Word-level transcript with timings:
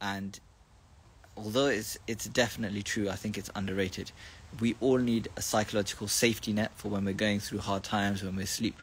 and 0.00 0.38
although 1.36 1.66
it's 1.66 1.98
it's 2.06 2.26
definitely 2.26 2.82
true, 2.82 3.08
I 3.08 3.16
think 3.16 3.38
it's 3.38 3.50
underrated. 3.54 4.12
We 4.60 4.76
all 4.80 4.98
need 4.98 5.28
a 5.36 5.42
psychological 5.42 6.08
safety 6.08 6.52
net 6.52 6.72
for 6.76 6.88
when 6.88 7.04
we're 7.04 7.14
going 7.14 7.40
through 7.40 7.60
hard 7.60 7.84
times, 7.84 8.22
when 8.22 8.36
we're 8.36 8.46
sleep 8.46 8.76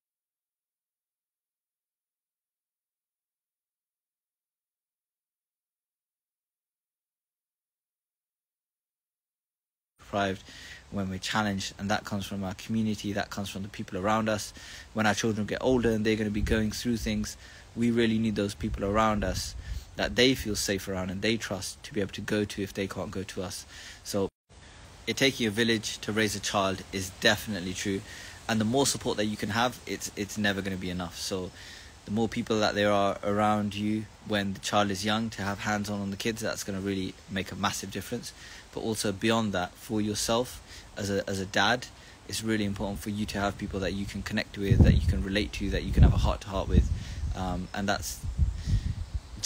deprived, 10.08 10.44
when 10.92 11.10
we're 11.10 11.20
challenged, 11.20 11.74
and 11.78 11.92
that 11.92 12.06
comes 12.06 12.26
from 12.26 12.44
our 12.44 12.54
community, 12.54 13.12
that 13.14 13.30
comes 13.30 13.50
from 13.50 13.62
the 13.64 13.70
people 13.70 13.98
around 13.98 14.30
us. 14.30 14.54
When 14.94 15.06
our 15.06 15.14
children 15.14 15.46
get 15.46 15.60
older 15.62 15.92
and 15.92 16.06
they're 16.06 16.16
going 16.16 16.30
to 16.30 16.34
be 16.34 16.42
going 16.42 16.72
through 16.72 16.98
things, 16.98 17.36
we 17.76 17.92
really 17.92 18.18
need 18.18 18.36
those 18.36 18.56
people 18.56 18.86
around 18.86 19.24
us 19.26 19.54
that 19.98 20.16
they 20.16 20.34
feel 20.34 20.56
safe 20.56 20.88
around 20.88 21.10
and 21.10 21.22
they 21.22 21.38
trust 21.38 21.82
to 21.84 21.94
be 21.94 22.02
able 22.02 22.14
to 22.14 22.22
go 22.22 22.46
to 22.46 22.64
if 22.64 22.74
they 22.74 22.88
can't 22.88 23.12
go 23.12 23.24
to 23.24 23.44
us. 23.44 23.66
So, 24.04 24.30
it 25.06 25.18
taking 25.18 25.48
a 25.48 25.52
village 25.52 26.00
to 26.00 26.12
raise 26.12 26.36
a 26.36 26.40
child 26.40 26.84
is 26.92 27.10
definitely 27.22 27.74
true, 27.74 28.02
and 28.48 28.60
the 28.60 28.66
more 28.66 28.86
support 28.86 29.18
that 29.18 29.26
you 29.26 29.38
can 29.38 29.50
have, 29.50 29.80
it's 29.86 30.12
it's 30.16 30.38
never 30.38 30.62
going 30.62 30.76
to 30.76 30.82
be 30.82 30.90
enough. 30.90 31.18
So, 31.18 31.52
the 32.06 32.12
more 32.12 32.30
people 32.30 32.60
that 32.60 32.74
there 32.76 32.92
are 32.92 33.18
around 33.24 33.76
you 33.76 34.06
when 34.28 34.54
the 34.54 34.60
child 34.60 34.92
is 34.92 35.04
young 35.04 35.30
to 35.32 35.42
have 35.42 35.60
hands 35.60 35.90
on 35.90 36.00
on 36.02 36.12
the 36.12 36.18
kids, 36.18 36.42
that's 36.42 36.64
going 36.64 36.80
to 36.80 36.86
really 36.86 37.14
make 37.30 37.52
a 37.52 37.56
massive 37.56 37.92
difference 37.92 38.32
but 38.78 38.84
also 38.84 39.12
beyond 39.12 39.54
that 39.54 39.74
for 39.74 40.00
yourself 40.00 40.62
as 40.96 41.10
a 41.10 41.28
as 41.28 41.40
a 41.40 41.46
dad 41.48 41.88
it's 42.28 42.44
really 42.44 42.64
important 42.64 43.00
for 43.00 43.10
you 43.10 43.26
to 43.26 43.40
have 43.40 43.58
people 43.58 43.80
that 43.80 43.94
you 43.94 44.06
can 44.06 44.22
connect 44.22 44.56
with 44.56 44.84
that 44.84 44.94
you 44.94 45.08
can 45.08 45.24
relate 45.24 45.52
to 45.52 45.72
that 45.72 45.84
you 45.84 45.92
can 45.92 46.04
have 46.04 46.14
a 46.14 46.18
heart 46.18 46.42
to 46.42 46.48
heart 46.48 46.68
with 46.68 46.88
um, 47.36 47.68
and 47.74 47.90
that's 47.90 48.20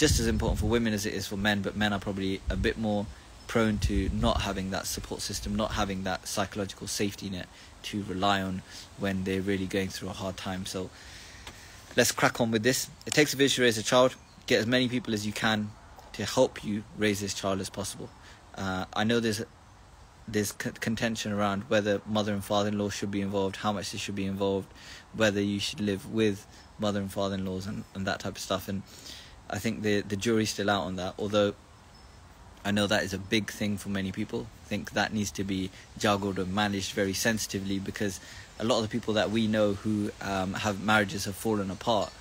just 0.02 0.18
as 0.18 0.26
important 0.26 0.58
for 0.58 0.66
women 0.66 0.92
as 0.92 1.06
it 1.06 1.14
is 1.14 1.28
for 1.28 1.36
men 1.36 1.62
but 1.62 1.76
men 1.76 1.92
are 1.92 2.00
probably 2.00 2.40
a 2.50 2.56
bit 2.56 2.76
more 2.76 3.06
prone 3.46 3.78
to 3.78 4.10
not 4.12 4.42
having 4.42 4.70
that 4.70 4.84
support 4.86 5.20
system 5.20 5.54
not 5.54 5.72
having 5.72 6.02
that 6.02 6.26
psychological 6.26 6.88
safety 6.88 7.30
net 7.30 7.46
to 7.82 8.02
rely 8.04 8.40
on 8.42 8.62
when 8.98 9.24
they're 9.24 9.40
really 9.40 9.66
going 9.66 9.88
through 9.88 10.08
a 10.08 10.12
hard 10.12 10.36
time. 10.36 10.66
So 10.66 10.90
let's 11.96 12.12
crack 12.12 12.40
on 12.40 12.50
with 12.50 12.62
this. 12.62 12.88
It 13.06 13.14
takes 13.14 13.34
a 13.34 13.36
village 13.36 13.56
to 13.56 13.62
raise 13.62 13.78
a 13.78 13.82
child. 13.82 14.14
Get 14.46 14.60
as 14.60 14.66
many 14.66 14.88
people 14.88 15.14
as 15.14 15.26
you 15.26 15.32
can 15.32 15.70
to 16.14 16.24
help 16.24 16.64
you 16.64 16.84
raise 16.96 17.20
this 17.20 17.34
child 17.34 17.60
as 17.60 17.70
possible. 17.70 18.08
Uh, 18.54 18.84
I 18.92 19.04
know 19.04 19.20
there's 19.20 19.44
there's 20.28 20.52
contention 20.52 21.32
around 21.32 21.64
whether 21.68 22.00
mother 22.06 22.32
and 22.32 22.44
father-in-law 22.44 22.90
should 22.90 23.10
be 23.10 23.20
involved, 23.20 23.56
how 23.56 23.72
much 23.72 23.90
they 23.90 23.98
should 23.98 24.14
be 24.14 24.24
involved, 24.24 24.72
whether 25.14 25.40
you 25.40 25.58
should 25.58 25.80
live 25.80 26.12
with 26.12 26.46
mother 26.78 27.00
and 27.00 27.10
father-in-laws 27.10 27.66
and, 27.66 27.82
and 27.94 28.06
that 28.06 28.20
type 28.20 28.36
of 28.36 28.38
stuff. 28.38 28.68
And 28.68 28.82
I 29.52 29.58
think 29.58 29.82
the 29.82 30.00
the 30.00 30.16
jury's 30.16 30.50
still 30.50 30.70
out 30.70 30.84
on 30.84 30.96
that. 30.96 31.14
Although 31.18 31.54
I 32.64 32.70
know 32.70 32.86
that 32.86 33.02
is 33.02 33.12
a 33.12 33.18
big 33.18 33.50
thing 33.50 33.76
for 33.76 33.88
many 33.88 34.12
people. 34.12 34.46
I 34.64 34.68
think 34.68 34.92
that 34.92 35.12
needs 35.12 35.30
to 35.32 35.44
be 35.44 35.70
juggled 35.98 36.38
and 36.38 36.54
managed 36.54 36.92
very 36.92 37.12
sensitively 37.12 37.78
because 37.78 38.20
a 38.58 38.64
lot 38.64 38.76
of 38.76 38.82
the 38.82 38.88
people 38.88 39.14
that 39.14 39.30
we 39.30 39.46
know 39.46 39.74
who 39.74 40.10
um, 40.20 40.54
have 40.54 40.82
marriages 40.82 41.24
have 41.24 41.34
fallen 41.34 41.70
apart. 41.70 42.12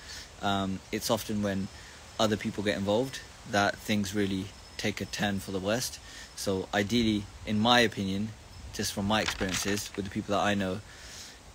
Um, 0.41 0.79
it's 0.91 1.11
often 1.11 1.43
when 1.43 1.67
other 2.19 2.37
people 2.37 2.63
get 2.63 2.77
involved 2.77 3.19
that 3.51 3.75
things 3.77 4.15
really 4.15 4.45
take 4.77 4.99
a 4.99 5.05
turn 5.05 5.39
for 5.39 5.51
the 5.51 5.59
worst. 5.59 5.99
So 6.35 6.67
ideally, 6.73 7.23
in 7.45 7.59
my 7.59 7.81
opinion, 7.81 8.29
just 8.73 8.93
from 8.93 9.05
my 9.05 9.21
experiences 9.21 9.91
with 9.95 10.05
the 10.05 10.11
people 10.11 10.33
that 10.35 10.41
I 10.41 10.55
know, 10.55 10.81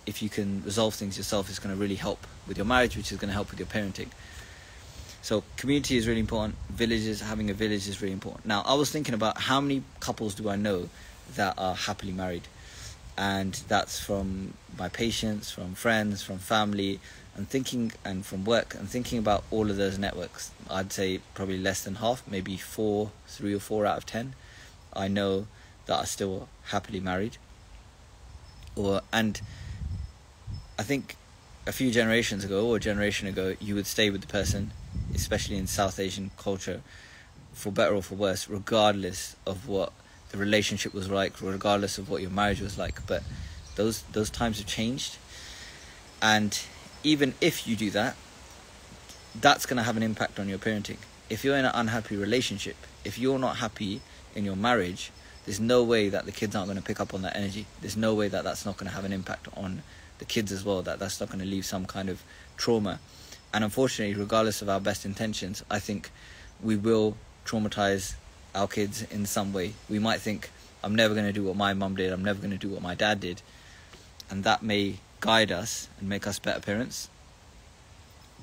if 0.05 0.21
you 0.21 0.29
can 0.29 0.63
resolve 0.63 0.93
things 0.93 1.17
yourself, 1.17 1.49
it's 1.49 1.59
going 1.59 1.75
to 1.75 1.81
really 1.81 1.95
help 1.95 2.25
with 2.47 2.55
your 2.55 2.65
marriage, 2.65 2.95
which 2.95 3.11
is 3.11 3.17
going 3.17 3.27
to 3.27 3.33
help 3.33 3.51
with 3.51 3.59
your 3.59 3.67
parenting. 3.67 4.07
So 5.27 5.43
community 5.57 5.97
is 5.97 6.07
really 6.07 6.21
important. 6.21 6.55
Villages, 6.69 7.19
having 7.19 7.49
a 7.49 7.53
village 7.53 7.85
is 7.89 8.01
really 8.01 8.13
important. 8.13 8.45
Now, 8.45 8.63
I 8.65 8.75
was 8.75 8.89
thinking 8.89 9.13
about 9.13 9.37
how 9.37 9.59
many 9.59 9.83
couples 9.99 10.33
do 10.35 10.47
I 10.47 10.55
know 10.55 10.87
that 11.35 11.55
are 11.57 11.75
happily 11.75 12.13
married, 12.13 12.43
and 13.17 13.51
that's 13.67 13.99
from 13.99 14.53
my 14.79 14.87
patients, 14.87 15.51
from 15.51 15.75
friends, 15.75 16.23
from 16.23 16.37
family, 16.37 17.01
and 17.35 17.49
thinking 17.49 17.91
and 18.05 18.25
from 18.25 18.45
work 18.45 18.73
and 18.73 18.87
thinking 18.87 19.19
about 19.19 19.43
all 19.51 19.69
of 19.69 19.75
those 19.75 19.97
networks. 19.97 20.51
I'd 20.69 20.93
say 20.93 21.19
probably 21.33 21.57
less 21.57 21.83
than 21.83 21.95
half, 21.95 22.25
maybe 22.25 22.55
four, 22.55 23.11
three 23.27 23.53
or 23.53 23.59
four 23.59 23.85
out 23.85 23.97
of 23.97 24.05
ten 24.05 24.33
I 24.93 25.09
know 25.09 25.47
that 25.87 25.95
are 25.97 26.05
still 26.05 26.47
happily 26.67 27.01
married. 27.01 27.35
Or 28.77 29.01
and 29.11 29.41
I 30.79 30.83
think 30.83 31.17
a 31.67 31.73
few 31.73 31.91
generations 31.91 32.45
ago 32.45 32.65
or 32.65 32.77
a 32.77 32.79
generation 32.79 33.27
ago, 33.27 33.57
you 33.59 33.75
would 33.75 33.87
stay 33.87 34.09
with 34.09 34.21
the 34.21 34.27
person, 34.27 34.71
especially 35.13 35.57
in 35.57 35.67
South 35.67 35.99
Asian 35.99 36.31
culture, 36.37 36.81
for 37.53 37.71
better 37.71 37.95
or 37.95 38.03
for 38.03 38.15
worse, 38.15 38.47
regardless 38.47 39.35
of 39.45 39.67
what 39.67 39.91
the 40.29 40.37
relationship 40.37 40.93
was 40.93 41.09
like, 41.09 41.41
regardless 41.41 41.97
of 41.97 42.09
what 42.09 42.21
your 42.21 42.31
marriage 42.31 42.61
was 42.61 42.77
like. 42.77 43.05
But 43.07 43.23
those 43.75 44.03
those 44.11 44.29
times 44.29 44.57
have 44.59 44.67
changed, 44.67 45.17
and 46.21 46.59
even 47.03 47.33
if 47.41 47.67
you 47.67 47.75
do 47.75 47.89
that, 47.91 48.15
that's 49.39 49.65
going 49.65 49.77
to 49.77 49.83
have 49.83 49.97
an 49.97 50.03
impact 50.03 50.39
on 50.39 50.49
your 50.49 50.57
parenting. 50.57 50.97
If 51.29 51.43
you're 51.43 51.57
in 51.57 51.65
an 51.65 51.71
unhappy 51.73 52.15
relationship, 52.15 52.75
if 53.03 53.17
you're 53.17 53.39
not 53.39 53.57
happy 53.57 54.01
in 54.35 54.45
your 54.45 54.55
marriage, 54.55 55.11
there's 55.45 55.59
no 55.59 55.83
way 55.83 56.09
that 56.09 56.25
the 56.25 56.31
kids 56.31 56.55
aren't 56.55 56.67
going 56.67 56.77
to 56.77 56.83
pick 56.83 56.99
up 56.99 57.13
on 57.13 57.21
that 57.21 57.35
energy. 57.35 57.65
There's 57.81 57.97
no 57.97 58.13
way 58.13 58.27
that 58.27 58.43
that's 58.43 58.65
not 58.65 58.77
going 58.77 58.89
to 58.89 58.95
have 58.95 59.05
an 59.05 59.13
impact 59.13 59.47
on 59.55 59.83
the 60.19 60.25
kids 60.25 60.51
as 60.51 60.65
well. 60.65 60.81
That 60.81 60.99
that's 60.99 61.19
not 61.19 61.29
going 61.29 61.39
to 61.39 61.45
leave 61.45 61.65
some 61.65 61.85
kind 61.85 62.09
of 62.09 62.23
trauma. 62.57 62.99
And 63.53 63.63
unfortunately, 63.63 64.15
regardless 64.15 64.61
of 64.61 64.69
our 64.69 64.79
best 64.79 65.05
intentions, 65.05 65.63
I 65.69 65.79
think 65.79 66.11
we 66.61 66.75
will 66.75 67.17
traumatize 67.45 68.15
our 68.53 68.67
kids 68.67 69.03
in 69.03 69.25
some 69.25 69.53
way. 69.53 69.73
We 69.89 69.99
might 69.99 70.19
think, 70.19 70.49
I'm 70.83 70.95
never 70.95 71.13
going 71.13 71.25
to 71.25 71.33
do 71.33 71.43
what 71.43 71.55
my 71.55 71.73
mum 71.73 71.95
did. 71.95 72.11
I'm 72.11 72.23
never 72.23 72.39
going 72.39 72.51
to 72.51 72.57
do 72.57 72.69
what 72.69 72.81
my 72.81 72.95
dad 72.95 73.19
did, 73.19 73.41
and 74.29 74.43
that 74.43 74.61
may 74.63 74.97
guide 75.19 75.51
us 75.51 75.87
and 75.99 76.07
make 76.07 76.27
us 76.27 76.39
better 76.39 76.59
parents. 76.59 77.09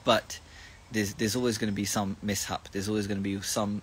But 0.04 0.40
there's 0.90 1.14
there's 1.14 1.36
always 1.36 1.58
going 1.58 1.70
to 1.70 1.74
be 1.74 1.84
some 1.84 2.16
mishap. 2.22 2.68
There's 2.72 2.88
always 2.88 3.06
going 3.06 3.18
to 3.18 3.22
be 3.22 3.40
some 3.40 3.82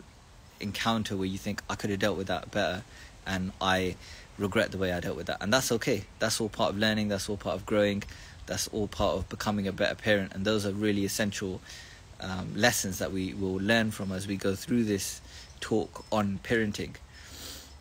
encounter 0.60 1.18
where 1.18 1.28
you 1.28 1.38
think 1.38 1.62
I 1.70 1.76
could 1.76 1.90
have 1.90 2.00
dealt 2.00 2.18
with 2.18 2.28
that 2.28 2.52
better 2.52 2.84
and 3.26 3.52
I 3.60 3.96
regret 4.38 4.72
the 4.72 4.78
way 4.78 4.92
I 4.92 5.00
dealt 5.00 5.18
with 5.18 5.28
that. 5.28 5.42
And 5.42 5.54
that's 5.54 5.72
okay. 5.72 6.04
That's 6.20 6.40
all 6.40 6.50
part 6.50 6.72
of 6.72 6.78
learning, 6.78 7.10
that's 7.10 7.30
all 7.30 7.38
part 7.38 7.56
of 7.56 7.66
growing, 7.66 8.04
that's 8.46 8.68
all 8.70 8.88
part 8.88 9.18
of 9.18 9.30
becoming 9.30 9.68
a 9.68 9.72
better 9.72 9.96
parent. 9.96 10.34
And 10.34 10.46
those 10.46 10.66
are 10.66 10.72
really 10.72 11.06
essential 11.06 11.62
um, 12.20 12.54
lessons 12.56 13.00
that 13.00 13.12
we 13.12 13.34
will 13.34 13.56
learn 13.56 13.92
from 13.92 14.12
as 14.12 14.28
we 14.28 14.38
go 14.38 14.56
through 14.56 14.84
this 14.86 15.22
talk 15.60 16.06
on 16.12 16.40
parenting. 16.44 16.96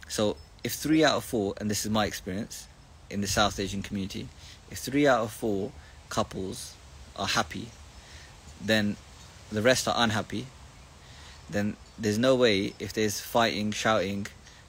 So, 0.09 0.37
if 0.63 0.73
three 0.73 1.05
out 1.05 1.17
of 1.17 1.25
four, 1.25 1.55
and 1.59 1.71
this 1.71 1.85
is 1.85 1.91
my 1.91 2.05
experience 2.05 2.67
in 3.09 3.21
the 3.21 3.27
South 3.27 3.59
Asian 3.59 3.83
community, 3.83 4.29
if 4.71 4.79
three 4.79 5.07
out 5.07 5.21
of 5.21 5.33
four 5.33 5.73
couples 6.09 6.75
are 7.17 7.27
happy, 7.27 7.69
then 8.61 8.97
the 9.51 9.63
rest 9.63 9.89
are 9.89 9.95
unhappy, 9.97 10.47
then 11.49 11.77
there's 11.99 12.19
no 12.19 12.35
way 12.35 12.75
if 12.79 12.93
there's 12.93 13.21
fighting, 13.21 13.73
shouting, 13.73 14.27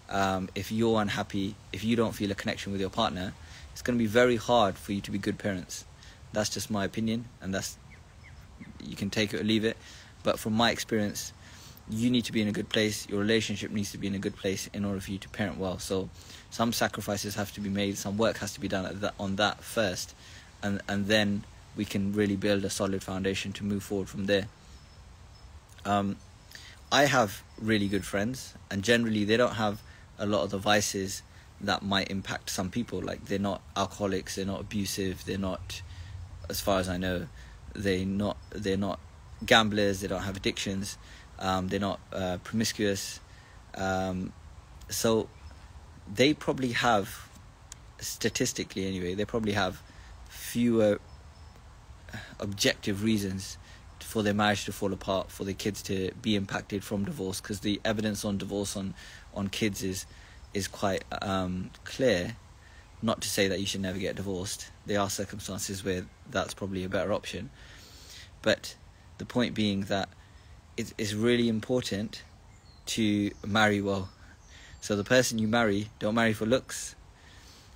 um, 0.10 0.50
if 0.56 0.72
you're 0.72 1.02
unhappy, 1.02 1.56
if 1.72 1.84
you 1.84 1.96
don't 1.96 2.14
feel 2.14 2.32
a 2.32 2.36
connection 2.36 2.72
with 2.72 2.82
your 2.82 2.90
partner, 2.90 3.34
it's 3.72 3.82
going 3.82 3.98
to 3.98 4.02
be 4.02 4.08
very 4.08 4.36
hard 4.36 4.76
for 4.76 4.92
you 4.94 5.02
to 5.02 5.12
be 5.12 5.18
good 5.18 5.38
parents. 5.38 5.86
That's 6.34 6.50
just 6.50 6.72
my 6.72 6.86
opinion, 6.86 7.26
and 7.42 7.54
that's 7.54 7.78
you 8.84 8.96
can 8.96 9.10
take 9.10 9.34
it 9.34 9.42
or 9.42 9.44
leave 9.44 9.66
it. 9.66 9.78
But 10.24 10.40
from 10.40 10.54
my 10.54 10.72
experience, 10.72 11.34
you 11.90 12.10
need 12.10 12.26
to 12.26 12.32
be 12.32 12.42
in 12.42 12.48
a 12.48 12.52
good 12.52 12.70
place. 12.70 13.08
Your 13.10 13.20
relationship 13.20 13.72
needs 13.72 13.92
to 13.92 13.98
be 13.98 14.08
in 14.08 14.16
a 14.16 14.20
good 14.20 14.36
place 14.36 14.70
in 14.74 14.86
order 14.86 15.00
for 15.00 15.12
you 15.12 15.18
to 15.18 15.30
parent 15.30 15.58
well. 15.58 15.80
So, 15.80 16.10
some 16.52 16.74
sacrifices 16.74 17.36
have 17.36 17.52
to 17.54 17.60
be 17.60 17.70
made. 17.70 17.98
Some 17.98 18.18
work 18.18 18.38
has 18.38 18.54
to 18.54 18.60
be 18.60 18.68
done 18.68 19.00
that, 19.00 19.14
on 19.20 19.36
that 19.38 19.64
first, 19.64 20.16
and 20.64 20.82
and 20.88 21.08
then 21.08 21.44
we 21.76 21.86
can 21.86 22.14
really 22.14 22.36
build 22.36 22.66
a 22.66 22.70
solid 22.70 23.04
foundation 23.04 23.54
to 23.54 23.64
move 23.64 23.84
forward 23.84 24.10
from 24.10 24.26
there. 24.26 24.48
Um, 25.86 26.18
I 26.92 27.06
have 27.06 27.42
really 27.58 27.88
good 27.88 28.06
friends, 28.06 28.54
and 28.70 28.84
generally 28.84 29.24
they 29.24 29.38
don't 29.38 29.56
have 29.56 29.82
a 30.20 30.26
lot 30.26 30.44
of 30.44 30.52
the 30.52 30.58
vices 30.58 31.24
that 31.64 31.84
might 31.84 32.10
impact 32.10 32.50
some 32.50 32.70
people. 32.70 33.02
Like 33.02 33.26
they're 33.26 33.40
not 33.40 33.62
alcoholics, 33.76 34.36
they're 34.36 34.46
not 34.46 34.62
abusive, 34.62 35.26
they're 35.26 35.38
not, 35.38 35.82
as 36.50 36.60
far 36.60 36.80
as 36.80 36.90
I 36.90 36.98
know, 36.98 37.28
they 37.74 38.04
not 38.06 38.38
they're 38.52 38.78
not 38.78 39.00
gamblers, 39.46 40.02
they 40.02 40.08
don't 40.08 40.24
have 40.24 40.38
addictions, 40.38 40.98
um, 41.40 41.68
they're 41.68 41.80
not 41.80 42.00
uh, 42.12 42.38
promiscuous. 42.44 43.20
Um, 43.76 44.34
so 44.90 45.30
they 46.14 46.34
probably 46.34 46.74
have, 46.74 47.30
statistically 48.00 48.86
anyway, 48.86 49.14
they 49.14 49.26
probably 49.26 49.54
have 49.54 49.82
fewer 50.30 51.00
objective 52.40 53.04
reasons 53.04 53.58
for 54.00 54.24
their 54.24 54.34
marriage 54.34 54.66
to 54.66 54.74
fall 54.74 54.92
apart, 54.92 55.32
for 55.32 55.46
their 55.46 55.54
kids 55.54 55.82
to 55.84 56.12
be 56.22 56.36
impacted 56.36 56.84
from 56.84 57.06
divorce, 57.06 57.40
because 57.40 57.62
the 57.62 57.80
evidence 57.86 58.26
on 58.26 58.38
divorce 58.38 58.76
on 58.76 58.94
on 59.34 59.48
kids 59.48 59.82
is 59.84 60.06
is 60.54 60.68
quite 60.68 61.04
um, 61.22 61.72
clear. 61.84 62.36
Not 63.02 63.22
to 63.22 63.30
say 63.30 63.48
that 63.48 63.60
you 63.60 63.66
should 63.66 63.82
never 63.82 63.98
get 63.98 64.16
divorced. 64.16 64.70
There 64.86 65.00
are 65.00 65.10
circumstances 65.10 65.84
where 65.84 66.06
that's 66.30 66.54
probably 66.54 66.84
a 66.84 66.90
better 66.90 67.12
option, 67.14 67.50
but 68.42 68.76
the 69.18 69.26
point 69.26 69.56
being 69.56 69.82
that 69.86 70.10
it 70.78 70.94
is 70.98 71.16
really 71.16 71.48
important 71.50 72.24
to 72.88 73.32
marry 73.46 73.82
well. 73.82 74.10
So 74.82 74.96
the 74.96 75.04
person 75.04 75.40
you 75.40 75.48
marry, 75.48 75.90
don't 76.00 76.16
marry 76.16 76.34
for 76.34 76.46
looks, 76.46 76.96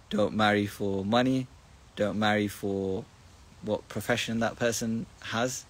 don't 0.10 0.34
marry 0.34 0.66
for 0.66 1.06
money, 1.06 1.48
don't 1.96 2.18
marry 2.18 2.48
for 2.48 3.06
what 3.62 3.88
profession 3.90 4.40
that 4.40 4.58
person 4.58 5.06
has. 5.22 5.66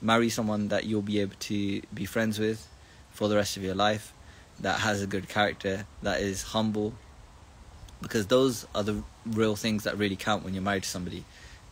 Marry 0.00 0.28
someone 0.28 0.68
that 0.68 0.84
you'll 0.84 1.02
be 1.02 1.20
able 1.20 1.36
to 1.38 1.82
be 1.94 2.04
friends 2.04 2.38
with 2.38 2.68
for 3.12 3.28
the 3.28 3.36
rest 3.36 3.56
of 3.56 3.62
your 3.62 3.74
life, 3.74 4.12
that 4.60 4.80
has 4.80 5.02
a 5.02 5.06
good 5.06 5.28
character, 5.28 5.86
that 6.02 6.20
is 6.20 6.42
humble, 6.42 6.94
because 8.00 8.26
those 8.26 8.66
are 8.74 8.82
the 8.82 9.02
real 9.26 9.56
things 9.56 9.84
that 9.84 9.96
really 9.96 10.16
count 10.16 10.44
when 10.44 10.54
you're 10.54 10.62
married 10.62 10.82
to 10.82 10.88
somebody. 10.88 11.24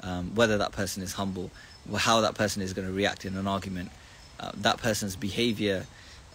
Um, 0.03 0.35
whether 0.35 0.57
that 0.59 0.73
person 0.73 1.03
is 1.03 1.13
humble, 1.13 1.51
how 1.97 2.23
that 2.23 2.35
person 2.35 2.63
is 2.63 2.73
going 2.73 2.89
to 2.89 2.95
react 2.95 3.27
in 3.27 3.37
an 3.37 3.47
argument, 3.47 3.91
uh, 4.39 4.53
that 4.57 4.79
person's 4.79 5.15
behavior, 5.15 5.87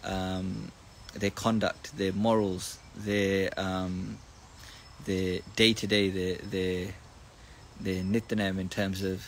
um, 0.03 0.71
their 1.15 1.31
conduct, 1.31 1.97
their 1.97 2.13
morals, 2.13 2.77
their 2.95 3.49
um, 3.57 4.19
their 5.05 5.39
day 5.55 5.73
to 5.73 5.87
day, 5.87 6.09
their 6.09 6.35
their 6.35 6.87
their 7.79 8.59
in 8.59 8.69
terms 8.69 9.01
of 9.01 9.27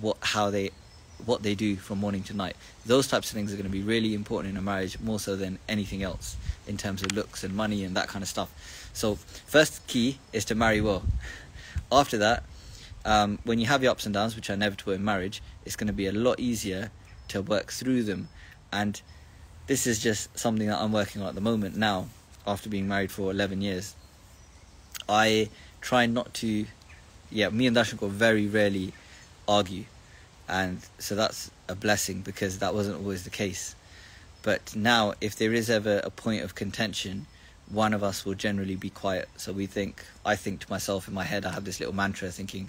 what 0.00 0.16
how 0.20 0.50
they 0.50 0.70
what 1.26 1.42
they 1.42 1.54
do 1.54 1.76
from 1.76 1.98
morning 1.98 2.22
to 2.24 2.34
night. 2.34 2.56
Those 2.86 3.06
types 3.06 3.30
of 3.30 3.36
things 3.36 3.52
are 3.52 3.56
going 3.56 3.66
to 3.66 3.72
be 3.72 3.82
really 3.82 4.14
important 4.14 4.52
in 4.52 4.58
a 4.58 4.62
marriage 4.62 4.98
more 5.00 5.18
so 5.18 5.36
than 5.36 5.58
anything 5.68 6.02
else 6.02 6.36
in 6.66 6.76
terms 6.76 7.02
of 7.02 7.12
looks 7.12 7.44
and 7.44 7.54
money 7.54 7.84
and 7.84 7.96
that 7.96 8.08
kind 8.08 8.22
of 8.22 8.28
stuff. 8.28 8.90
So 8.92 9.16
first 9.16 9.86
key 9.86 10.18
is 10.32 10.44
to 10.46 10.54
marry 10.54 10.80
well. 10.80 11.02
After 11.90 12.18
that, 12.18 12.44
um, 13.04 13.38
when 13.44 13.58
you 13.58 13.66
have 13.66 13.82
your 13.82 13.92
ups 13.92 14.06
and 14.06 14.14
downs, 14.14 14.36
which 14.36 14.50
are 14.50 14.54
inevitable 14.54 14.92
in 14.92 15.04
marriage, 15.04 15.42
it's 15.64 15.76
going 15.76 15.88
to 15.88 15.92
be 15.92 16.06
a 16.06 16.12
lot 16.12 16.38
easier 16.38 16.90
to 17.28 17.42
work 17.42 17.72
through 17.72 18.04
them. 18.04 18.28
And 18.72 19.00
this 19.66 19.86
is 19.86 19.98
just 19.98 20.36
something 20.38 20.66
that 20.68 20.78
I'm 20.78 20.92
working 20.92 21.22
on 21.22 21.28
at 21.28 21.34
the 21.34 21.40
moment 21.40 21.76
now, 21.76 22.08
after 22.46 22.68
being 22.68 22.88
married 22.88 23.10
for 23.10 23.30
11 23.30 23.60
years. 23.60 23.94
I 25.08 25.48
try 25.80 26.06
not 26.06 26.32
to, 26.34 26.66
yeah, 27.30 27.48
me 27.48 27.66
and 27.66 27.76
Darshan 27.76 28.08
very 28.08 28.46
rarely 28.46 28.92
argue. 29.48 29.84
And 30.52 30.80
so 30.98 31.14
that's 31.14 31.50
a 31.66 31.74
blessing 31.74 32.20
because 32.20 32.58
that 32.58 32.74
wasn't 32.74 32.98
always 32.98 33.24
the 33.24 33.30
case. 33.30 33.74
But 34.42 34.76
now, 34.76 35.14
if 35.18 35.34
there 35.36 35.54
is 35.54 35.70
ever 35.70 36.02
a 36.04 36.10
point 36.10 36.44
of 36.44 36.54
contention, 36.54 37.26
one 37.70 37.94
of 37.94 38.02
us 38.02 38.26
will 38.26 38.34
generally 38.34 38.76
be 38.76 38.90
quiet. 38.90 39.30
So 39.38 39.54
we 39.54 39.64
think, 39.64 40.04
I 40.26 40.36
think 40.36 40.60
to 40.60 40.70
myself 40.70 41.08
in 41.08 41.14
my 41.14 41.24
head, 41.24 41.46
I 41.46 41.52
have 41.52 41.64
this 41.64 41.80
little 41.80 41.94
mantra 41.94 42.30
thinking, 42.30 42.68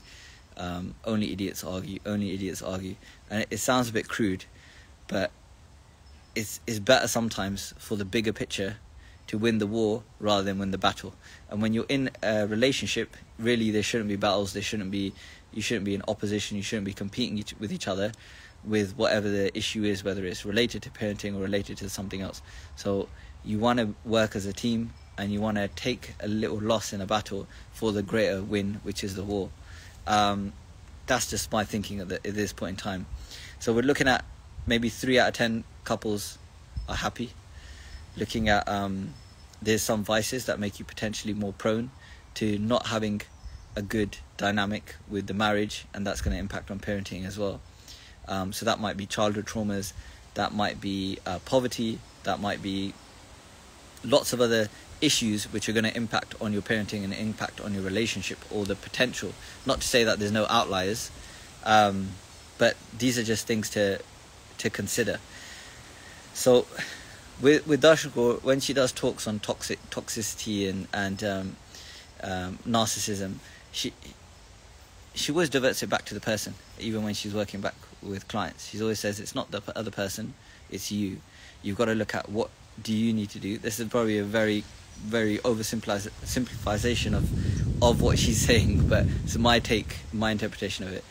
um, 0.55 0.95
only 1.03 1.33
idiots 1.33 1.61
argue, 1.61 1.99
only 2.05 2.33
idiots 2.33 2.61
argue. 2.61 2.95
And 3.29 3.41
it, 3.41 3.49
it 3.51 3.57
sounds 3.57 3.89
a 3.89 3.91
bit 3.91 4.07
crude, 4.07 4.45
but 5.09 5.31
it's, 6.35 6.61
it's 6.65 6.79
better 6.79 7.09
sometimes 7.09 7.73
for 7.77 7.97
the 7.97 8.05
bigger 8.05 8.31
picture 8.31 8.77
to 9.27 9.37
win 9.37 9.57
the 9.57 9.67
war 9.67 10.03
rather 10.21 10.43
than 10.43 10.57
win 10.57 10.71
the 10.71 10.77
battle. 10.77 11.15
And 11.49 11.61
when 11.61 11.73
you're 11.73 11.85
in 11.89 12.11
a 12.21 12.47
relationship, 12.47 13.17
really 13.37 13.71
there 13.71 13.83
shouldn't 13.83 14.07
be 14.09 14.15
battles. 14.15 14.53
There 14.53 14.63
shouldn't 14.63 14.91
be 14.91 15.13
you 15.55 15.61
shouldn't 15.61 15.85
be 15.85 15.95
in 15.95 16.03
opposition. 16.07 16.57
You 16.57 16.63
shouldn't 16.63 16.85
be 16.85 16.93
competing 16.93 17.37
each, 17.37 17.53
with 17.59 17.71
each 17.71 17.87
other 17.87 18.11
with 18.63 18.95
whatever 18.95 19.29
the 19.29 19.55
issue 19.57 19.83
is, 19.83 20.03
whether 20.03 20.25
it's 20.25 20.45
related 20.45 20.81
to 20.83 20.89
parenting 20.89 21.35
or 21.35 21.39
related 21.39 21.77
to 21.77 21.89
something 21.89 22.21
else. 22.21 22.41
So 22.75 23.09
you 23.43 23.59
want 23.59 23.79
to 23.79 23.93
work 24.05 24.35
as 24.35 24.45
a 24.45 24.53
team 24.53 24.93
and 25.17 25.31
you 25.31 25.41
want 25.41 25.57
to 25.57 25.67
take 25.67 26.15
a 26.19 26.27
little 26.27 26.59
loss 26.61 26.93
in 26.93 27.01
a 27.01 27.05
battle 27.05 27.47
for 27.73 27.91
the 27.91 28.01
greater 28.01 28.41
win, 28.41 28.79
which 28.83 29.03
is 29.03 29.15
the 29.15 29.23
war. 29.23 29.49
Um, 30.07 30.53
that's 31.07 31.29
just 31.29 31.51
my 31.51 31.65
thinking 31.65 31.99
at, 31.99 32.09
the, 32.09 32.15
at 32.15 32.33
this 32.33 32.53
point 32.53 32.71
in 32.71 32.77
time. 32.77 33.05
So 33.59 33.73
we're 33.73 33.81
looking 33.81 34.07
at 34.07 34.23
maybe 34.65 34.89
three 34.89 35.19
out 35.19 35.29
of 35.29 35.33
ten 35.33 35.63
couples 35.83 36.37
are 36.87 36.95
happy. 36.95 37.31
Looking 38.15 38.49
at 38.49 38.67
um, 38.67 39.13
there's 39.61 39.81
some 39.81 40.03
vices 40.03 40.45
that 40.45 40.59
make 40.59 40.79
you 40.79 40.85
potentially 40.85 41.33
more 41.33 41.53
prone 41.53 41.91
to 42.35 42.57
not 42.57 42.87
having 42.87 43.21
a 43.75 43.81
good 43.81 44.17
dynamic 44.37 44.95
with 45.09 45.27
the 45.27 45.33
marriage, 45.33 45.85
and 45.93 46.05
that's 46.05 46.21
going 46.21 46.35
to 46.35 46.39
impact 46.39 46.71
on 46.71 46.79
parenting 46.79 47.25
as 47.25 47.37
well. 47.37 47.61
Um, 48.27 48.53
so 48.53 48.65
that 48.65 48.79
might 48.79 48.97
be 48.97 49.05
childhood 49.05 49.45
traumas, 49.45 49.93
that 50.33 50.53
might 50.53 50.79
be 50.79 51.19
uh, 51.25 51.39
poverty, 51.45 51.99
that 52.23 52.39
might 52.39 52.61
be 52.61 52.93
lots 54.03 54.33
of 54.33 54.41
other 54.41 54.69
issues 55.01 55.51
which 55.51 55.67
are 55.67 55.73
going 55.73 55.83
to 55.83 55.95
impact 55.95 56.33
on 56.41 56.53
your 56.53 56.61
parenting 56.61 57.03
and 57.03 57.13
impact 57.13 57.59
on 57.59 57.73
your 57.73 57.83
relationship 57.83 58.37
or 58.49 58.65
the 58.65 58.75
potential. 58.75 59.33
Not 59.65 59.81
to 59.81 59.87
say 59.87 60.03
that 60.03 60.19
there's 60.19 60.31
no 60.31 60.45
outliers, 60.49 61.11
um, 61.65 62.09
but 62.57 62.75
these 62.97 63.17
are 63.17 63.23
just 63.23 63.45
things 63.45 63.69
to 63.71 63.99
to 64.59 64.69
consider. 64.69 65.19
So, 66.33 66.65
with 67.41 67.67
with 67.67 67.81
Darshako, 67.81 68.41
when 68.43 68.59
she 68.59 68.73
does 68.73 68.91
talks 68.91 69.27
on 69.27 69.39
toxic 69.39 69.79
toxicity 69.89 70.69
and 70.69 70.87
and 70.93 71.23
um, 71.23 71.55
um, 72.21 72.59
narcissism, 72.65 73.35
she 73.71 73.93
she 75.13 75.31
always 75.31 75.49
diverts 75.49 75.83
it 75.83 75.89
back 75.89 76.05
to 76.05 76.13
the 76.13 76.19
person, 76.19 76.53
even 76.79 77.03
when 77.03 77.13
she's 77.13 77.33
working 77.33 77.61
back 77.61 77.75
with 78.01 78.27
clients. 78.27 78.69
She 78.69 78.81
always 78.81 78.99
says 78.99 79.19
it's 79.19 79.35
not 79.35 79.51
the 79.51 79.61
other 79.75 79.91
person, 79.91 80.33
it's 80.69 80.91
you. 80.91 81.17
You've 81.61 81.77
got 81.77 81.85
to 81.85 81.95
look 81.95 82.15
at 82.15 82.29
what 82.29 82.49
do 82.81 82.93
you 82.93 83.13
need 83.13 83.29
to 83.31 83.39
do. 83.39 83.57
This 83.57 83.79
is 83.79 83.87
probably 83.87 84.17
a 84.17 84.23
very 84.23 84.63
very 84.97 85.39
oversimplification 85.39 87.15
of 87.15 87.83
of 87.83 88.01
what 88.01 88.17
she's 88.17 88.39
saying, 88.45 88.87
but 88.87 89.05
it's 89.23 89.37
my 89.37 89.59
take, 89.59 89.97
my 90.11 90.31
interpretation 90.31 90.85
of 90.85 90.93
it. 90.93 91.03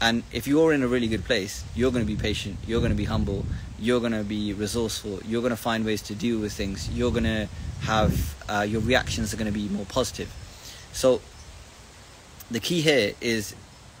And 0.00 0.22
if 0.32 0.46
you're 0.46 0.72
in 0.72 0.82
a 0.82 0.88
really 0.88 1.08
good 1.08 1.24
place, 1.24 1.64
you're 1.74 1.90
going 1.90 2.06
to 2.06 2.12
be 2.12 2.20
patient, 2.20 2.56
you're 2.66 2.78
going 2.78 2.92
to 2.92 2.96
be 2.96 3.04
humble, 3.04 3.44
you're 3.80 3.98
going 3.98 4.12
to 4.12 4.22
be 4.22 4.52
resourceful, 4.52 5.20
you're 5.26 5.42
going 5.42 5.50
to 5.50 5.56
find 5.56 5.84
ways 5.84 6.02
to 6.02 6.14
deal 6.14 6.38
with 6.38 6.52
things, 6.52 6.88
you're 6.90 7.10
going 7.10 7.24
to 7.24 7.48
have 7.80 8.36
uh, 8.48 8.60
your 8.68 8.80
reactions 8.80 9.34
are 9.34 9.36
going 9.36 9.52
to 9.52 9.58
be 9.58 9.68
more 9.68 9.86
positive. 9.86 10.32
So 10.92 11.20
the 12.50 12.60
key 12.60 12.80
here 12.80 13.12
is 13.20 13.54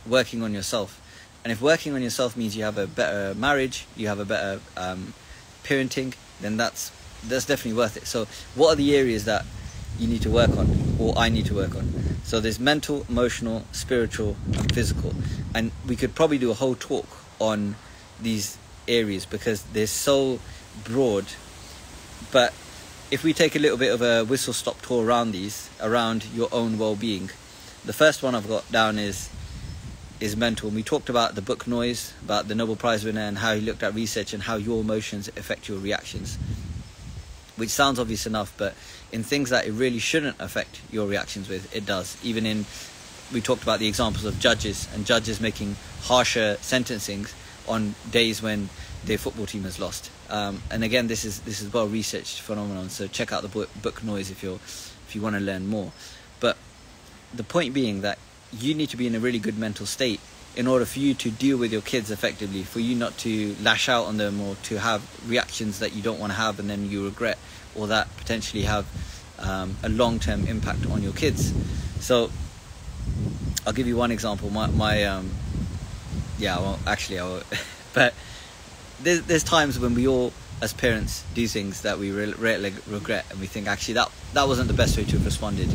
working 0.06 0.42
on 0.42 0.54
yourself. 0.54 1.00
And 1.44 1.52
if 1.52 1.60
working 1.60 1.94
on 1.94 2.02
yourself 2.02 2.36
means 2.36 2.56
you 2.56 2.64
have 2.64 2.78
a 2.78 2.86
better 2.86 3.34
marriage, 3.34 3.86
you 3.96 4.08
have 4.08 4.18
a 4.18 4.24
better 4.24 4.60
um, 4.76 5.14
parenting, 5.64 6.14
then 6.40 6.56
that's 6.56 6.92
that's 7.26 7.46
definitely 7.46 7.78
worth 7.78 7.96
it. 7.96 8.06
So, 8.06 8.26
what 8.54 8.72
are 8.72 8.76
the 8.76 8.96
areas 8.96 9.24
that 9.24 9.44
you 9.98 10.06
need 10.06 10.22
to 10.22 10.30
work 10.30 10.50
on, 10.56 10.96
or 10.98 11.16
I 11.16 11.28
need 11.28 11.46
to 11.46 11.54
work 11.54 11.74
on? 11.74 11.92
So, 12.24 12.40
there's 12.40 12.60
mental, 12.60 13.04
emotional, 13.08 13.64
spiritual, 13.72 14.36
and 14.52 14.72
physical. 14.72 15.14
And 15.54 15.72
we 15.86 15.96
could 15.96 16.14
probably 16.14 16.38
do 16.38 16.50
a 16.50 16.54
whole 16.54 16.74
talk 16.74 17.06
on 17.38 17.76
these 18.20 18.58
areas 18.86 19.26
because 19.26 19.62
they're 19.72 19.86
so 19.86 20.40
broad. 20.84 21.26
But 22.30 22.52
if 23.10 23.24
we 23.24 23.32
take 23.32 23.56
a 23.56 23.58
little 23.58 23.78
bit 23.78 23.92
of 23.92 24.02
a 24.02 24.24
whistle 24.24 24.52
stop 24.52 24.80
tour 24.82 25.04
around 25.04 25.32
these, 25.32 25.70
around 25.80 26.26
your 26.34 26.48
own 26.52 26.78
well 26.78 26.96
being, 26.96 27.30
the 27.88 27.94
first 27.94 28.22
one 28.22 28.34
I've 28.34 28.46
got 28.46 28.70
down 28.70 28.98
is 28.98 29.30
is 30.20 30.36
mental. 30.36 30.68
And 30.68 30.76
we 30.76 30.82
talked 30.82 31.08
about 31.08 31.34
the 31.36 31.40
book 31.40 31.66
Noise, 31.66 32.12
about 32.22 32.46
the 32.46 32.54
Nobel 32.54 32.76
Prize 32.76 33.02
winner, 33.02 33.22
and 33.22 33.38
how 33.38 33.54
he 33.54 33.62
looked 33.62 33.82
at 33.82 33.94
research 33.94 34.34
and 34.34 34.42
how 34.42 34.56
your 34.56 34.82
emotions 34.82 35.28
affect 35.28 35.70
your 35.70 35.78
reactions. 35.78 36.36
Which 37.56 37.70
sounds 37.70 37.98
obvious 37.98 38.26
enough, 38.26 38.52
but 38.58 38.74
in 39.10 39.22
things 39.22 39.48
that 39.48 39.66
it 39.66 39.72
really 39.72 40.00
shouldn't 40.00 40.38
affect 40.38 40.82
your 40.92 41.06
reactions 41.06 41.48
with, 41.48 41.74
it 41.74 41.86
does. 41.86 42.18
Even 42.22 42.44
in, 42.44 42.66
we 43.32 43.40
talked 43.40 43.62
about 43.62 43.78
the 43.78 43.88
examples 43.88 44.26
of 44.26 44.38
judges 44.38 44.86
and 44.94 45.06
judges 45.06 45.40
making 45.40 45.76
harsher 46.02 46.58
sentencings 46.60 47.32
on 47.66 47.94
days 48.10 48.42
when 48.42 48.68
their 49.06 49.16
football 49.16 49.46
team 49.46 49.62
has 49.62 49.80
lost. 49.80 50.10
Um, 50.28 50.60
and 50.70 50.84
again, 50.84 51.06
this 51.06 51.24
is 51.24 51.40
this 51.40 51.62
is 51.62 51.72
well 51.72 51.88
researched 51.88 52.42
phenomenon. 52.42 52.90
So 52.90 53.06
check 53.06 53.32
out 53.32 53.40
the 53.40 53.48
book, 53.48 53.70
book 53.80 54.04
Noise 54.04 54.30
if 54.30 54.42
you're 54.42 54.60
if 55.06 55.14
you 55.14 55.22
want 55.22 55.36
to 55.36 55.40
learn 55.40 55.66
more. 55.66 55.90
But 56.38 56.58
the 57.34 57.44
point 57.44 57.74
being 57.74 58.00
that 58.02 58.18
you 58.52 58.74
need 58.74 58.88
to 58.90 58.96
be 58.96 59.06
in 59.06 59.14
a 59.14 59.20
really 59.20 59.38
good 59.38 59.58
mental 59.58 59.86
state 59.86 60.20
in 60.56 60.66
order 60.66 60.84
for 60.84 60.98
you 60.98 61.14
to 61.14 61.30
deal 61.30 61.56
with 61.56 61.72
your 61.72 61.82
kids 61.82 62.10
effectively, 62.10 62.62
for 62.62 62.80
you 62.80 62.94
not 62.94 63.16
to 63.18 63.54
lash 63.62 63.88
out 63.88 64.06
on 64.06 64.16
them 64.16 64.40
or 64.40 64.56
to 64.56 64.78
have 64.78 65.02
reactions 65.28 65.78
that 65.78 65.94
you 65.94 66.02
don't 66.02 66.18
want 66.18 66.32
to 66.32 66.36
have 66.38 66.58
and 66.58 66.68
then 66.68 66.90
you 66.90 67.04
regret, 67.04 67.38
or 67.76 67.86
that 67.86 68.08
potentially 68.16 68.62
have 68.62 68.86
um, 69.38 69.76
a 69.82 69.88
long 69.88 70.18
term 70.18 70.46
impact 70.46 70.86
on 70.86 71.02
your 71.02 71.12
kids. 71.12 71.52
So, 72.00 72.30
I'll 73.66 73.72
give 73.72 73.86
you 73.86 73.96
one 73.96 74.10
example. 74.10 74.50
My, 74.50 74.66
my 74.66 75.04
um, 75.04 75.30
yeah, 76.38 76.58
well, 76.58 76.78
actually, 76.86 77.18
I 77.18 77.24
will, 77.24 77.42
but 77.94 78.14
there's, 79.00 79.22
there's 79.22 79.44
times 79.44 79.78
when 79.78 79.94
we 79.94 80.08
all 80.08 80.32
as 80.60 80.72
parents 80.72 81.24
do 81.34 81.46
things 81.46 81.82
that 81.82 81.98
we 81.98 82.10
re- 82.10 82.32
re- 82.32 82.72
regret 82.88 83.24
and 83.30 83.40
we 83.40 83.46
think 83.46 83.68
actually 83.68 83.94
that 83.94 84.10
that 84.34 84.48
wasn't 84.48 84.68
the 84.68 84.74
best 84.74 84.96
way 84.96 85.04
to 85.04 85.12
have 85.12 85.24
responded. 85.24 85.68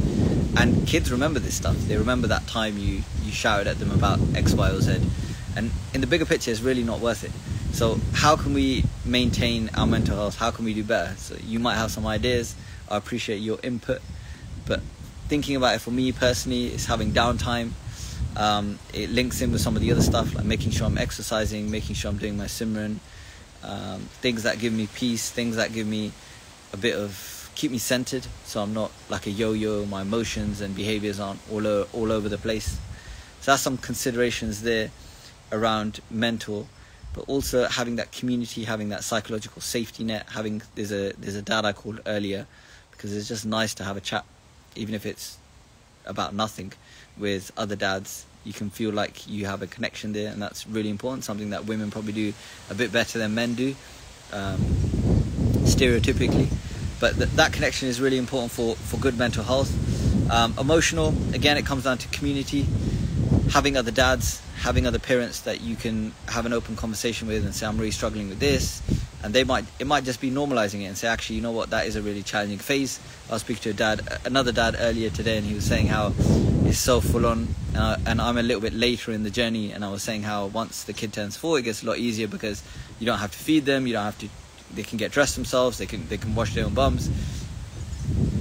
And 0.58 0.88
kids 0.88 1.12
remember 1.12 1.40
this 1.40 1.56
stuff. 1.56 1.76
They 1.88 1.98
remember 1.98 2.28
that 2.28 2.46
time 2.48 2.78
you 2.78 3.04
you 3.24 3.32
shouted 3.32 3.68
at 3.68 3.80
them 3.80 3.92
about 3.92 4.20
x 4.36 4.54
y 4.54 4.70
or 4.70 4.82
z. 4.82 5.00
And 5.56 5.72
in 5.94 6.02
the 6.02 6.08
bigger 6.08 6.26
picture 6.26 6.52
it's 6.52 6.62
really 6.62 6.84
not 6.84 7.00
worth 7.00 7.24
it. 7.24 7.32
So 7.76 8.00
how 8.14 8.36
can 8.36 8.54
we 8.54 8.84
maintain 9.06 9.70
our 9.76 9.88
mental 9.88 10.16
health? 10.16 10.38
How 10.38 10.52
can 10.52 10.66
we 10.66 10.74
do 10.74 10.84
better? 10.84 11.16
So 11.18 11.36
you 11.44 11.60
might 11.60 11.76
have 11.76 11.92
some 11.92 12.06
ideas. 12.06 12.56
I 12.90 12.98
appreciate 12.98 13.38
your 13.38 13.60
input. 13.64 14.02
But 14.66 14.82
thinking 15.28 15.56
about 15.56 15.76
it 15.76 15.80
for 15.80 15.92
me 15.92 16.12
personally 16.12 16.68
is 16.68 16.86
having 16.86 17.12
downtime. 17.12 17.72
Um, 18.36 18.80
it 18.94 19.10
links 19.10 19.42
in 19.42 19.52
with 19.52 19.62
some 19.62 19.76
of 19.76 19.82
the 19.82 19.92
other 19.92 20.02
stuff 20.02 20.34
like 20.34 20.46
making 20.46 20.72
sure 20.72 20.88
i'm 20.88 20.98
exercising 20.98 21.70
making 21.70 21.94
sure 21.94 22.10
i'm 22.10 22.18
doing 22.18 22.36
my 22.36 22.46
simran 22.46 22.98
um, 23.64 24.02
things 24.22 24.44
that 24.44 24.60
give 24.60 24.74
me 24.74 24.88
peace, 24.88 25.30
things 25.30 25.56
that 25.56 25.74
give 25.74 25.88
me 25.88 26.12
a 26.74 26.78
bit 26.78 26.96
of 26.96 27.52
keep 27.56 27.72
me 27.72 27.78
centered, 27.78 28.26
so 28.46 28.62
I'm 28.62 28.74
not 28.74 28.92
like 29.10 29.28
a 29.28 29.30
yo-yo. 29.32 29.86
My 29.86 30.02
emotions 30.02 30.62
and 30.62 30.76
behaviors 30.76 31.20
aren't 31.20 31.40
all 31.52 31.66
o- 31.66 31.88
all 31.94 32.12
over 32.12 32.30
the 32.30 32.38
place. 32.38 32.78
So 33.42 33.52
that's 33.52 33.62
some 33.62 33.78
considerations 33.78 34.62
there 34.64 34.92
around 35.52 36.00
mentor, 36.10 36.66
but 37.14 37.26
also 37.28 37.68
having 37.68 37.98
that 37.98 38.12
community, 38.12 38.64
having 38.64 38.90
that 38.90 39.04
psychological 39.04 39.62
safety 39.62 40.04
net. 40.04 40.28
Having 40.32 40.64
there's 40.76 40.92
a 40.92 41.14
there's 41.14 41.36
a 41.36 41.42
dad 41.42 41.66
I 41.66 41.74
called 41.74 42.02
earlier 42.06 42.48
because 42.92 43.16
it's 43.16 43.28
just 43.28 43.46
nice 43.46 43.74
to 43.76 43.84
have 43.84 43.98
a 43.98 44.02
chat, 44.02 44.26
even 44.76 44.96
if 44.96 45.06
it's 45.06 45.38
about 46.06 46.34
nothing, 46.34 46.74
with 47.18 47.52
other 47.58 47.76
dads. 47.76 48.26
You 48.44 48.54
can 48.54 48.70
feel 48.70 48.92
like 48.92 49.28
you 49.28 49.46
have 49.46 49.62
a 49.62 49.68
connection 49.68 50.14
there, 50.14 50.32
and 50.32 50.42
that's 50.42 50.68
really 50.68 50.90
important. 50.90 51.24
Something 51.24 51.52
that 51.52 51.66
women 51.66 51.92
probably 51.92 52.14
do 52.14 52.34
a 52.70 52.74
bit 52.74 52.92
better 52.92 53.20
than 53.20 53.34
men 53.34 53.54
do, 53.56 53.76
um, 54.32 54.58
stereotypically. 55.66 56.52
But 57.00 57.16
th- 57.16 57.30
that 57.32 57.54
connection 57.54 57.88
is 57.88 58.00
really 58.00 58.18
important 58.18 58.52
for, 58.52 58.76
for 58.76 58.98
good 58.98 59.18
mental 59.18 59.44
health. 59.44 59.72
Um, 60.32 60.54
emotional, 60.60 61.14
again, 61.34 61.58
it 61.58 61.66
comes 61.66 61.84
down 61.84 61.98
to 62.00 62.08
community, 62.10 62.66
having 63.50 63.78
other 63.78 63.92
dads, 63.92 64.42
having 64.58 64.88
other 64.88 65.00
parents 65.00 65.42
that 65.42 65.62
you 65.62 65.76
can 65.76 66.14
have 66.30 66.46
an 66.46 66.54
open 66.54 66.76
conversation 66.76 67.28
with 67.28 67.44
and 67.44 67.54
say, 67.54 67.66
I'm 67.66 67.78
really 67.78 67.92
struggling 67.92 68.30
with 68.30 68.40
this. 68.40 68.82
And 69.24 69.34
they 69.34 69.44
might, 69.44 69.66
it 69.80 69.88
might 69.88 70.04
just 70.04 70.20
be 70.22 70.32
normalizing 70.32 70.82
it 70.82 70.86
and 70.86 70.98
say, 70.98 71.08
actually, 71.08 71.38
you 71.38 71.42
know 71.42 71.52
what, 71.52 71.70
that 71.70 71.88
is 71.88 71.96
a 71.96 72.02
really 72.02 72.24
challenging 72.24 72.58
phase. 72.58 73.00
I 73.30 73.34
was 73.34 73.42
speaking 73.42 73.64
to 73.64 73.70
a 73.70 73.74
dad, 73.74 74.20
another 74.26 74.52
dad 74.52 74.76
earlier 74.80 75.10
today, 75.10 75.38
and 75.38 75.46
he 75.46 75.56
was 75.56 75.66
saying 75.66 75.88
how 75.88 76.14
it's 76.66 76.78
so 76.78 77.02
full 77.02 77.26
on. 77.26 77.48
Uh, 77.76 77.98
and 78.06 78.22
I'm 78.22 78.38
a 78.38 78.44
little 78.44 78.62
bit 78.62 78.74
later 78.74 79.12
in 79.12 79.24
the 79.24 79.30
journey, 79.30 79.72
and 79.72 79.84
I 79.84 79.90
was 79.90 80.04
saying 80.04 80.24
how 80.24 80.48
once 80.48 80.84
the 80.84 80.94
kid 80.94 81.14
turns 81.14 81.36
four, 81.36 81.60
it 81.60 81.64
gets 81.64 81.84
a 81.84 81.88
lot 81.88 81.98
easier 81.98 82.28
because 82.28 82.64
you 83.00 83.06
don't 83.06 83.20
have 83.20 83.32
to 83.32 83.38
feed 83.38 83.66
them, 83.66 83.88
you 83.88 83.94
don't 83.94 84.06
have 84.06 84.18
to 84.20 84.30
they 84.74 84.84
can 84.84 84.98
get 84.98 85.12
dressed 85.12 85.36
themselves, 85.36 85.78
they 85.78 85.86
can 85.86 86.08
they 86.08 86.18
can 86.18 86.36
wash 86.36 86.54
their 86.54 86.66
own 86.66 86.74
bums. 86.74 87.10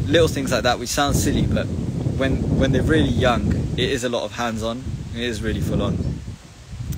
Little 0.06 0.28
things 0.28 0.50
like 0.52 0.64
that, 0.64 0.78
which 0.78 0.88
sounds 0.88 1.22
silly, 1.22 1.46
but 1.46 1.66
when 1.66 2.58
when 2.58 2.72
they're 2.72 2.82
really 2.82 3.08
young, 3.08 3.52
it 3.72 3.90
is 3.90 4.04
a 4.04 4.08
lot 4.08 4.24
of 4.24 4.32
hands-on. 4.32 4.82
It 5.14 5.22
is 5.22 5.42
really 5.42 5.60
full 5.60 5.82
on. 5.82 5.98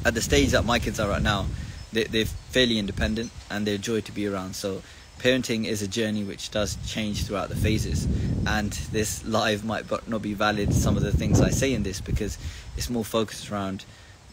At 0.05 0.15
the 0.15 0.21
stage 0.21 0.51
that 0.51 0.65
my 0.65 0.79
kids 0.79 1.01
are 1.01 1.09
right 1.09 1.23
now, 1.23 1.47
they, 1.93 2.05
they're 2.05 2.27
fairly 2.27 2.79
independent 2.79 3.31
and 3.51 3.67
they're 3.67 3.79
joy 3.79 4.01
to 4.03 4.13
be 4.13 4.27
around. 4.27 4.55
So 4.55 4.83
parenting 5.25 5.65
is 5.65 5.81
a 5.81 5.89
journey 5.89 6.23
which 6.23 6.51
does 6.51 6.77
change 6.87 7.25
throughout 7.25 7.49
the 7.49 7.57
phases 7.57 8.07
and 8.47 8.73
this 8.93 9.25
live 9.25 9.65
might 9.65 9.85
not 10.07 10.21
be 10.21 10.35
valid 10.35 10.73
some 10.75 10.99
of 10.99 11.03
the 11.03 11.13
things 11.13 11.41
i 11.41 11.49
say 11.49 11.73
in 11.73 11.83
this 11.83 12.01
because 12.01 12.37
it's 12.77 12.91
more 12.91 13.05
focused 13.05 13.51
around 13.51 13.85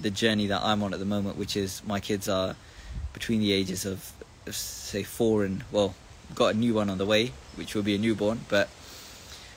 the 0.02 0.12
journey 0.12 0.48
that 0.48 0.62
i'm 0.62 0.84
on 0.84 0.94
at 0.94 1.00
the 1.00 1.06
moment 1.06 1.38
which 1.38 1.56
is 1.56 1.82
my 1.86 2.00
kids 2.00 2.28
are 2.28 2.56
between 3.14 3.40
the 3.40 3.54
ages 3.54 3.86
of 3.86 4.12
say 4.50 5.04
four 5.04 5.46
and 5.46 5.64
well, 5.72 5.94
got 6.36 6.56
a 6.56 6.58
new 6.58 6.74
one 6.74 6.90
on 6.90 6.98
the 6.98 7.06
way, 7.06 7.32
which 7.56 7.76
will 7.76 7.84
be 7.84 7.96
a 7.96 7.98
newborn. 7.98 8.42
But 8.50 8.70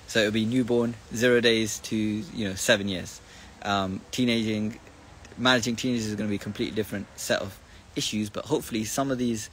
so 0.06 0.20
it'll 0.20 0.32
be 0.32 0.44
newborn, 0.44 0.94
zero 1.14 1.40
days 1.40 1.78
to 1.80 1.96
you 1.96 2.48
know 2.48 2.54
seven 2.54 2.88
years. 2.88 3.20
Um, 3.62 4.00
teenaging, 4.10 4.78
managing 5.38 5.76
teenagers 5.76 6.06
is 6.06 6.14
going 6.14 6.28
to 6.28 6.30
be 6.30 6.36
a 6.36 6.38
completely 6.38 6.74
different 6.74 7.06
set 7.16 7.40
of 7.40 7.58
issues. 7.96 8.30
But 8.30 8.44
hopefully, 8.46 8.84
some 8.84 9.10
of 9.10 9.18
these, 9.18 9.50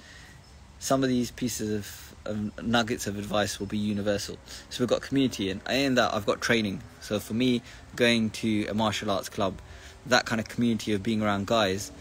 some 0.82 1.04
of 1.04 1.10
these 1.10 1.30
pieces 1.30 1.70
of, 1.70 2.16
of 2.26 2.66
nuggets 2.66 3.06
of 3.06 3.20
advice 3.20 3.60
will 3.60 3.68
be 3.68 3.78
universal. 3.78 4.38
So 4.72 4.84
we've 4.84 4.90
got 4.90 5.04
community, 5.04 5.52
and 5.52 5.62
in 5.70 5.94
that 5.96 6.12
I've 6.12 6.26
got 6.26 6.42
training. 6.42 6.82
So 7.02 7.20
for 7.20 7.36
me, 7.36 7.62
going 7.96 8.32
to 8.42 8.66
a 8.66 8.74
martial 8.74 9.12
arts 9.12 9.30
club, 9.30 9.60
that 10.08 10.26
kind 10.26 10.42
of 10.42 10.50
community 10.50 10.94
of 10.94 11.04
being 11.04 11.22
around 11.22 11.46
guys 11.46 11.92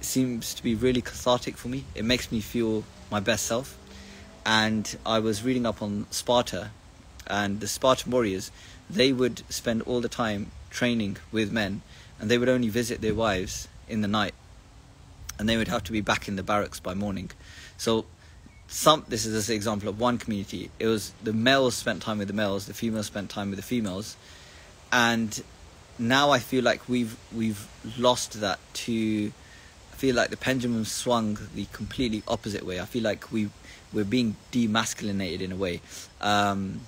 seems 0.00 0.54
to 0.54 0.62
be 0.62 0.74
really 0.74 1.02
cathartic 1.02 1.58
for 1.58 1.68
me. 1.68 1.84
It 1.94 2.06
makes 2.06 2.32
me 2.32 2.40
feel 2.40 2.84
my 3.10 3.20
best 3.20 3.44
self. 3.44 3.76
And 4.46 4.96
I 5.04 5.18
was 5.18 5.44
reading 5.44 5.66
up 5.66 5.82
on 5.82 6.06
Sparta, 6.10 6.70
and 7.26 7.60
the 7.60 7.68
Spartan 7.68 8.10
warriors, 8.10 8.50
they 8.88 9.12
would 9.12 9.42
spend 9.50 9.82
all 9.82 10.00
the 10.00 10.08
time 10.08 10.50
training 10.70 11.18
with 11.30 11.52
men, 11.52 11.82
and 12.18 12.30
they 12.30 12.38
would 12.38 12.48
only 12.48 12.70
visit 12.70 13.02
their 13.02 13.14
wives 13.14 13.68
in 13.86 14.00
the 14.00 14.08
night, 14.08 14.32
and 15.38 15.46
they 15.46 15.58
would 15.58 15.68
have 15.68 15.84
to 15.84 15.92
be 15.92 16.00
back 16.00 16.26
in 16.26 16.36
the 16.36 16.42
barracks 16.42 16.80
by 16.80 16.94
morning. 16.94 17.30
So, 17.76 18.06
some 18.68 19.04
this 19.08 19.26
is 19.26 19.48
an 19.48 19.54
example 19.54 19.88
of 19.88 20.00
one 20.00 20.18
community. 20.18 20.70
It 20.78 20.86
was 20.86 21.12
the 21.22 21.32
males 21.32 21.74
spent 21.74 22.02
time 22.02 22.18
with 22.18 22.28
the 22.28 22.34
males, 22.34 22.66
the 22.66 22.74
females 22.74 23.06
spent 23.06 23.30
time 23.30 23.50
with 23.50 23.58
the 23.58 23.64
females, 23.64 24.16
and 24.92 25.42
now 25.98 26.30
I 26.30 26.38
feel 26.38 26.64
like 26.64 26.88
we've 26.88 27.16
we've 27.34 27.68
lost 27.98 28.40
that 28.40 28.58
to 28.74 29.32
I 29.92 29.96
feel 29.96 30.16
like 30.16 30.30
the 30.30 30.36
pendulum 30.36 30.84
swung 30.84 31.38
the 31.54 31.66
completely 31.72 32.22
opposite 32.26 32.66
way. 32.66 32.80
I 32.80 32.84
feel 32.84 33.02
like 33.02 33.30
we 33.30 33.50
we're 33.92 34.04
being 34.04 34.36
demasculinated 34.50 35.40
in 35.40 35.52
a 35.52 35.56
way. 35.56 35.80
Um, 36.20 36.80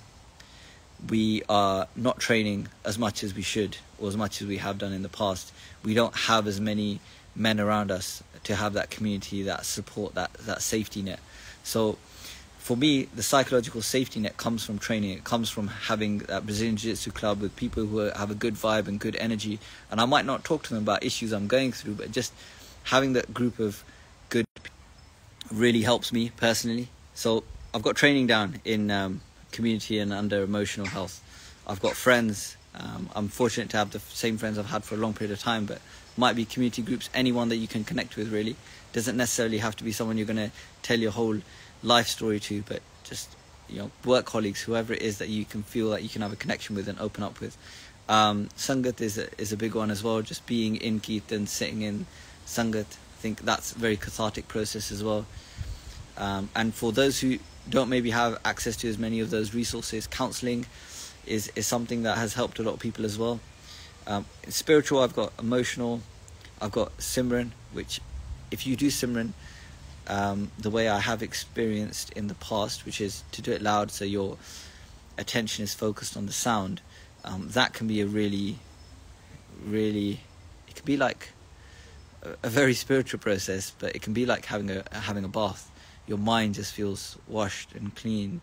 we 1.09 1.43
are 1.49 1.87
not 1.95 2.19
training 2.19 2.69
as 2.85 2.99
much 2.99 3.23
as 3.23 3.35
we 3.35 3.43
should, 3.43 3.77
or 3.99 4.09
as 4.09 4.17
much 4.17 4.41
as 4.41 4.49
we 4.49 4.57
have 4.57 4.79
done 4.79 4.93
in 4.93 5.03
the 5.03 5.09
past. 5.09 5.53
We 5.85 5.95
don't 5.95 6.17
have 6.17 6.47
as 6.47 6.61
many 6.61 7.01
men 7.37 7.61
around 7.61 7.91
us 7.91 8.25
to 8.45 8.57
have 8.57 8.73
that 8.73 8.91
community, 8.91 9.45
that 9.45 9.67
support, 9.67 10.15
that 10.15 10.33
that 10.47 10.63
safety 10.63 11.03
net. 11.03 11.21
So, 11.67 11.99
for 12.59 12.77
me, 12.77 13.09
the 13.15 13.25
psychological 13.25 13.83
safety 13.83 14.21
net 14.21 14.37
comes 14.37 14.65
from 14.65 14.79
training. 14.79 15.11
It 15.11 15.25
comes 15.25 15.51
from 15.51 15.67
having 15.67 16.19
that 16.31 16.47
Brazilian 16.47 16.77
Jiu-Jitsu 16.77 17.11
club 17.11 17.41
with 17.41 17.57
people 17.57 17.85
who 17.87 17.99
have 17.99 18.31
a 18.31 18.37
good 18.37 18.55
vibe 18.55 18.87
and 18.87 19.01
good 19.01 19.17
energy. 19.17 19.59
And 19.91 20.01
I 20.01 20.05
might 20.05 20.25
not 20.25 20.45
talk 20.45 20.63
to 20.65 20.75
them 20.75 20.83
about 20.85 21.03
issues 21.03 21.33
I'm 21.33 21.49
going 21.49 21.73
through, 21.73 21.95
but 21.95 22.13
just 22.13 22.33
having 22.85 23.15
that 23.15 23.35
group 23.35 23.59
of 23.59 23.83
good 24.29 24.47
really 25.53 25.83
helps 25.83 26.13
me 26.13 26.31
personally. 26.37 26.89
So 27.15 27.43
I've 27.75 27.83
got 27.83 27.97
training 27.97 28.29
down 28.29 28.61
in 28.65 28.93
um, 28.93 29.21
community 29.51 29.99
and 29.99 30.13
under 30.13 30.43
emotional 30.45 30.87
health. 30.87 31.21
I've 31.67 31.83
got 31.83 31.95
friends. 31.95 32.57
Um, 32.77 33.11
I'm 33.15 33.27
fortunate 33.29 33.71
to 33.71 33.77
have 33.77 33.91
the 33.91 33.99
same 33.99 34.39
friends 34.39 34.57
I've 34.57 34.71
had 34.71 34.85
for 34.85 34.95
a 34.95 34.99
long 34.99 35.15
period 35.15 35.33
of 35.33 35.41
time, 35.41 35.67
but 35.67 35.81
might 36.17 36.37
be 36.37 36.45
community 36.45 36.83
groups, 36.83 37.11
anyone 37.13 37.49
that 37.49 37.57
you 37.57 37.67
can 37.67 37.85
connect 37.85 38.17
with 38.17 38.33
really. 38.33 38.57
Doesn't 38.97 39.19
necessarily 39.19 39.59
have 39.59 39.77
to 39.77 39.85
be 39.85 39.93
someone 39.93 40.17
you're 40.17 40.27
going 40.27 40.49
to 40.49 40.51
tell 40.81 40.99
your 40.99 41.11
whole 41.11 41.39
life 41.83 42.09
story 42.09 42.41
to, 42.41 42.63
but 42.63 42.81
just 43.05 43.29
you 43.69 43.77
know 43.79 43.91
work 44.07 44.25
colleagues, 44.25 44.63
whoever 44.63 44.95
it 44.95 45.03
is 45.03 45.19
that 45.19 45.29
you 45.29 45.45
can 45.45 45.63
feel 45.63 45.91
that 45.91 46.03
you 46.03 46.09
can 46.09 46.23
have 46.23 46.33
a 46.33 46.37
connection 46.37 46.75
with 46.75 46.89
and 46.89 46.99
open 46.99 47.23
up 47.23 47.39
with. 47.39 47.59
Um, 48.09 48.49
Sangat 48.57 49.03
is 49.03 49.19
a, 49.19 49.29
is 49.39 49.53
a 49.53 49.57
big 49.59 49.75
one 49.75 49.91
as 49.91 50.03
well. 50.03 50.23
Just 50.23 50.47
being 50.47 50.77
in 50.77 51.01
Kirtan, 51.01 51.47
sitting 51.47 51.83
in 51.83 52.07
Sangat. 52.47 52.87
I 52.87 53.19
think 53.21 53.43
that's 53.43 53.73
a 53.77 53.79
very 53.79 53.99
cathartic 53.99 54.49
process 54.49 54.91
as 54.91 55.05
well. 55.05 55.27
Um, 56.17 56.49
and 56.57 56.75
for 56.75 56.91
those 56.91 57.21
who 57.21 57.39
don't 57.69 57.91
maybe 57.91 58.11
have 58.13 58.39
access 58.47 58.77
to 58.79 58.89
as 58.89 58.97
many 58.97 59.21
of 59.21 59.29
those 59.29 59.53
resources, 59.53 60.07
counseling 60.07 60.65
is, 61.27 61.53
is 61.55 61.67
something 61.67 62.05
that 62.05 62.17
has 62.17 62.33
helped 62.33 62.59
a 62.61 62.63
lot 62.63 62.73
of 62.75 62.81
people 62.81 63.05
as 63.05 63.19
well. 63.19 63.41
Um, 64.07 64.25
spiritual, 64.49 65.01
I've 65.01 65.15
got 65.15 65.33
emotional, 65.39 66.01
I've 66.63 66.73
got 66.73 66.97
Simran, 66.99 67.51
which 67.73 68.01
if 68.51 68.67
you 68.67 68.77
do 68.77 68.89
Simran 68.89 69.33
um, 70.09 70.51
the 70.59 70.71
way 70.71 70.89
I 70.89 71.01
have 71.01 71.23
experienced 71.23 72.13
in 72.13 72.29
the 72.29 72.35
past, 72.35 72.87
which 72.87 73.01
is 73.01 73.25
to 73.33 73.43
do 73.43 73.53
it 73.53 73.63
loud 73.63 73.91
so 73.91 74.05
your 74.05 74.37
attention 75.19 75.65
is 75.65 75.75
focused 75.75 76.17
on 76.17 76.27
the 76.27 76.33
sound, 76.33 76.81
um, 77.25 77.49
that 77.51 77.73
can 77.73 77.89
be 77.89 78.01
a 78.01 78.07
really, 78.07 78.59
really, 79.65 80.21
it 80.69 80.77
can 80.77 80.85
be 80.85 80.97
like 80.97 81.31
a 82.43 82.49
very 82.49 82.75
spiritual 82.75 83.19
process, 83.19 83.73
but 83.79 83.95
it 83.95 84.03
can 84.03 84.13
be 84.13 84.27
like 84.27 84.47
having 84.47 84.71
a 84.71 84.83
having 84.93 85.25
a 85.25 85.29
bath. 85.29 85.71
Your 86.07 86.19
mind 86.19 86.55
just 86.55 86.73
feels 86.73 87.19
washed 87.27 87.73
and 87.73 87.95
clean 87.95 88.41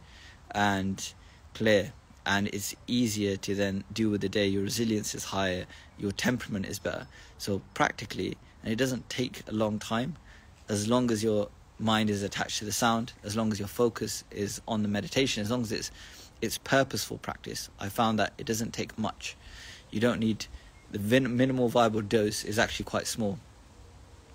and 0.51 1.13
clear, 1.53 1.93
and 2.25 2.47
it's 2.47 2.75
easier 2.87 3.37
to 3.37 3.55
then 3.55 3.83
deal 3.91 4.09
with 4.09 4.21
the 4.21 4.29
day. 4.29 4.47
Your 4.47 4.63
resilience 4.63 5.15
is 5.15 5.25
higher, 5.25 5.65
your 5.97 6.11
temperament 6.11 6.65
is 6.65 6.79
better. 6.79 7.07
So 7.37 7.61
practically, 7.73 8.37
and 8.63 8.71
it 8.71 8.77
doesn't 8.77 9.09
take 9.09 9.43
a 9.47 9.51
long 9.51 9.79
time, 9.79 10.15
as 10.69 10.87
long 10.87 11.11
as 11.11 11.23
your 11.23 11.49
mind 11.79 12.09
is 12.09 12.23
attached 12.23 12.59
to 12.59 12.65
the 12.65 12.71
sound, 12.71 13.13
as 13.23 13.35
long 13.35 13.51
as 13.51 13.59
your 13.59 13.67
focus 13.67 14.23
is 14.31 14.61
on 14.67 14.81
the 14.83 14.89
meditation, 14.89 15.41
as 15.41 15.51
long 15.51 15.61
as 15.61 15.71
it's 15.71 15.91
it's 16.41 16.57
purposeful 16.57 17.17
practice. 17.17 17.69
I 17.79 17.89
found 17.89 18.19
that 18.19 18.33
it 18.37 18.45
doesn't 18.45 18.73
take 18.73 18.97
much. 18.97 19.35
You 19.91 19.99
don't 19.99 20.19
need 20.19 20.45
the 20.91 21.19
minimal 21.21 21.69
viable 21.69 22.01
dose 22.01 22.43
is 22.43 22.59
actually 22.59 22.85
quite 22.85 23.07
small 23.07 23.39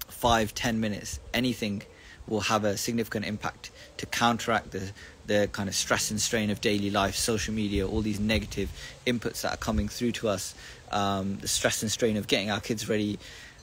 five, 0.08 0.54
ten 0.54 0.80
minutes, 0.80 1.20
anything 1.32 1.82
will 2.26 2.40
have 2.40 2.64
a 2.64 2.76
significant 2.76 3.24
impact 3.24 3.70
to 3.96 4.06
counteract 4.06 4.70
the 4.72 4.92
the 5.26 5.48
kind 5.52 5.68
of 5.68 5.74
stress 5.74 6.10
and 6.10 6.18
strain 6.18 6.48
of 6.48 6.58
daily 6.62 6.90
life, 6.90 7.14
social 7.14 7.52
media, 7.52 7.86
all 7.86 8.00
these 8.00 8.18
negative 8.18 8.70
inputs 9.06 9.42
that 9.42 9.52
are 9.52 9.58
coming 9.58 9.86
through 9.86 10.10
to 10.10 10.26
us, 10.26 10.54
um, 10.90 11.36
the 11.42 11.48
stress 11.48 11.82
and 11.82 11.92
strain 11.92 12.16
of 12.16 12.26
getting 12.26 12.50
our 12.50 12.60
kids 12.60 12.88
ready 12.88 13.18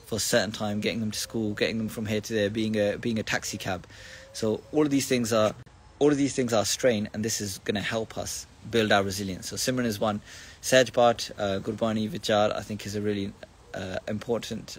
for 0.06 0.16
a 0.16 0.20
certain 0.20 0.52
time, 0.52 0.80
getting 0.80 1.00
them 1.00 1.10
to 1.10 1.18
school, 1.18 1.52
getting 1.52 1.78
them 1.78 1.88
from 1.88 2.06
here 2.06 2.20
to 2.20 2.32
there, 2.32 2.48
being 2.48 2.76
a 2.76 2.96
being 2.96 3.18
a 3.18 3.22
taxi 3.22 3.58
cab. 3.58 3.86
So 4.32 4.62
all 4.72 4.82
of 4.82 4.90
these 4.90 5.06
things 5.06 5.32
are 5.32 5.54
all 5.98 6.10
of 6.10 6.16
these 6.16 6.34
things 6.34 6.52
are 6.52 6.64
strain, 6.64 7.08
and 7.12 7.24
this 7.24 7.40
is 7.40 7.58
going 7.58 7.74
to 7.74 7.80
help 7.80 8.16
us 8.16 8.46
build 8.70 8.92
our 8.92 9.02
resilience. 9.02 9.48
So 9.48 9.56
Simran 9.56 9.84
is 9.84 10.00
one. 10.00 10.20
Sehaj 10.62 10.92
Path, 10.92 11.32
uh, 11.38 11.60
Gurbani 11.60 12.08
Vichar, 12.08 12.54
I 12.54 12.62
think 12.62 12.86
is 12.86 12.96
a 12.96 13.00
really 13.00 13.32
uh, 13.74 13.98
important 14.08 14.78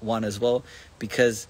one 0.00 0.24
as 0.24 0.40
well 0.40 0.64
because 0.98 1.46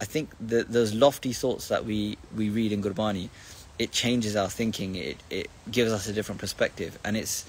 I 0.00 0.04
think 0.04 0.30
that 0.40 0.70
those 0.70 0.94
lofty 0.94 1.32
thoughts 1.32 1.68
that 1.68 1.84
we, 1.84 2.16
we 2.36 2.48
read 2.50 2.70
in 2.70 2.82
Gurbani, 2.82 3.28
it 3.78 3.92
changes 3.92 4.36
our 4.36 4.48
thinking. 4.48 4.94
It 4.94 5.22
it 5.30 5.50
gives 5.70 5.92
us 5.92 6.06
a 6.08 6.12
different 6.12 6.40
perspective, 6.40 6.98
and 7.04 7.16
it's 7.16 7.44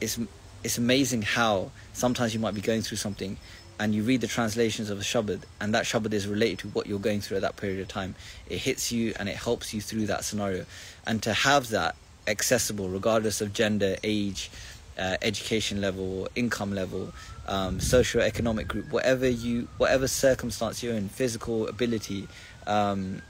it's 0.00 0.18
it's 0.64 0.78
amazing 0.78 1.22
how 1.22 1.70
sometimes 1.92 2.34
you 2.34 2.40
might 2.40 2.54
be 2.54 2.60
going 2.60 2.82
through 2.82 2.96
something 2.96 3.36
and 3.78 3.94
you 3.94 4.02
read 4.02 4.20
the 4.20 4.26
translations 4.26 4.90
of 4.90 4.98
a 4.98 5.02
shabad 5.02 5.42
and 5.60 5.74
that 5.74 5.84
shabad 5.84 6.12
is 6.12 6.26
related 6.26 6.58
to 6.60 6.68
what 6.68 6.86
you're 6.86 6.98
going 6.98 7.20
through 7.20 7.36
at 7.36 7.42
that 7.42 7.56
period 7.56 7.80
of 7.80 7.88
time 7.88 8.14
it 8.48 8.58
hits 8.58 8.90
you 8.90 9.12
and 9.18 9.28
it 9.28 9.36
helps 9.36 9.74
you 9.74 9.80
through 9.80 10.06
that 10.06 10.24
scenario. 10.24 10.64
And 11.06 11.22
to 11.22 11.32
have 11.32 11.68
that 11.70 11.94
accessible 12.26 12.88
regardless 12.88 13.40
of 13.40 13.52
gender 13.52 13.96
age 14.02 14.50
uh, 14.98 15.16
education 15.22 15.80
level 15.80 16.28
income 16.34 16.74
level 16.74 17.12
um, 17.46 17.78
socio-economic 17.78 18.66
group 18.66 18.90
whatever 18.90 19.28
you 19.28 19.68
whatever 19.76 20.08
circumstance 20.08 20.82
you're 20.82 20.94
in 20.94 21.08
physical 21.08 21.68
ability 21.68 22.26
um, 22.66 23.22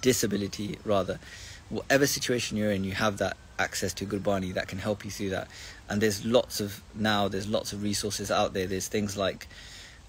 disability 0.00 0.78
rather 0.84 1.18
whatever 1.70 2.06
situation 2.06 2.56
you're 2.56 2.70
in 2.70 2.84
you 2.84 2.92
have 2.92 3.18
that 3.18 3.36
access 3.58 3.92
to 3.94 4.04
Gurbani 4.04 4.52
that 4.54 4.68
can 4.68 4.78
help 4.78 5.04
you 5.04 5.10
through 5.10 5.30
that 5.30 5.48
and 5.88 6.00
there's 6.00 6.24
lots 6.24 6.60
of 6.60 6.82
now 6.94 7.28
there's 7.28 7.48
lots 7.48 7.72
of 7.72 7.82
resources 7.82 8.30
out 8.30 8.54
there. 8.54 8.66
There's 8.66 8.88
things 8.88 9.16
like 9.16 9.46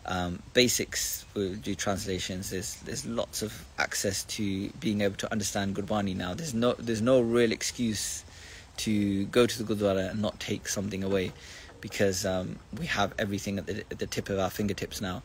um, 0.06 0.42
basics 0.54 1.26
we 1.34 1.56
do 1.56 1.76
translations. 1.76 2.50
There's 2.50 2.76
there's 2.78 3.06
lots 3.06 3.42
of 3.42 3.66
access 3.78 4.24
to 4.24 4.70
being 4.80 5.02
able 5.02 5.16
to 5.18 5.32
understand 5.32 5.76
Gurbani 5.76 6.16
now. 6.16 6.34
There's 6.34 6.54
no 6.54 6.74
there's 6.74 7.02
no 7.02 7.22
real 7.22 7.52
excuse 7.52 8.24
to 8.78 9.26
go 9.26 9.46
to 9.46 9.64
the 9.64 9.76
Gurdwara 9.76 10.12
and 10.12 10.22
not 10.22 10.40
take 10.40 10.68
something 10.68 11.04
away 11.04 11.32
because 11.82 12.26
um, 12.26 12.58
we 12.78 12.88
have 12.88 13.14
everything 13.20 13.58
at 13.58 13.68
the, 13.68 13.80
at 13.92 14.00
the, 14.00 14.08
tip 14.08 14.30
of 14.30 14.40
our 14.40 14.50
fingertips 14.50 15.02
now. 15.02 15.22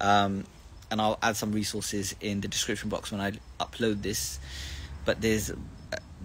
Um, 0.00 0.44
and 0.90 1.00
I'll 1.00 1.18
add 1.22 1.36
some 1.36 1.52
resources 1.52 2.14
in 2.20 2.40
the 2.40 2.48
description 2.48 2.88
box 2.88 3.12
when 3.12 3.20
I 3.20 3.32
upload 3.60 4.02
this. 4.02 4.38
But 5.04 5.20
there's 5.20 5.52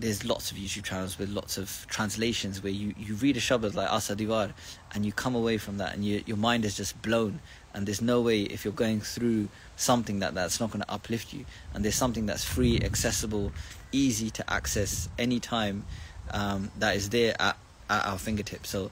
there's 0.04 0.26
lots 0.26 0.52
of 0.52 0.58
YouTube 0.58 0.84
channels 0.84 1.18
with 1.18 1.30
lots 1.30 1.58
of 1.58 1.86
translations 1.90 2.62
where 2.62 2.74
you, 2.74 2.94
you 3.00 3.14
read 3.16 3.38
a 3.38 3.40
shabad 3.40 3.74
like 3.74 3.90
Asa 3.90 4.18
Di 4.18 4.26
Var 4.26 4.50
and 4.94 5.06
you 5.06 5.14
come 5.14 5.34
away 5.34 5.58
from 5.58 5.78
that 5.78 5.94
and 5.94 6.04
you, 6.04 6.22
your 6.26 6.36
mind 6.36 6.66
is 6.66 6.76
just 6.76 7.02
blown. 7.02 7.40
And 7.74 7.88
there's 7.88 8.02
no 8.02 8.20
way 8.20 8.42
if 8.42 8.66
you're 8.66 8.74
going 8.74 9.00
through 9.00 9.48
something 9.78 10.20
that 10.20 10.36
that's 10.36 10.60
not 10.60 10.72
going 10.72 10.82
to 10.82 10.92
uplift 10.92 11.32
you. 11.32 11.46
And 11.74 11.86
there's 11.86 11.96
something 11.96 12.26
that's 12.26 12.44
free 12.44 12.82
accessible 12.82 13.54
easy 13.94 14.30
to 14.32 14.54
access 14.54 15.08
anytime 15.18 15.86
um, 16.32 16.70
that 16.80 16.98
is 16.98 17.10
there 17.10 17.42
at, 17.42 17.56
at 17.90 18.06
our 18.06 18.18
fingertips. 18.18 18.72
So 18.72 18.92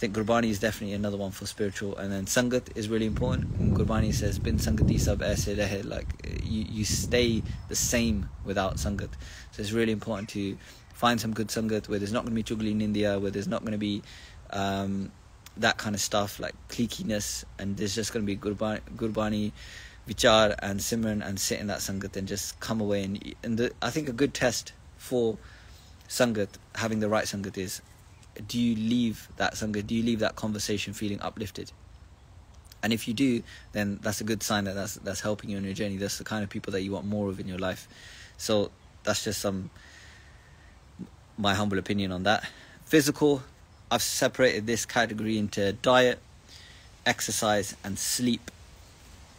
think 0.00 0.16
Gurbani 0.16 0.48
is 0.48 0.58
definitely 0.58 0.94
another 0.94 1.18
one 1.18 1.30
for 1.30 1.44
spiritual, 1.44 1.94
and 1.98 2.10
then 2.10 2.24
Sangat 2.24 2.74
is 2.74 2.88
really 2.88 3.04
important. 3.04 3.44
And 3.58 3.76
Gurbani 3.76 4.14
says, 4.14 4.38
"Bin 4.38 4.56
Sangati 4.56 4.98
sab 4.98 5.22
aise 5.22 5.44
rahe," 5.44 5.84
like 5.84 6.08
you 6.42 6.64
you 6.68 6.84
stay 6.86 7.42
the 7.68 7.76
same 7.76 8.30
without 8.44 8.76
Sangat. 8.76 9.10
So 9.52 9.60
it's 9.60 9.72
really 9.72 9.92
important 9.92 10.30
to 10.30 10.56
find 10.94 11.20
some 11.20 11.34
good 11.34 11.48
Sangat 11.48 11.88
where 11.88 11.98
there's 11.98 12.14
not 12.14 12.24
going 12.24 12.34
to 12.34 12.42
be 12.42 12.48
chugli 12.50 12.74
ninda, 12.74 13.20
where 13.20 13.30
there's 13.30 13.46
not 13.46 13.60
going 13.60 13.72
to 13.72 13.78
be 13.78 14.02
um, 14.50 15.12
that 15.58 15.76
kind 15.76 15.94
of 15.94 16.00
stuff 16.00 16.40
like 16.40 16.54
cliqueiness, 16.70 17.44
and 17.58 17.76
there's 17.76 17.94
just 17.94 18.14
going 18.14 18.24
to 18.24 18.26
be 18.26 18.38
Gurbani, 18.38 18.80
Gurbani 18.96 19.52
Vichar 20.08 20.54
and 20.60 20.80
Simran 20.80 21.22
and 21.22 21.38
sit 21.38 21.60
in 21.60 21.66
that 21.66 21.80
Sangat 21.80 22.16
and 22.16 22.26
just 22.26 22.58
come 22.58 22.80
away. 22.80 23.04
And, 23.04 23.34
and 23.42 23.58
the, 23.58 23.72
I 23.82 23.90
think 23.90 24.08
a 24.08 24.12
good 24.12 24.32
test 24.32 24.72
for 24.96 25.36
Sangat, 26.08 26.48
having 26.74 27.00
the 27.00 27.10
right 27.10 27.26
Sangat 27.26 27.58
is 27.58 27.82
do 28.46 28.58
you 28.58 28.76
leave 28.76 29.28
that 29.36 29.54
sangha, 29.54 29.86
do 29.86 29.94
you 29.94 30.02
leave 30.02 30.20
that 30.20 30.36
conversation 30.36 30.92
feeling 30.92 31.20
uplifted? 31.20 31.72
And 32.82 32.92
if 32.92 33.06
you 33.06 33.14
do, 33.14 33.42
then 33.72 33.98
that's 34.02 34.20
a 34.20 34.24
good 34.24 34.42
sign 34.42 34.64
that 34.64 34.74
that's 34.74 34.94
that's 34.94 35.20
helping 35.20 35.50
you 35.50 35.58
on 35.58 35.64
your 35.64 35.74
journey. 35.74 35.96
That's 35.96 36.18
the 36.18 36.24
kind 36.24 36.42
of 36.42 36.50
people 36.50 36.72
that 36.72 36.82
you 36.82 36.92
want 36.92 37.06
more 37.06 37.28
of 37.28 37.38
in 37.38 37.46
your 37.46 37.58
life. 37.58 37.86
So 38.38 38.70
that's 39.04 39.24
just 39.24 39.40
some 39.40 39.70
my 41.36 41.54
humble 41.54 41.78
opinion 41.78 42.12
on 42.12 42.22
that. 42.24 42.48
Physical, 42.86 43.42
I've 43.90 44.02
separated 44.02 44.66
this 44.66 44.84
category 44.86 45.38
into 45.38 45.72
diet, 45.72 46.18
exercise, 47.04 47.76
and 47.84 47.98
sleep. 47.98 48.50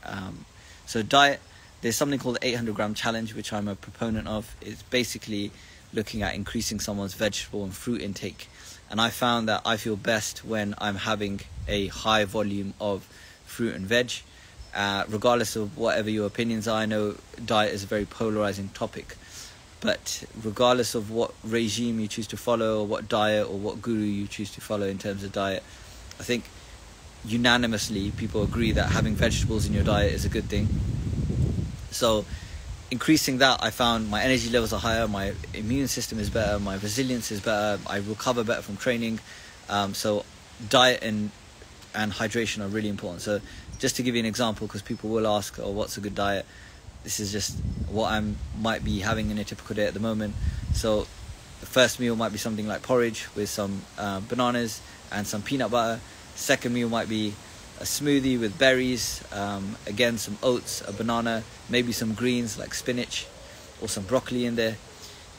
Um, 0.04 0.46
so 0.86 1.04
diet, 1.04 1.40
there's 1.82 1.96
something 1.96 2.20
called 2.20 2.36
the 2.36 2.48
800 2.48 2.76
gram 2.76 2.94
challenge, 2.94 3.36
which 3.36 3.54
I'm 3.54 3.68
a 3.68 3.76
proponent 3.76 4.28
of. 4.28 4.56
It's 4.62 4.84
basically 4.84 5.52
looking 5.94 6.22
at 6.22 6.36
increasing 6.36 6.80
someone's 6.80 7.14
vegetable 7.14 7.64
and 7.64 7.74
fruit 7.74 8.02
intake 8.02 8.48
and 8.92 9.00
I 9.00 9.10
found 9.10 9.48
that 9.48 9.62
I 9.66 9.78
feel 9.78 9.96
best 9.96 10.44
when 10.44 10.76
I'm 10.78 10.96
having 10.96 11.40
a 11.68 11.88
high 11.88 12.26
volume 12.26 12.74
of 12.80 13.08
fruit 13.46 13.74
and 13.74 13.88
veg. 13.88 14.12
Uh, 14.76 15.06
regardless 15.08 15.56
of 15.56 15.78
whatever 15.78 16.10
your 16.10 16.28
opinions 16.28 16.68
are, 16.68 16.82
I 16.82 16.86
know 16.86 17.16
diet 17.44 17.74
is 17.74 17.84
a 17.84 17.88
very 17.88 18.06
polarizing 18.06 18.70
topic, 18.74 19.16
but 19.80 20.24
regardless 20.44 20.94
of 20.94 21.10
what 21.10 21.34
regime 21.44 22.00
you 22.00 22.08
choose 22.08 22.28
to 22.28 22.38
follow, 22.38 22.82
or 22.82 22.86
what 22.86 23.08
diet 23.08 23.48
or 23.48 23.58
what 23.58 23.82
guru 23.82 24.04
you 24.04 24.28
choose 24.28 24.52
to 24.52 24.62
follow 24.62 24.88
in 24.88 24.98
terms 24.98 25.24
of 25.24 25.32
diet, 25.32 25.64
I 26.20 26.24
think 26.24 26.46
unanimously 27.24 28.12
people 28.12 28.44
agree 28.44 28.74
that 28.74 28.92
having 28.92 29.16
vegetables 29.16 29.66
in 29.66 29.74
your 29.74 29.84
diet 29.84 30.12
is 30.12 30.26
a 30.26 30.30
good 30.30 30.46
thing. 30.46 30.68
So 31.92 32.26
increasing 32.92 33.38
that, 33.38 33.64
I 33.64 33.70
found 33.72 34.10
my 34.10 34.22
energy 34.22 34.50
levels 34.50 34.74
are 34.74 34.80
higher, 34.80 35.08
my 35.08 35.34
immune 35.54 35.88
system 35.88 36.20
is 36.20 36.30
better, 36.30 36.60
my 36.60 36.76
resilience 36.76 37.32
is 37.32 37.40
better, 37.40 37.82
I 37.88 37.98
recover 37.98 38.44
better 38.44 38.62
from 38.62 38.78
training. 38.78 39.20
Um, 39.70 39.94
so 39.94 40.26
diet 40.70 41.02
and 41.02 41.32
and 41.94 42.12
hydration 42.12 42.64
are 42.64 42.68
really 42.68 42.90
important. 42.90 43.22
So 43.22 43.42
just 43.80 43.96
to 43.98 44.04
give 44.04 44.16
you 44.16 44.20
an 44.20 44.26
example, 44.26 44.68
because 44.68 44.82
people 44.82 45.10
will 45.10 45.28
ask, 45.28 45.58
"Oh, 45.60 45.72
what's 45.72 45.98
a 45.98 46.02
good 46.02 46.16
diet?" 46.16 46.46
This 47.04 47.20
is 47.20 47.32
just 47.32 47.58
what 47.90 48.12
I 48.12 48.22
might 48.60 48.84
be 48.84 49.00
having 49.00 49.32
in 49.32 49.38
a 49.38 49.44
typical 49.44 49.76
day 49.76 49.86
at 49.88 49.94
the 49.94 50.00
moment. 50.00 50.36
So 50.74 51.08
the 51.62 51.66
first 51.66 52.00
meal 52.00 52.16
might 52.16 52.32
be 52.32 52.38
something 52.38 52.68
like 52.68 52.82
porridge 52.84 53.28
with 53.36 53.50
some 53.50 53.82
uh, 53.98 54.20
bananas 54.20 54.82
and 55.12 55.26
some 55.26 55.42
peanut 55.42 55.72
butter. 55.72 56.00
Second 56.36 56.74
meal 56.74 56.90
might 56.90 57.10
be 57.10 57.34
a 57.82 57.84
smoothie 57.84 58.40
with 58.40 58.60
berries, 58.60 59.24
um, 59.34 59.76
again 59.88 60.20
some 60.20 60.38
oats, 60.44 60.88
a 60.88 60.94
banana, 60.94 61.44
maybe 61.68 61.92
some 61.92 62.14
greens 62.14 62.60
like 62.60 62.76
spinach 62.76 63.26
or 63.82 63.88
some 63.88 64.04
broccoli 64.04 64.46
in 64.46 64.56
there. 64.56 64.78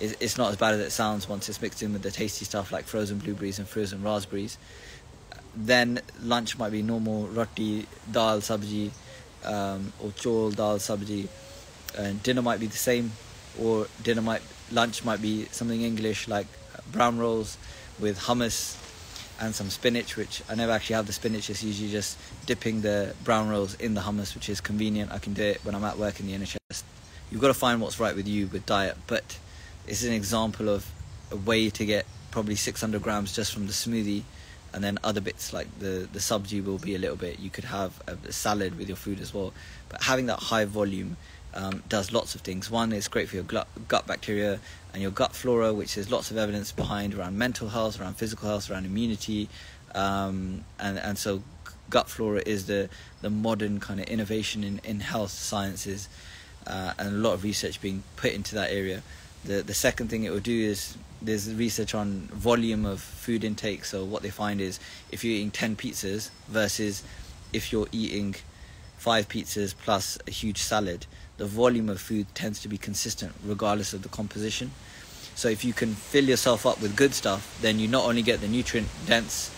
It's 0.01 0.37
not 0.37 0.51
as 0.51 0.57
bad 0.57 0.75
as 0.75 0.81
it 0.81 0.91
sounds 0.91 1.29
once 1.29 1.49
it's 1.49 1.63
mixed 1.63 1.81
in 1.81 1.93
with 1.93 2.03
the 2.03 2.11
tasty 2.11 2.45
stuff 2.45 2.73
like 2.73 2.87
frozen 2.87 3.19
blueberries 3.19 3.61
and 3.61 3.69
frozen 3.69 4.03
raspberries. 4.03 4.59
Then 5.55 6.01
lunch 6.21 6.59
might 6.59 6.73
be 6.73 6.83
normal 6.83 7.29
roti, 7.29 7.87
dal, 8.11 8.41
sabji, 8.41 8.91
um, 9.45 9.93
or 10.01 10.11
chawal, 10.11 10.57
dal, 10.57 10.79
sabji. 10.79 11.29
And 11.97 12.21
dinner 12.25 12.43
might 12.43 12.59
be 12.59 12.67
the 12.67 12.77
same, 12.77 13.13
or 13.61 13.87
dinner 14.03 14.23
might 14.23 14.43
lunch 14.73 15.05
might 15.05 15.23
be 15.23 15.45
something 15.53 15.83
English 15.83 16.27
like 16.27 16.49
brown 16.91 17.19
rolls 17.19 17.57
with 18.01 18.19
hummus 18.19 18.82
and 19.41 19.55
some 19.55 19.71
spinach, 19.71 20.17
which 20.17 20.43
I 20.49 20.55
never 20.55 20.73
actually 20.73 20.97
have 20.97 21.07
the 21.07 21.13
spinach. 21.13 21.51
It's 21.51 21.63
usually 21.63 21.91
just 21.91 22.19
dipping 22.47 22.83
the 22.83 23.15
brown 23.25 23.49
rolls 23.49 23.75
in 23.75 23.95
the 23.95 24.01
hummus, 24.01 24.35
which 24.35 24.49
is 24.49 24.61
convenient. 24.61 25.13
I 25.13 25.19
can 25.19 25.33
do 25.35 25.43
it 25.43 25.65
when 25.65 25.75
I'm 25.75 25.85
at 25.85 25.99
work 25.99 26.21
in 26.21 26.27
the 26.27 26.35
NHS. 26.35 26.83
You've 27.31 27.41
got 27.41 27.49
to 27.49 27.55
find 27.55 27.81
what's 27.81 27.99
right 27.99 28.15
with 28.15 28.29
you 28.29 28.47
with 28.49 28.67
diet, 28.67 28.97
but 29.07 29.39
it's 29.87 30.05
an 30.05 30.13
example 30.13 30.69
of 30.69 30.91
a 31.31 31.37
way 31.37 31.71
to 31.71 31.85
get 31.85 32.07
probably 32.31 32.55
600 32.55 33.03
grams 33.03 33.35
just 33.35 33.53
from 33.53 33.67
the 33.67 33.73
smoothie, 33.73 34.23
and 34.73 34.83
then 34.83 34.99
other 35.05 35.21
bits 35.21 35.53
like 35.53 35.67
the 35.81 36.09
the 36.13 36.19
sabji 36.19 36.65
will 36.65 36.79
be 36.79 36.95
a 36.95 36.99
little 36.99 37.17
bit. 37.17 37.39
You 37.39 37.51
could 37.51 37.65
have 37.65 38.03
a, 38.07 38.17
a 38.29 38.33
salad 38.33 38.79
with 38.79 38.89
your 38.89 38.97
food 38.97 39.21
as 39.21 39.35
well, 39.35 39.53
but 39.89 40.03
having 40.03 40.27
that 40.27 40.39
high 40.39 40.65
volume 40.65 41.17
um, 41.55 41.83
does 41.89 42.13
lots 42.13 42.35
of 42.35 42.41
things. 42.43 42.71
One, 42.71 42.93
it's 42.93 43.09
great 43.09 43.29
for 43.29 43.37
your 43.37 43.45
gut, 43.45 43.69
gut 43.89 44.07
bacteria 44.07 44.61
and 44.93 45.03
your 45.03 45.11
gut 45.11 45.35
flora, 45.35 45.73
which 45.73 45.95
there's 45.95 46.11
lots 46.11 46.31
of 46.31 46.37
evidence 46.37 46.73
behind 46.73 47.15
around 47.15 47.39
mental 47.39 47.69
health, 47.69 48.01
around 48.01 48.15
physical 48.17 48.49
health, 48.49 48.71
around 48.71 48.85
immunity, 48.85 49.49
um, 49.95 50.65
and 50.79 50.99
and 50.99 51.19
so 51.19 51.43
gut 51.91 52.09
flora 52.09 52.43
is 52.47 52.67
the 52.67 52.89
the 53.21 53.31
modern 53.31 53.81
kind 53.81 54.01
of 54.01 54.07
innovation 54.07 54.65
in 54.65 54.81
in 54.85 55.01
health 55.01 55.31
sciences, 55.31 56.09
uh, 56.67 56.93
and 56.99 57.09
a 57.09 57.19
lot 57.19 57.33
of 57.33 57.45
research 57.45 57.81
being 57.81 58.03
put 58.17 58.33
into 58.33 58.55
that 58.55 58.71
area. 58.71 59.03
The 59.45 59.63
the 59.63 59.75
second 59.75 60.09
thing 60.09 60.25
it 60.25 60.31
will 60.31 60.41
do 60.41 60.61
is 60.61 60.97
there's 61.21 61.53
research 61.55 61.95
on 61.95 62.29
volume 62.33 62.85
of 62.85 63.01
food 63.01 63.45
intake. 63.45 63.85
So 63.85 64.05
what 64.05 64.23
they 64.23 64.31
find 64.31 64.61
is 64.61 64.79
if 65.11 65.25
you're 65.25 65.35
eating 65.35 65.51
ten 65.51 65.77
pizzas 65.77 66.31
versus 66.49 67.03
if 67.53 67.73
you're 67.73 67.89
eating 67.93 68.35
five 68.99 69.29
pizzas 69.29 69.75
plus 69.85 70.19
a 70.29 70.31
huge 70.31 70.59
salad, 70.59 71.07
the 71.37 71.47
volume 71.47 71.89
of 71.89 72.01
food 72.01 72.27
tends 72.35 72.61
to 72.63 72.69
be 72.69 72.79
consistent 72.79 73.33
regardless 73.45 73.93
of 73.93 74.03
the 74.03 74.09
composition. 74.09 74.71
So 75.35 75.49
if 75.49 75.65
you 75.65 75.73
can 75.73 75.95
fill 75.95 76.25
yourself 76.25 76.67
up 76.67 76.81
with 76.81 76.95
good 76.97 77.15
stuff, 77.15 77.59
then 77.63 77.79
you 77.79 77.89
not 77.89 78.05
only 78.05 78.23
get 78.23 78.41
the 78.41 78.49
nutrient 78.49 78.89
dense 79.07 79.51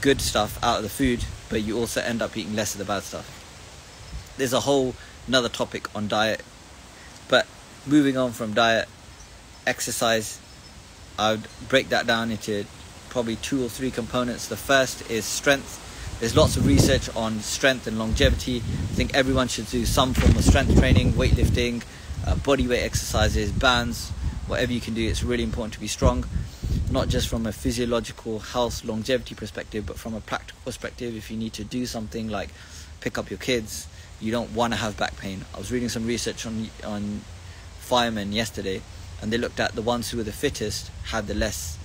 good 0.00 0.20
stuff 0.20 0.62
out 0.62 0.78
of 0.78 0.82
the 0.82 0.88
food, 0.88 1.24
but 1.48 1.62
you 1.62 1.78
also 1.78 2.00
end 2.00 2.20
up 2.20 2.36
eating 2.36 2.54
less 2.54 2.74
of 2.74 2.78
the 2.78 2.84
bad 2.84 3.02
stuff. 3.02 4.34
There's 4.36 4.52
a 4.52 4.60
whole 4.60 4.94
another 5.26 5.48
topic 5.48 5.94
on 5.94 6.08
diet. 6.08 6.42
But 7.28 7.46
moving 7.86 8.16
on 8.16 8.32
from 8.32 8.54
diet, 8.54 8.88
exercise, 9.66 10.38
I 11.18 11.32
would 11.32 11.48
break 11.68 11.88
that 11.90 12.06
down 12.06 12.30
into 12.30 12.66
probably 13.10 13.36
two 13.36 13.64
or 13.64 13.68
three 13.68 13.90
components. 13.90 14.48
The 14.48 14.56
first 14.56 15.10
is 15.10 15.24
strength 15.24 15.80
there's 16.24 16.34
lots 16.34 16.56
of 16.56 16.66
research 16.66 17.14
on 17.16 17.38
strength 17.40 17.86
and 17.86 17.98
longevity. 17.98 18.56
I 18.56 18.94
think 18.96 19.14
everyone 19.14 19.46
should 19.46 19.68
do 19.68 19.84
some 19.84 20.14
form 20.14 20.34
of 20.34 20.42
strength 20.42 20.78
training, 20.78 21.12
weightlifting, 21.12 21.82
uh, 22.26 22.34
body 22.36 22.66
weight 22.66 22.82
exercises, 22.82 23.52
bands, 23.52 24.08
whatever 24.46 24.72
you 24.72 24.80
can 24.80 24.94
do. 24.94 25.06
It's 25.06 25.22
really 25.22 25.42
important 25.42 25.74
to 25.74 25.80
be 25.80 25.86
strong, 25.86 26.24
not 26.90 27.10
just 27.10 27.28
from 27.28 27.44
a 27.44 27.52
physiological 27.52 28.38
health 28.38 28.86
longevity 28.86 29.34
perspective, 29.34 29.84
but 29.84 29.98
from 29.98 30.14
a 30.14 30.20
practical 30.22 30.58
perspective. 30.64 31.14
If 31.14 31.30
you 31.30 31.36
need 31.36 31.52
to 31.52 31.64
do 31.64 31.84
something 31.84 32.30
like 32.30 32.48
pick 33.02 33.18
up 33.18 33.28
your 33.28 33.38
kids, 33.38 33.86
you 34.18 34.32
don't 34.32 34.54
want 34.54 34.72
to 34.72 34.78
have 34.78 34.96
back 34.96 35.18
pain. 35.18 35.44
I 35.54 35.58
was 35.58 35.70
reading 35.70 35.90
some 35.90 36.06
research 36.06 36.46
on 36.46 36.70
on 36.84 37.20
firemen 37.80 38.32
yesterday, 38.32 38.80
and 39.20 39.30
they 39.30 39.36
looked 39.36 39.60
at 39.60 39.74
the 39.74 39.82
ones 39.82 40.10
who 40.10 40.16
were 40.16 40.24
the 40.24 40.32
fittest 40.32 40.90
had 41.08 41.26
the 41.26 41.34
less 41.34 41.76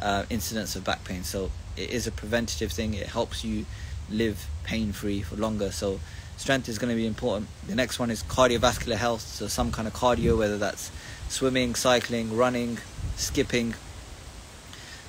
uh, 0.00 0.24
incidence 0.30 0.76
of 0.76 0.82
back 0.82 1.04
pain. 1.04 1.24
So 1.24 1.50
it 1.76 1.90
is 1.90 2.06
a 2.06 2.12
preventative 2.12 2.72
thing. 2.72 2.94
It 2.94 3.06
helps 3.06 3.44
you 3.44 3.66
live 4.10 4.46
pain 4.64 4.92
free 4.92 5.22
for 5.22 5.36
longer. 5.36 5.70
So 5.72 6.00
strength 6.36 6.68
is 6.68 6.78
going 6.78 6.90
to 6.90 6.96
be 6.96 7.06
important. 7.06 7.48
The 7.66 7.74
next 7.74 7.98
one 7.98 8.10
is 8.10 8.22
cardiovascular 8.22 8.96
health. 8.96 9.22
So 9.22 9.46
some 9.46 9.72
kind 9.72 9.88
of 9.88 9.94
cardio, 9.94 10.36
whether 10.36 10.58
that's 10.58 10.90
swimming, 11.28 11.74
cycling, 11.74 12.36
running, 12.36 12.78
skipping. 13.16 13.74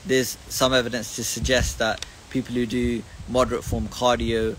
There's 0.05 0.37
some 0.49 0.73
evidence 0.73 1.15
to 1.15 1.23
suggest 1.23 1.79
that 1.79 2.05
people 2.29 2.55
who 2.55 2.65
do 2.65 3.03
moderate 3.29 3.63
form 3.63 3.87
cardio 3.87 4.55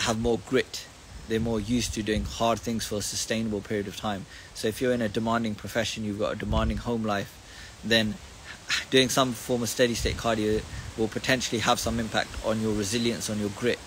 have 0.00 0.20
more 0.20 0.38
grit. 0.46 0.86
They're 1.28 1.40
more 1.40 1.60
used 1.60 1.94
to 1.94 2.02
doing 2.02 2.24
hard 2.24 2.60
things 2.60 2.86
for 2.86 2.96
a 2.96 3.02
sustainable 3.02 3.60
period 3.60 3.88
of 3.88 3.96
time. 3.96 4.26
So 4.54 4.68
if 4.68 4.80
you're 4.80 4.92
in 4.92 5.02
a 5.02 5.08
demanding 5.08 5.54
profession, 5.54 6.04
you've 6.04 6.18
got 6.18 6.34
a 6.34 6.36
demanding 6.36 6.76
home 6.76 7.02
life, 7.02 7.32
then 7.84 8.14
doing 8.90 9.08
some 9.08 9.32
form 9.32 9.62
of 9.62 9.68
steady 9.68 9.94
state 9.94 10.16
cardio 10.16 10.62
will 10.96 11.08
potentially 11.08 11.60
have 11.60 11.78
some 11.78 12.00
impact 12.00 12.28
on 12.44 12.60
your 12.60 12.72
resilience, 12.72 13.28
on 13.30 13.38
your 13.38 13.50
grit, 13.50 13.78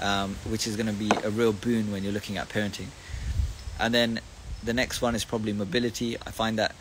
um, 0.00 0.36
which 0.48 0.66
is 0.66 0.76
going 0.76 0.86
to 0.86 0.92
be 0.92 1.10
a 1.22 1.30
real 1.30 1.52
boon 1.52 1.90
when 1.92 2.02
you're 2.02 2.12
looking 2.12 2.36
at 2.36 2.48
parenting. 2.48 2.88
And 3.78 3.92
then 3.92 4.20
the 4.62 4.72
next 4.72 5.02
one 5.02 5.14
is 5.14 5.24
probably 5.24 5.52
mobility. 5.52 6.16
I 6.16 6.30
find 6.30 6.58
that 6.58 6.74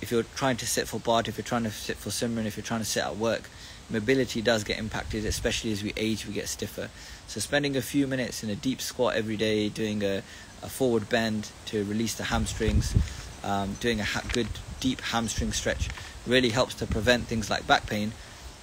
if 0.00 0.10
you're 0.10 0.22
trying 0.22 0.56
to 0.58 0.66
sit 0.66 0.88
for 0.88 0.98
Path, 1.00 1.28
if 1.28 1.38
you're 1.38 1.44
trying 1.44 1.64
to 1.64 1.70
sit 1.70 1.96
for 1.96 2.10
Simran, 2.10 2.46
if 2.46 2.56
you're 2.56 2.64
trying 2.64 2.80
to 2.80 2.86
sit 2.86 3.02
at 3.02 3.16
work, 3.16 3.48
mobility 3.90 4.42
does 4.42 4.64
get 4.64 4.78
impacted, 4.78 5.24
especially 5.24 5.72
as 5.72 5.82
we 5.82 5.92
age, 5.96 6.26
we 6.26 6.34
get 6.34 6.48
stiffer. 6.48 6.90
So 7.26 7.40
spending 7.40 7.76
a 7.76 7.82
few 7.82 8.06
minutes 8.06 8.42
in 8.42 8.50
a 8.50 8.56
deep 8.56 8.80
squat 8.80 9.14
every 9.14 9.36
day, 9.36 9.68
doing 9.68 10.02
a, 10.02 10.22
a 10.62 10.68
forward 10.68 11.08
bend 11.08 11.50
to 11.66 11.84
release 11.84 12.14
the 12.14 12.24
hamstrings, 12.24 12.94
um, 13.42 13.74
doing 13.80 14.00
a 14.00 14.04
ha- 14.04 14.22
good 14.32 14.48
deep 14.80 15.00
hamstring 15.00 15.52
stretch 15.52 15.88
really 16.26 16.50
helps 16.50 16.74
to 16.74 16.86
prevent 16.86 17.26
things 17.26 17.50
like 17.50 17.66
back 17.66 17.86
pain, 17.86 18.12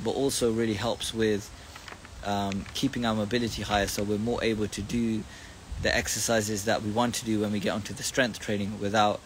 but 0.03 0.11
also 0.11 0.51
really 0.51 0.73
helps 0.73 1.13
with 1.13 1.49
um, 2.25 2.65
keeping 2.73 3.05
our 3.05 3.15
mobility 3.15 3.61
higher 3.61 3.87
so 3.87 4.03
we're 4.03 4.17
more 4.17 4.43
able 4.43 4.67
to 4.67 4.81
do 4.81 5.23
the 5.81 5.95
exercises 5.95 6.65
that 6.65 6.83
we 6.83 6.91
want 6.91 7.15
to 7.15 7.25
do 7.25 7.39
when 7.39 7.51
we 7.51 7.59
get 7.59 7.71
onto 7.71 7.93
the 7.93 8.03
strength 8.03 8.39
training 8.39 8.79
without 8.79 9.19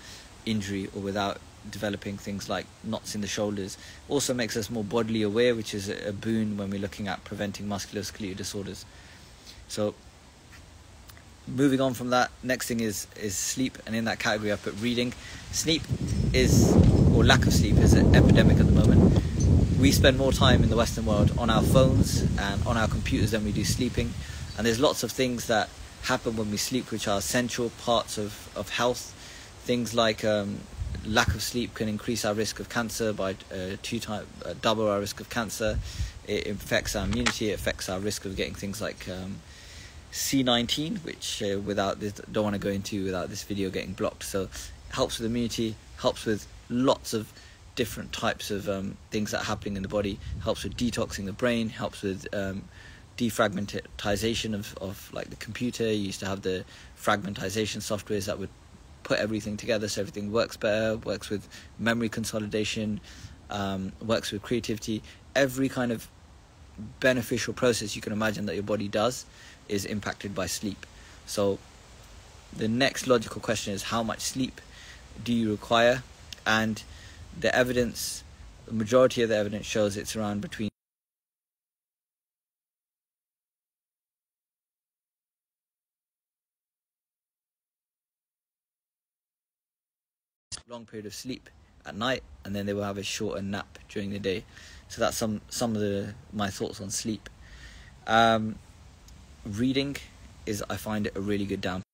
injury 0.46 0.90
or 0.96 1.02
without 1.02 1.40
developing 1.70 2.18
things 2.18 2.48
like 2.48 2.66
knots 2.84 3.16
in 3.16 3.22
the 3.22 3.28
shoulders. 3.28 3.78
Also 4.08 4.34
makes 4.34 4.56
us 4.56 4.70
more 4.70 4.84
bodily 4.84 5.22
aware, 5.22 5.56
which 5.56 5.74
is 5.74 5.90
a 5.90 6.14
boon 6.14 6.58
when 6.58 6.70
we're 6.70 6.80
looking 6.80 7.08
at 7.08 7.24
preventing 7.24 7.68
musculoskeletal 7.68 8.38
disorders. 8.38 8.86
So 9.68 9.96
moving 11.48 11.82
on 11.82 11.94
from 11.94 12.10
that, 12.12 12.32
next 12.44 12.68
thing 12.68 12.80
is 12.80 13.08
is 13.22 13.38
sleep, 13.38 13.78
and 13.86 13.96
in 13.96 14.06
that 14.06 14.20
category 14.20 14.54
I 14.54 14.56
put 14.56 14.80
reading. 14.80 15.14
Sleep 15.52 15.82
is 16.34 16.74
or 17.14 17.24
lack 17.24 17.46
of 17.46 17.54
sleep 17.54 17.78
is 17.78 17.94
an 17.94 18.16
epidemic 18.16 18.60
at 18.60 18.66
the 18.66 18.72
moment. 18.72 19.05
We 19.80 19.92
spend 19.92 20.18
more 20.18 20.32
time 20.32 20.64
in 20.64 20.70
the 20.70 20.78
Western 20.78 21.06
world 21.06 21.38
on 21.38 21.50
our 21.50 21.62
phones 21.62 22.22
and 22.40 22.66
on 22.66 22.78
our 22.78 22.88
computers 22.88 23.32
than 23.32 23.44
we 23.44 23.52
do 23.52 23.66
sleeping, 23.66 24.14
and 24.58 24.66
there's 24.66 24.80
lots 24.80 25.04
of 25.04 25.12
things 25.12 25.48
that 25.48 25.70
happen 26.04 26.38
when 26.38 26.50
we 26.50 26.56
sleep 26.56 26.92
which 26.92 27.10
are 27.10 27.18
essential 27.18 27.70
parts 27.84 28.18
of, 28.18 28.50
of 28.56 28.70
health. 28.70 29.12
Things 29.66 29.94
like 29.94 30.24
um, 30.24 30.60
lack 31.06 31.36
of 31.36 31.44
sleep 31.44 31.74
can 31.74 31.90
increase 31.90 32.24
our 32.24 32.34
risk 32.34 32.62
of 32.62 32.70
cancer 32.70 33.12
by 33.12 33.32
uh, 33.52 33.76
two 33.82 34.00
times, 34.00 34.28
uh, 34.46 34.54
double 34.62 34.88
our 34.88 35.00
risk 35.00 35.20
of 35.20 35.30
cancer. 35.30 35.78
It 36.26 36.48
affects 36.48 36.96
our 36.96 37.04
immunity. 37.04 37.50
It 37.50 37.56
affects 37.56 37.90
our 37.90 38.00
risk 38.00 38.24
of 38.24 38.38
getting 38.38 38.56
things 38.56 38.82
like 38.82 39.10
um, 39.10 39.42
C19, 40.14 41.04
which 41.04 41.44
uh, 41.44 41.60
without 41.60 42.00
this 42.00 42.14
don't 42.32 42.46
want 42.46 42.54
to 42.56 42.60
go 42.60 42.70
into 42.70 43.04
without 43.04 43.30
this 43.30 43.44
video 43.44 43.70
getting 43.70 43.92
blocked. 43.92 44.24
So 44.24 44.48
helps 44.92 45.20
with 45.20 45.30
immunity, 45.30 45.76
helps 45.98 46.26
with 46.26 46.48
lots 46.70 47.14
of 47.14 47.34
different 47.76 48.14
types 48.14 48.52
of 48.52 48.68
um, 48.70 48.98
things 49.12 49.32
that 49.32 49.42
are 49.42 49.46
happening 49.46 49.76
in 49.76 49.84
the 49.84 49.90
body. 49.90 50.20
Helps 50.44 50.64
with 50.64 50.76
detoxing 50.78 51.26
the 51.26 51.34
brain. 51.34 51.70
Helps 51.70 52.02
with 52.02 52.28
um, 52.34 52.64
defragmentization 53.18 54.54
of, 54.54 54.78
of 54.78 55.10
like 55.14 55.30
the 55.30 55.36
computer. 55.36 55.84
You 55.84 56.08
used 56.08 56.20
to 56.22 56.26
have 56.26 56.42
the 56.42 56.66
fragmentization 56.98 57.78
softwares 57.78 58.26
that 58.26 58.40
would 58.40 58.50
put 59.04 59.20
everything 59.20 59.56
together 59.56 59.88
so 59.88 60.02
everything 60.02 60.32
works 60.32 60.58
better. 60.58 60.98
Works 60.98 61.30
with 61.30 61.48
memory 61.78 62.10
consolidation. 62.10 63.00
Um, 63.50 63.92
works 64.02 64.32
with 64.32 64.42
creativity. 64.42 65.04
Every 65.36 65.70
kind 65.70 65.92
of 65.92 66.10
beneficial 67.00 67.54
process 67.54 67.96
you 67.96 68.02
can 68.02 68.12
imagine 68.12 68.48
that 68.48 68.56
your 68.56 68.64
body 68.64 68.88
does 68.88 69.26
is 69.70 69.86
impacted 69.86 70.34
by 70.34 70.48
sleep. 70.48 70.86
So 71.26 71.60
the 72.56 72.68
next 72.68 73.08
logical 73.08 73.42
question 73.42 73.74
is 73.74 73.84
how 73.84 74.04
much 74.04 74.22
sleep 74.22 74.62
do 75.24 75.34
you 75.34 75.52
require? 75.52 76.04
And 76.46 76.82
the 77.40 77.54
evidence, 77.56 78.24
the 78.66 78.74
majority 78.74 79.22
of 79.22 79.30
the 79.30 79.36
evidence 79.36 79.66
shows 79.66 79.98
it's 79.98 80.16
around 80.16 80.42
between 80.42 80.70
long 90.68 90.86
period 90.86 91.06
of 91.06 91.14
sleep 91.14 91.48
at 91.86 91.96
night 91.96 92.24
and 92.44 92.56
then 92.56 92.66
they 92.66 92.74
will 92.74 92.84
have 92.84 92.98
a 92.98 93.04
shorter 93.04 93.42
nap 93.42 93.78
during 93.88 94.10
the 94.10 94.20
day. 94.20 94.44
So 94.88 95.00
that's 95.00 95.16
some 95.16 95.42
some 95.50 95.76
of 95.76 95.82
the 95.82 96.16
my 96.34 96.50
thoughts 96.50 96.82
on 96.82 96.90
sleep. 96.90 97.30
Um, 98.08 98.56
reading 99.46 99.96
is 100.46 100.64
I 100.70 100.78
find 100.78 101.08
it 101.08 101.16
a 101.16 101.22
really 101.22 101.46
good 101.46 101.62
down 101.62 101.85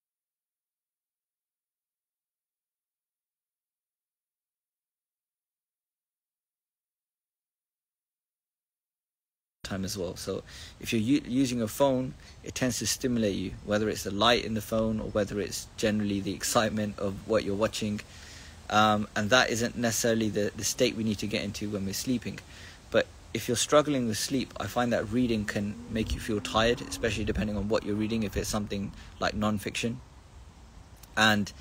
time 9.72 9.86
as 9.90 9.96
well. 9.98 10.16
So 10.16 10.44
if 10.84 10.88
you're 10.92 11.08
u- 11.16 11.28
using 11.44 11.62
a 11.62 11.68
phone, 11.80 12.14
it 12.44 12.54
tends 12.62 12.76
to 12.80 12.86
stimulate 12.98 13.36
you, 13.44 13.52
whether 13.70 13.88
it's 13.92 14.04
the 14.10 14.16
light 14.26 14.44
in 14.50 14.54
the 14.60 14.66
phone 14.72 14.96
or 15.04 15.10
whether 15.18 15.40
it's 15.46 15.68
generally 15.78 16.20
the 16.28 16.34
excitement 16.40 17.00
of 17.00 17.14
what 17.30 17.44
you're 17.46 17.62
watching. 17.66 18.02
Um, 18.70 19.08
and 19.16 19.30
that 19.36 19.50
isn't 19.50 19.76
necessarily 19.88 20.30
the, 20.30 20.52
the 20.56 20.64
state 20.64 20.96
we 20.96 21.04
need 21.04 21.20
to 21.20 21.28
get 21.28 21.44
into 21.44 21.70
when 21.70 21.86
we're 21.86 22.02
sleeping. 22.08 22.40
But 22.90 23.06
if 23.34 23.48
you're 23.48 23.64
struggling 23.70 24.08
with 24.08 24.18
sleep, 24.18 24.54
I 24.64 24.68
find 24.68 24.92
that 24.94 25.04
reading 25.12 25.46
can 25.46 25.76
make 25.90 26.14
you 26.14 26.20
feel 26.20 26.42
tired, 26.42 26.80
especially 26.82 27.26
depending 27.26 27.58
on 27.58 27.70
what 27.72 27.84
you're 27.86 28.02
reading. 28.04 28.24
If 28.24 28.38
it's 28.38 28.50
something 28.50 28.92
like 29.20 29.34
non-fiction, 29.34 30.00
and 31.18 31.52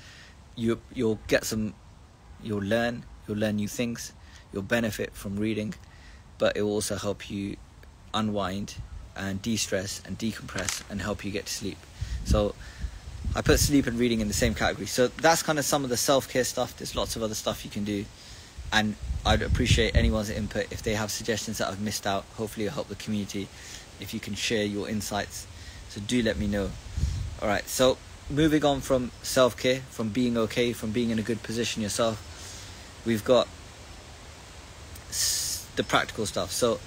you 0.55 0.79
you'll 0.93 1.19
get 1.27 1.43
some, 1.51 1.73
you'll 2.43 2.67
learn, 2.75 3.03
you'll 3.25 3.41
learn 3.43 3.55
new 3.57 3.67
things, 3.67 4.13
you'll 4.51 4.69
benefit 4.77 5.09
from 5.13 5.35
reading, 5.35 5.73
but 6.37 6.55
it 6.57 6.61
will 6.63 6.77
also 6.79 6.95
help 6.95 7.29
you 7.29 7.57
unwind 8.13 8.75
and 9.15 9.41
de-stress 9.41 10.01
and 10.05 10.17
decompress 10.17 10.83
and 10.89 11.01
help 11.01 11.23
you 11.25 11.31
get 11.31 11.45
to 11.45 11.53
sleep. 11.53 11.77
So 12.25 12.55
I 13.35 13.41
put 13.41 13.59
sleep 13.59 13.87
and 13.87 13.99
reading 13.99 14.21
in 14.21 14.27
the 14.27 14.33
same 14.33 14.53
category. 14.53 14.87
So 14.87 15.07
that's 15.07 15.43
kind 15.43 15.59
of 15.59 15.65
some 15.65 15.83
of 15.83 15.89
the 15.89 15.97
self-care 15.97 16.43
stuff. 16.43 16.77
There's 16.77 16.95
lots 16.95 17.15
of 17.15 17.23
other 17.23 17.35
stuff 17.35 17.65
you 17.65 17.71
can 17.71 17.83
do 17.83 18.05
and 18.71 18.95
I'd 19.25 19.41
appreciate 19.41 19.95
anyone's 19.95 20.29
input 20.29 20.71
if 20.71 20.81
they 20.81 20.95
have 20.95 21.11
suggestions 21.11 21.59
that 21.59 21.67
I've 21.67 21.81
missed 21.81 22.07
out. 22.07 22.25
Hopefully, 22.37 22.65
it'll 22.65 22.75
help 22.75 22.87
the 22.87 22.95
community 22.95 23.47
if 23.99 24.13
you 24.13 24.19
can 24.19 24.33
share 24.33 24.63
your 24.63 24.89
insights. 24.89 25.45
So, 25.89 26.01
do 26.01 26.23
let 26.23 26.37
me 26.37 26.47
know. 26.47 26.71
All 27.41 27.47
right, 27.47 27.67
so 27.67 27.97
moving 28.29 28.63
on 28.63 28.81
from 28.81 29.11
self 29.21 29.57
care, 29.57 29.81
from 29.89 30.09
being 30.09 30.37
okay, 30.37 30.73
from 30.73 30.91
being 30.91 31.09
in 31.09 31.19
a 31.19 31.21
good 31.21 31.43
position 31.43 31.81
yourself, 31.81 32.17
we've 33.05 33.23
got 33.23 33.47
the 35.75 35.83
practical 35.83 36.25
stuff. 36.25 36.51
So, 36.51 36.79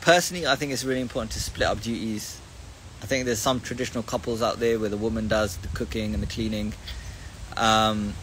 personally, 0.00 0.46
I 0.46 0.56
think 0.56 0.72
it's 0.72 0.84
really 0.84 1.00
important 1.00 1.32
to 1.32 1.40
split 1.40 1.68
up 1.68 1.80
duties. 1.80 2.38
I 3.02 3.06
think 3.06 3.24
there's 3.24 3.38
some 3.38 3.60
traditional 3.60 4.02
couples 4.02 4.42
out 4.42 4.58
there 4.58 4.78
where 4.78 4.90
the 4.90 4.96
woman 4.96 5.28
does 5.28 5.56
the 5.58 5.68
cooking 5.68 6.14
and 6.14 6.22
the 6.22 6.26
cleaning. 6.26 6.74
Um, 7.56 8.14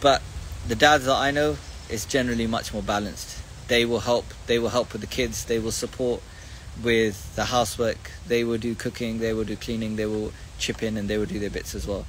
but 0.00 0.22
the 0.66 0.74
dads 0.74 1.06
that 1.06 1.16
I 1.16 1.30
know, 1.30 1.56
is 1.88 2.04
generally 2.04 2.46
much 2.46 2.72
more 2.72 2.82
balanced. 2.82 3.42
They 3.68 3.84
will 3.84 4.00
help. 4.00 4.26
They 4.46 4.58
will 4.58 4.70
help 4.70 4.92
with 4.92 5.00
the 5.00 5.06
kids. 5.06 5.44
They 5.44 5.58
will 5.58 5.72
support 5.72 6.22
with 6.82 7.34
the 7.36 7.46
housework. 7.46 8.10
They 8.26 8.44
will 8.44 8.58
do 8.58 8.74
cooking. 8.74 9.18
They 9.18 9.32
will 9.32 9.44
do 9.44 9.56
cleaning. 9.56 9.96
They 9.96 10.06
will 10.06 10.32
chip 10.58 10.82
in 10.82 10.96
and 10.96 11.08
they 11.08 11.18
will 11.18 11.26
do 11.26 11.38
their 11.38 11.50
bits 11.50 11.74
as 11.74 11.86
well. 11.86 12.06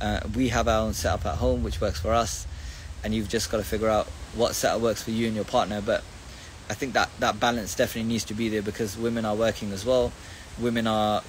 Uh, 0.00 0.20
we 0.34 0.48
have 0.48 0.68
our 0.68 0.80
own 0.86 0.94
setup 0.94 1.26
at 1.26 1.36
home, 1.36 1.62
which 1.62 1.80
works 1.80 2.00
for 2.00 2.12
us, 2.12 2.46
and 3.02 3.14
you've 3.14 3.28
just 3.28 3.50
got 3.50 3.56
to 3.56 3.64
figure 3.64 3.88
out 3.88 4.06
what 4.34 4.54
setup 4.54 4.80
works 4.80 5.02
for 5.02 5.10
you 5.10 5.26
and 5.26 5.34
your 5.34 5.44
partner. 5.44 5.80
But 5.80 6.04
I 6.70 6.74
think 6.74 6.92
that 6.92 7.08
that 7.20 7.40
balance 7.40 7.74
definitely 7.74 8.08
needs 8.08 8.24
to 8.24 8.34
be 8.34 8.48
there 8.48 8.62
because 8.62 8.96
women 8.96 9.24
are 9.24 9.34
working 9.34 9.72
as 9.72 9.84
well. 9.84 10.12
Women 10.58 10.86
are 10.86 11.22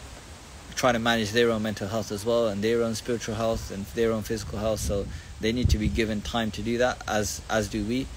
trying 0.75 0.93
to 0.93 0.99
manage 0.99 1.32
their 1.32 1.49
own 1.52 1.62
mental 1.62 1.88
health 1.88 2.12
as 2.12 2.25
well 2.25 2.47
and 2.47 2.63
their 2.63 2.82
own 2.84 2.95
spiritual 2.95 3.36
health 3.36 3.71
and 3.71 3.86
their 3.88 4.12
own 4.12 4.23
physical 4.23 4.60
health. 4.60 4.80
So 4.80 5.06
they 5.39 5.52
need 5.52 5.69
to 5.69 5.78
be 5.78 5.88
given 5.88 6.21
time 6.21 6.52
to 6.52 6.62
do 6.62 6.78
that 6.80 7.02
as 7.08 7.41
as 7.49 7.69
do 7.69 7.84
we. 7.84 8.08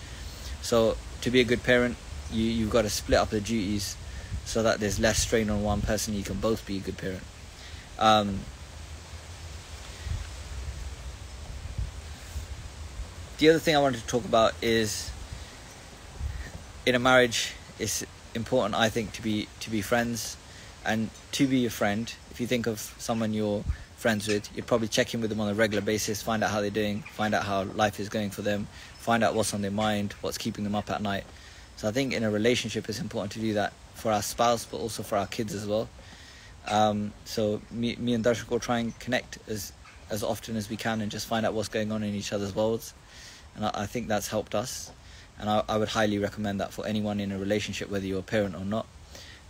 So 0.63 0.97
to 1.21 1.31
be 1.31 1.41
a 1.41 1.45
good 1.45 1.63
parent 1.63 1.97
you 2.33 2.45
you've 2.45 2.71
got 2.71 2.83
to 2.83 2.91
split 2.91 3.19
up 3.19 3.31
the 3.31 3.41
duties 3.41 3.97
so 4.45 4.63
that 4.63 4.81
there's 4.81 4.99
less 4.99 5.21
strain 5.21 5.51
on 5.51 5.63
one 5.63 5.81
person. 5.81 6.15
You 6.15 6.25
can 6.25 6.37
both 6.37 6.67
be 6.67 6.79
a 6.79 6.81
good 6.81 6.99
parent. 6.99 7.23
Um, 7.99 8.41
the 13.39 13.51
other 13.51 13.59
thing 13.61 13.77
I 13.77 13.79
wanted 13.79 14.01
to 14.01 14.07
talk 14.07 14.25
about 14.25 14.55
is 14.61 15.12
in 16.85 16.95
a 16.95 16.99
marriage 16.99 17.53
it's 17.79 18.05
important 18.35 18.75
I 18.75 18.89
think 18.89 19.13
to 19.13 19.23
be 19.23 19.49
to 19.61 19.71
be 19.71 19.83
friends. 19.83 20.37
And 20.85 21.11
to 21.33 21.47
be 21.47 21.65
a 21.65 21.71
friend 21.71 22.13
if 22.33 22.41
you 22.41 22.49
think 22.49 22.67
of 22.67 22.81
someone 22.99 23.33
you're 23.33 23.65
friends 23.97 24.27
with 24.27 24.51
you'd 24.57 24.67
probably 24.67 24.89
check 24.89 25.15
in 25.15 25.21
with 25.21 25.31
them 25.31 25.39
on 25.39 25.49
a 25.49 25.55
regular 25.55 25.81
basis 25.81 26.21
find 26.21 26.43
out 26.43 26.51
how 26.51 26.61
they're 26.61 26.71
doing 26.71 27.03
find 27.03 27.35
out 27.35 27.45
how 27.45 27.63
life 27.63 28.01
is 28.01 28.09
going 28.09 28.31
for 28.31 28.43
them 28.43 28.67
find 28.97 29.23
out 29.23 29.37
what's 29.37 29.55
on 29.55 29.63
their 29.63 29.71
mind 29.71 30.13
what's 30.23 30.39
keeping 30.39 30.65
them 30.65 30.75
up 30.75 30.91
at 30.91 31.01
night. 31.01 31.25
So 31.77 31.89
I 31.89 31.93
think 31.93 32.13
in 32.13 32.25
a 32.25 32.31
relationship 32.31 32.89
it's 32.89 32.99
important 32.99 33.31
to 33.33 33.39
do 33.39 33.55
that 33.55 33.73
for 33.95 34.11
our 34.11 34.23
spouse 34.23 34.65
but 34.65 34.79
also 34.79 35.05
for 35.05 35.17
our 35.17 35.29
kids 35.29 35.55
as 35.55 35.67
well. 35.69 35.89
Um, 36.69 37.13
so 37.25 37.63
me, 37.71 37.95
me 37.97 38.15
and 38.15 38.25
Darshak 38.25 38.51
will 38.51 38.61
try 38.61 38.81
and 38.81 38.99
connect 38.99 39.39
as 39.49 39.73
as 40.11 40.25
often 40.25 40.57
as 40.57 40.69
we 40.69 40.77
can 40.77 41.01
and 41.01 41.13
just 41.13 41.29
find 41.29 41.47
out 41.47 41.55
what's 41.55 41.69
going 41.69 41.93
on 41.93 42.03
in 42.03 42.13
each 42.13 42.33
other's 42.33 42.57
worlds. 42.57 42.93
And 43.55 43.67
I, 43.67 43.71
I 43.75 43.87
think 43.87 44.09
that's 44.09 44.27
helped 44.27 44.57
us 44.57 44.91
and 45.39 45.49
I, 45.49 45.63
I 45.69 45.77
would 45.77 45.89
highly 45.89 46.19
recommend 46.19 46.61
that 46.61 46.73
for 46.73 46.87
anyone 46.87 47.21
in 47.21 47.33
a 47.33 47.39
relationship 47.39 47.91
whether 47.91 48.07
you're 48.07 48.21
a 48.21 48.23
parent 48.23 48.55
or 48.55 48.65
not 48.65 48.87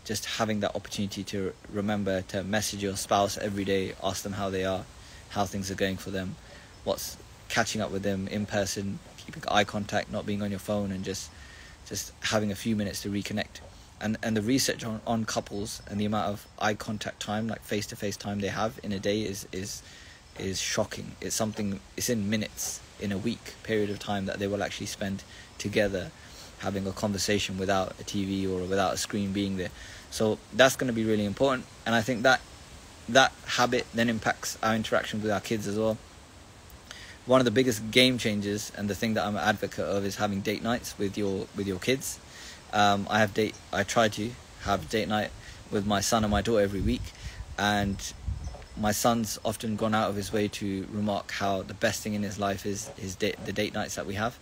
just 0.04 0.24
having 0.26 0.60
that 0.60 0.74
opportunity 0.74 1.22
to 1.22 1.52
remember 1.72 2.22
to 2.22 2.42
message 2.42 2.82
your 2.82 2.96
spouse 2.96 3.38
every 3.38 3.64
day, 3.64 3.94
ask 4.02 4.22
them 4.22 4.32
how 4.32 4.50
they 4.50 4.64
are, 4.64 4.84
how 5.30 5.44
things 5.44 5.70
are 5.70 5.74
going 5.74 5.96
for 5.96 6.10
them, 6.10 6.34
what's 6.84 7.16
catching 7.48 7.80
up 7.80 7.90
with 7.90 8.02
them 8.02 8.26
in 8.28 8.46
person, 8.46 8.98
keeping 9.16 9.42
eye 9.48 9.64
contact, 9.64 10.10
not 10.10 10.26
being 10.26 10.42
on 10.42 10.50
your 10.50 10.58
phone, 10.58 10.90
and 10.90 11.04
just 11.04 11.30
just 11.86 12.12
having 12.22 12.50
a 12.50 12.54
few 12.54 12.74
minutes 12.74 13.02
to 13.02 13.10
reconnect. 13.10 13.60
And 14.00 14.16
and 14.22 14.36
the 14.36 14.42
research 14.42 14.84
on, 14.84 15.00
on 15.06 15.24
couples 15.24 15.82
and 15.88 16.00
the 16.00 16.04
amount 16.04 16.28
of 16.28 16.46
eye 16.58 16.74
contact 16.74 17.20
time, 17.20 17.46
like 17.46 17.62
face 17.62 17.86
to 17.86 17.96
face 17.96 18.16
time 18.16 18.40
they 18.40 18.48
have 18.48 18.80
in 18.82 18.92
a 18.92 18.98
day 18.98 19.22
is 19.22 19.46
is 19.52 19.82
is 20.38 20.60
shocking. 20.60 21.12
It's 21.20 21.36
something 21.36 21.78
it's 21.96 22.10
in 22.10 22.28
minutes 22.28 22.80
in 22.98 23.12
a 23.12 23.18
week 23.18 23.54
period 23.62 23.90
of 23.90 23.98
time 23.98 24.26
that 24.26 24.38
they 24.38 24.46
will 24.46 24.62
actually 24.62 24.86
spend 24.86 25.22
together 25.62 26.10
having 26.58 26.86
a 26.86 26.92
conversation 26.92 27.58
without 27.58 27.92
a 28.00 28.04
TV 28.04 28.48
or 28.48 28.64
without 28.64 28.94
a 28.94 28.96
screen 28.96 29.32
being 29.32 29.56
there. 29.56 29.70
So 30.10 30.38
that's 30.52 30.76
going 30.76 30.88
to 30.88 30.92
be 30.92 31.04
really 31.04 31.24
important, 31.24 31.64
and 31.86 31.94
I 31.94 32.02
think 32.02 32.22
that 32.24 32.40
that 33.08 33.32
habit 33.46 33.86
then 33.94 34.08
impacts 34.08 34.58
our 34.62 34.74
interaction 34.74 35.22
with 35.22 35.30
our 35.30 35.40
kids 35.40 35.66
as 35.66 35.78
well. 35.78 35.98
One 37.26 37.40
of 37.40 37.44
the 37.44 37.50
biggest 37.50 37.90
game 37.90 38.18
changers, 38.18 38.72
and 38.76 38.90
the 38.90 38.94
thing 38.94 39.14
that 39.14 39.24
I'm 39.24 39.36
an 39.36 39.42
advocate 39.42 39.84
of, 39.84 40.04
is 40.04 40.16
having 40.16 40.40
date 40.40 40.62
nights 40.62 40.98
with 40.98 41.16
your 41.16 41.46
with 41.56 41.66
your 41.66 41.78
kids. 41.78 42.18
Um, 42.72 43.06
I 43.08 43.20
have 43.20 43.32
date. 43.32 43.54
I 43.72 43.82
try 43.84 44.08
to 44.08 44.30
have 44.62 44.88
date 44.88 45.08
night 45.08 45.30
with 45.70 45.86
my 45.86 46.00
son 46.00 46.24
and 46.24 46.30
my 46.30 46.42
daughter 46.42 46.62
every 46.62 46.80
week, 46.80 47.06
and 47.58 47.96
my 48.76 48.92
son's 48.92 49.38
often 49.44 49.76
gone 49.76 49.94
out 49.94 50.10
of 50.10 50.16
his 50.16 50.32
way 50.32 50.48
to 50.48 50.86
remark 50.90 51.30
how 51.32 51.62
the 51.62 51.74
best 51.74 52.02
thing 52.02 52.14
in 52.14 52.22
his 52.22 52.38
life 52.38 52.66
is 52.66 52.88
his 52.98 53.14
date, 53.14 53.36
the 53.46 53.52
date 53.52 53.74
nights 53.74 53.94
that 53.94 54.06
we 54.06 54.14
have 54.14 54.38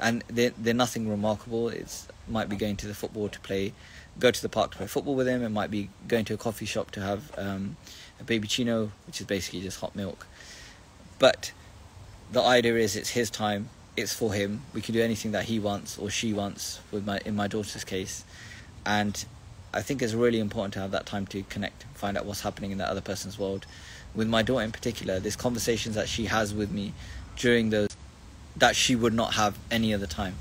and 0.00 0.24
they're, 0.28 0.52
they're 0.58 0.74
nothing 0.74 1.08
remarkable. 1.08 1.68
It's 1.68 2.08
might 2.28 2.48
be 2.48 2.56
going 2.56 2.76
to 2.76 2.86
the 2.86 2.94
football 2.94 3.28
to 3.28 3.40
play, 3.40 3.72
go 4.18 4.30
to 4.30 4.42
the 4.42 4.48
park 4.48 4.72
to 4.72 4.78
play 4.78 4.86
football 4.86 5.14
with 5.14 5.26
him. 5.26 5.42
It 5.42 5.50
might 5.50 5.70
be 5.70 5.90
going 6.08 6.24
to 6.26 6.34
a 6.34 6.36
coffee 6.36 6.66
shop 6.66 6.90
to 6.92 7.00
have 7.00 7.32
um, 7.36 7.76
a 8.20 8.24
baby 8.24 8.48
chino, 8.48 8.92
which 9.06 9.20
is 9.20 9.26
basically 9.26 9.60
just 9.60 9.80
hot 9.80 9.94
milk. 9.94 10.26
But 11.18 11.52
the 12.32 12.42
idea 12.42 12.76
is 12.76 12.96
it's 12.96 13.10
his 13.10 13.30
time. 13.30 13.68
It's 13.96 14.14
for 14.14 14.32
him. 14.32 14.62
We 14.72 14.80
can 14.80 14.94
do 14.94 15.02
anything 15.02 15.32
that 15.32 15.44
he 15.44 15.58
wants 15.58 15.98
or 15.98 16.10
she 16.10 16.32
wants. 16.32 16.80
With 16.90 17.04
my 17.04 17.20
in 17.24 17.34
my 17.36 17.48
daughter's 17.48 17.84
case, 17.84 18.24
and 18.86 19.24
I 19.74 19.82
think 19.82 20.00
it's 20.00 20.14
really 20.14 20.40
important 20.40 20.74
to 20.74 20.80
have 20.80 20.92
that 20.92 21.06
time 21.06 21.26
to 21.28 21.42
connect, 21.44 21.84
find 21.94 22.16
out 22.16 22.24
what's 22.24 22.40
happening 22.40 22.70
in 22.70 22.78
that 22.78 22.88
other 22.88 23.00
person's 23.00 23.38
world. 23.38 23.66
With 24.14 24.28
my 24.28 24.42
daughter 24.42 24.64
in 24.64 24.72
particular, 24.72 25.20
there's 25.20 25.36
conversations 25.36 25.94
that 25.94 26.08
she 26.08 26.24
has 26.26 26.54
with 26.54 26.70
me 26.70 26.94
during 27.36 27.70
those 27.70 27.89
that 28.60 28.76
she 28.76 28.94
would 28.94 29.14
not 29.14 29.34
have 29.34 29.58
any 29.70 29.92
other 29.92 30.06
time. 30.06 30.36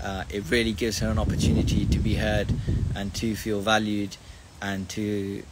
Uh, 0.00 0.24
it 0.30 0.48
really 0.50 0.72
gives 0.72 1.00
her 1.00 1.08
an 1.08 1.18
opportunity 1.18 1.84
to 1.86 1.98
be 1.98 2.14
heard 2.14 2.52
and 2.94 3.12
to 3.14 3.34
feel 3.34 3.60
valued 3.60 4.16
and 4.60 4.88
to 4.88 5.42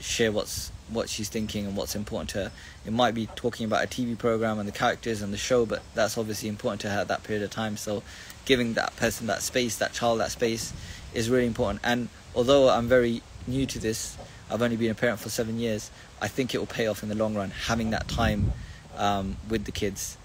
share 0.00 0.32
what's 0.32 0.70
what 0.88 1.08
she's 1.08 1.30
thinking 1.30 1.64
and 1.64 1.74
what's 1.74 1.94
important 1.94 2.28
to 2.30 2.38
her. 2.38 2.52
It 2.84 2.92
might 2.92 3.14
be 3.14 3.26
talking 3.34 3.64
about 3.64 3.82
a 3.82 3.86
TV 3.86 4.16
program 4.16 4.58
and 4.58 4.68
the 4.68 4.72
characters 4.72 5.22
and 5.22 5.32
the 5.32 5.38
show, 5.38 5.64
but 5.64 5.82
that's 5.94 6.18
obviously 6.18 6.50
important 6.50 6.82
to 6.82 6.90
her 6.90 7.00
at 7.00 7.08
that 7.08 7.22
period 7.22 7.42
of 7.42 7.50
time. 7.50 7.78
So, 7.78 8.02
giving 8.44 8.74
that 8.74 8.94
person 8.96 9.26
that 9.28 9.40
space, 9.40 9.76
that 9.78 9.94
child 9.94 10.20
that 10.20 10.32
space, 10.32 10.74
is 11.14 11.30
really 11.30 11.46
important. 11.46 11.80
And 11.82 12.08
although 12.34 12.68
I'm 12.68 12.88
very 12.88 13.22
new 13.46 13.64
to 13.66 13.78
this, 13.78 14.18
I've 14.50 14.60
only 14.60 14.76
been 14.76 14.90
a 14.90 14.94
parent 14.94 15.20
for 15.20 15.30
seven 15.30 15.58
years. 15.58 15.90
I 16.20 16.28
think 16.28 16.54
it 16.54 16.58
will 16.58 16.66
pay 16.66 16.88
off 16.88 17.02
in 17.02 17.08
the 17.08 17.14
long 17.14 17.34
run. 17.34 17.50
Having 17.50 17.90
that 17.90 18.06
time 18.08 18.52
um, 18.98 19.36
with 19.48 19.64
the 19.64 19.72
kids 19.72 20.18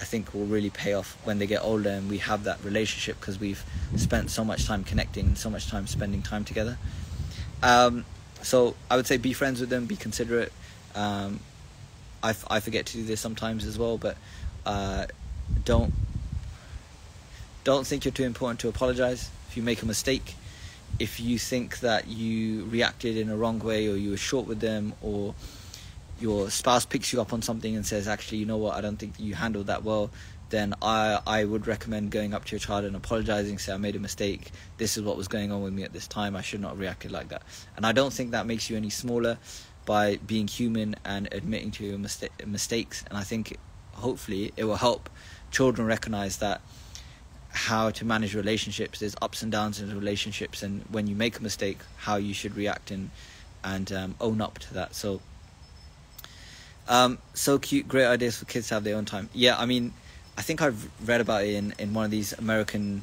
I 0.00 0.04
think 0.04 0.34
will 0.34 0.46
really 0.46 0.70
pay 0.70 0.92
off 0.94 1.16
when 1.24 1.38
they 1.38 1.46
get 1.46 1.62
older 1.62 1.90
and 1.90 2.10
we 2.10 2.18
have 2.18 2.44
that 2.44 2.62
relationship 2.64 3.20
because 3.20 3.38
we've 3.38 3.64
spent 3.96 4.30
so 4.30 4.44
much 4.44 4.66
time 4.66 4.84
connecting 4.84 5.26
and 5.26 5.38
so 5.38 5.48
much 5.50 5.68
time 5.68 5.86
spending 5.86 6.22
time 6.22 6.44
together. 6.44 6.76
Um, 7.62 8.04
so 8.42 8.74
I 8.90 8.96
would 8.96 9.06
say 9.06 9.16
be 9.16 9.32
friends 9.32 9.60
with 9.60 9.70
them, 9.70 9.86
be 9.86 9.96
considerate. 9.96 10.52
Um, 10.94 11.40
I, 12.22 12.30
f- 12.30 12.44
I 12.50 12.60
forget 12.60 12.86
to 12.86 12.92
do 12.94 13.04
this 13.04 13.20
sometimes 13.20 13.64
as 13.64 13.78
well, 13.78 13.98
but 13.98 14.16
uh, 14.66 15.06
don't 15.64 15.92
don't 17.64 17.86
think 17.86 18.04
you're 18.04 18.12
too 18.12 18.24
important 18.24 18.60
to 18.60 18.68
apologize 18.68 19.30
if 19.48 19.56
you 19.56 19.62
make 19.62 19.82
a 19.82 19.86
mistake. 19.86 20.34
If 20.98 21.18
you 21.18 21.38
think 21.38 21.80
that 21.80 22.06
you 22.06 22.64
reacted 22.64 23.16
in 23.16 23.30
a 23.30 23.36
wrong 23.36 23.58
way 23.58 23.88
or 23.88 23.96
you 23.96 24.10
were 24.10 24.16
short 24.18 24.46
with 24.46 24.60
them 24.60 24.92
or 25.00 25.34
your 26.20 26.50
spouse 26.50 26.86
picks 26.86 27.12
you 27.12 27.20
up 27.20 27.32
on 27.32 27.42
something 27.42 27.74
and 27.74 27.84
says, 27.84 28.08
actually, 28.08 28.38
you 28.38 28.46
know 28.46 28.56
what, 28.56 28.74
I 28.74 28.80
don't 28.80 28.96
think 28.96 29.14
you 29.18 29.34
handled 29.34 29.66
that 29.66 29.84
well, 29.84 30.10
then 30.50 30.74
I, 30.82 31.20
I 31.26 31.44
would 31.44 31.66
recommend 31.66 32.10
going 32.10 32.34
up 32.34 32.44
to 32.46 32.52
your 32.52 32.60
child 32.60 32.84
and 32.84 32.94
apologizing, 32.94 33.58
say, 33.58 33.72
I 33.72 33.76
made 33.76 33.96
a 33.96 34.00
mistake. 34.00 34.52
This 34.76 34.96
is 34.96 35.02
what 35.02 35.16
was 35.16 35.26
going 35.26 35.50
on 35.50 35.62
with 35.62 35.72
me 35.72 35.82
at 35.82 35.92
this 35.92 36.06
time. 36.06 36.36
I 36.36 36.42
should 36.42 36.60
not 36.60 36.70
have 36.70 36.80
reacted 36.80 37.10
like 37.10 37.28
that. 37.28 37.42
And 37.76 37.84
I 37.84 37.92
don't 37.92 38.12
think 38.12 38.30
that 38.30 38.46
makes 38.46 38.70
you 38.70 38.76
any 38.76 38.90
smaller 38.90 39.38
by 39.84 40.16
being 40.26 40.46
human 40.46 40.96
and 41.04 41.28
admitting 41.32 41.70
to 41.72 41.84
your 41.84 41.98
mista- 41.98 42.30
mistakes. 42.46 43.04
And 43.08 43.18
I 43.18 43.22
think 43.22 43.56
hopefully 43.92 44.52
it 44.56 44.64
will 44.64 44.76
help 44.76 45.10
children 45.50 45.86
recognize 45.86 46.38
that 46.38 46.60
how 47.50 47.90
to 47.90 48.04
manage 48.04 48.34
relationships. 48.34 48.98
There's 48.98 49.14
ups 49.22 49.42
and 49.42 49.52
downs 49.52 49.80
in 49.80 49.94
relationships, 49.94 50.62
and 50.62 50.82
when 50.90 51.06
you 51.06 51.14
make 51.14 51.38
a 51.38 51.42
mistake, 51.42 51.78
how 51.98 52.16
you 52.16 52.34
should 52.34 52.56
react 52.56 52.90
and 52.90 53.10
and 53.62 53.90
um, 53.92 54.14
own 54.20 54.40
up 54.40 54.58
to 54.58 54.74
that. 54.74 54.94
So 54.94 55.20
um, 56.88 57.18
so 57.32 57.58
cute, 57.58 57.88
great 57.88 58.06
ideas 58.06 58.38
for 58.38 58.44
kids 58.44 58.68
to 58.68 58.74
have 58.74 58.84
their 58.84 58.96
own 58.96 59.04
time. 59.04 59.28
Yeah, 59.32 59.56
I 59.58 59.66
mean, 59.66 59.92
I 60.36 60.42
think 60.42 60.62
I've 60.62 60.90
read 61.08 61.20
about 61.20 61.44
it 61.44 61.54
in, 61.54 61.74
in 61.78 61.94
one 61.94 62.04
of 62.04 62.10
these 62.10 62.32
American 62.34 63.02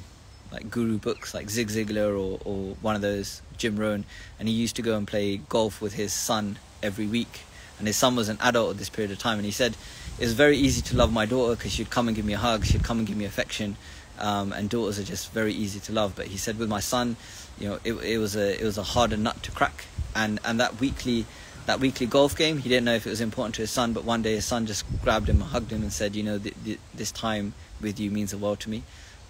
like 0.52 0.70
guru 0.70 0.98
books, 0.98 1.34
like 1.34 1.50
Zig 1.50 1.70
Ziglar 1.70 2.12
or, 2.12 2.40
or 2.44 2.76
one 2.82 2.96
of 2.96 3.02
those, 3.02 3.42
Jim 3.58 3.78
Rohn, 3.78 4.04
and 4.38 4.48
he 4.48 4.54
used 4.54 4.76
to 4.76 4.82
go 4.82 4.98
and 4.98 5.08
play 5.08 5.38
golf 5.38 5.82
with 5.82 5.94
his 5.94 6.12
son 6.12 6.60
every 6.84 7.08
week. 7.08 7.42
And 7.80 7.88
his 7.88 7.98
son 7.98 8.16
was 8.16 8.30
an 8.30 8.38
adult 8.42 8.72
at 8.72 8.78
this 8.78 8.90
period 8.90 9.12
of 9.12 9.18
time, 9.18 9.38
and 9.38 9.46
he 9.46 9.52
said 9.52 9.76
it 10.20 10.24
was 10.24 10.34
very 10.34 10.58
easy 10.58 10.82
to 10.84 10.96
love 10.96 11.12
my 11.12 11.26
daughter 11.26 11.56
because 11.56 11.72
she'd 11.72 11.90
come 11.90 12.08
and 12.08 12.16
give 12.16 12.26
me 12.26 12.34
a 12.34 12.38
hug, 12.38 12.66
she'd 12.66 12.84
come 12.84 13.00
and 13.00 13.08
give 13.08 13.18
me 13.18 13.26
affection, 13.26 13.76
um, 14.20 14.54
and 14.54 14.70
daughters 14.70 15.00
are 15.00 15.04
just 15.04 15.32
very 15.32 15.54
easy 15.54 15.80
to 15.80 15.94
love. 15.94 16.14
But 16.16 16.28
he 16.28 16.38
said 16.38 16.60
with 16.60 16.70
my 16.70 16.80
son, 16.80 17.16
you 17.60 17.70
know, 17.70 17.80
it, 17.84 17.94
it 17.94 18.18
was 18.18 18.36
a 18.36 18.60
it 18.62 18.64
was 18.64 18.78
a 18.78 18.84
harder 18.84 19.18
nut 19.18 19.42
to 19.44 19.52
crack, 19.52 19.86
and 20.16 20.40
and 20.44 20.60
that 20.60 20.80
weekly 20.80 21.26
that 21.66 21.80
weekly 21.80 22.06
golf 22.06 22.36
game. 22.36 22.58
He 22.58 22.70
didn't 22.70 22.86
know 22.86 22.96
if 22.96 23.06
it 23.06 23.10
was 23.10 23.22
important 23.22 23.56
to 23.56 23.62
his 23.62 23.72
son, 23.72 23.94
but 23.94 24.04
one 24.04 24.22
day 24.22 24.36
his 24.36 24.46
son 24.46 24.66
just 24.66 24.84
grabbed 25.02 25.30
him, 25.30 25.40
hugged 25.40 25.72
him, 25.72 25.82
and 25.82 25.94
said, 25.94 26.16
"You 26.16 26.24
know, 26.24 26.40
th- 26.40 26.56
th- 26.64 26.80
this 26.94 27.12
time 27.12 27.54
with 27.80 28.00
you 28.00 28.12
means 28.12 28.32
the 28.32 28.38
world 28.38 28.60
to 28.62 28.70
me." 28.70 28.84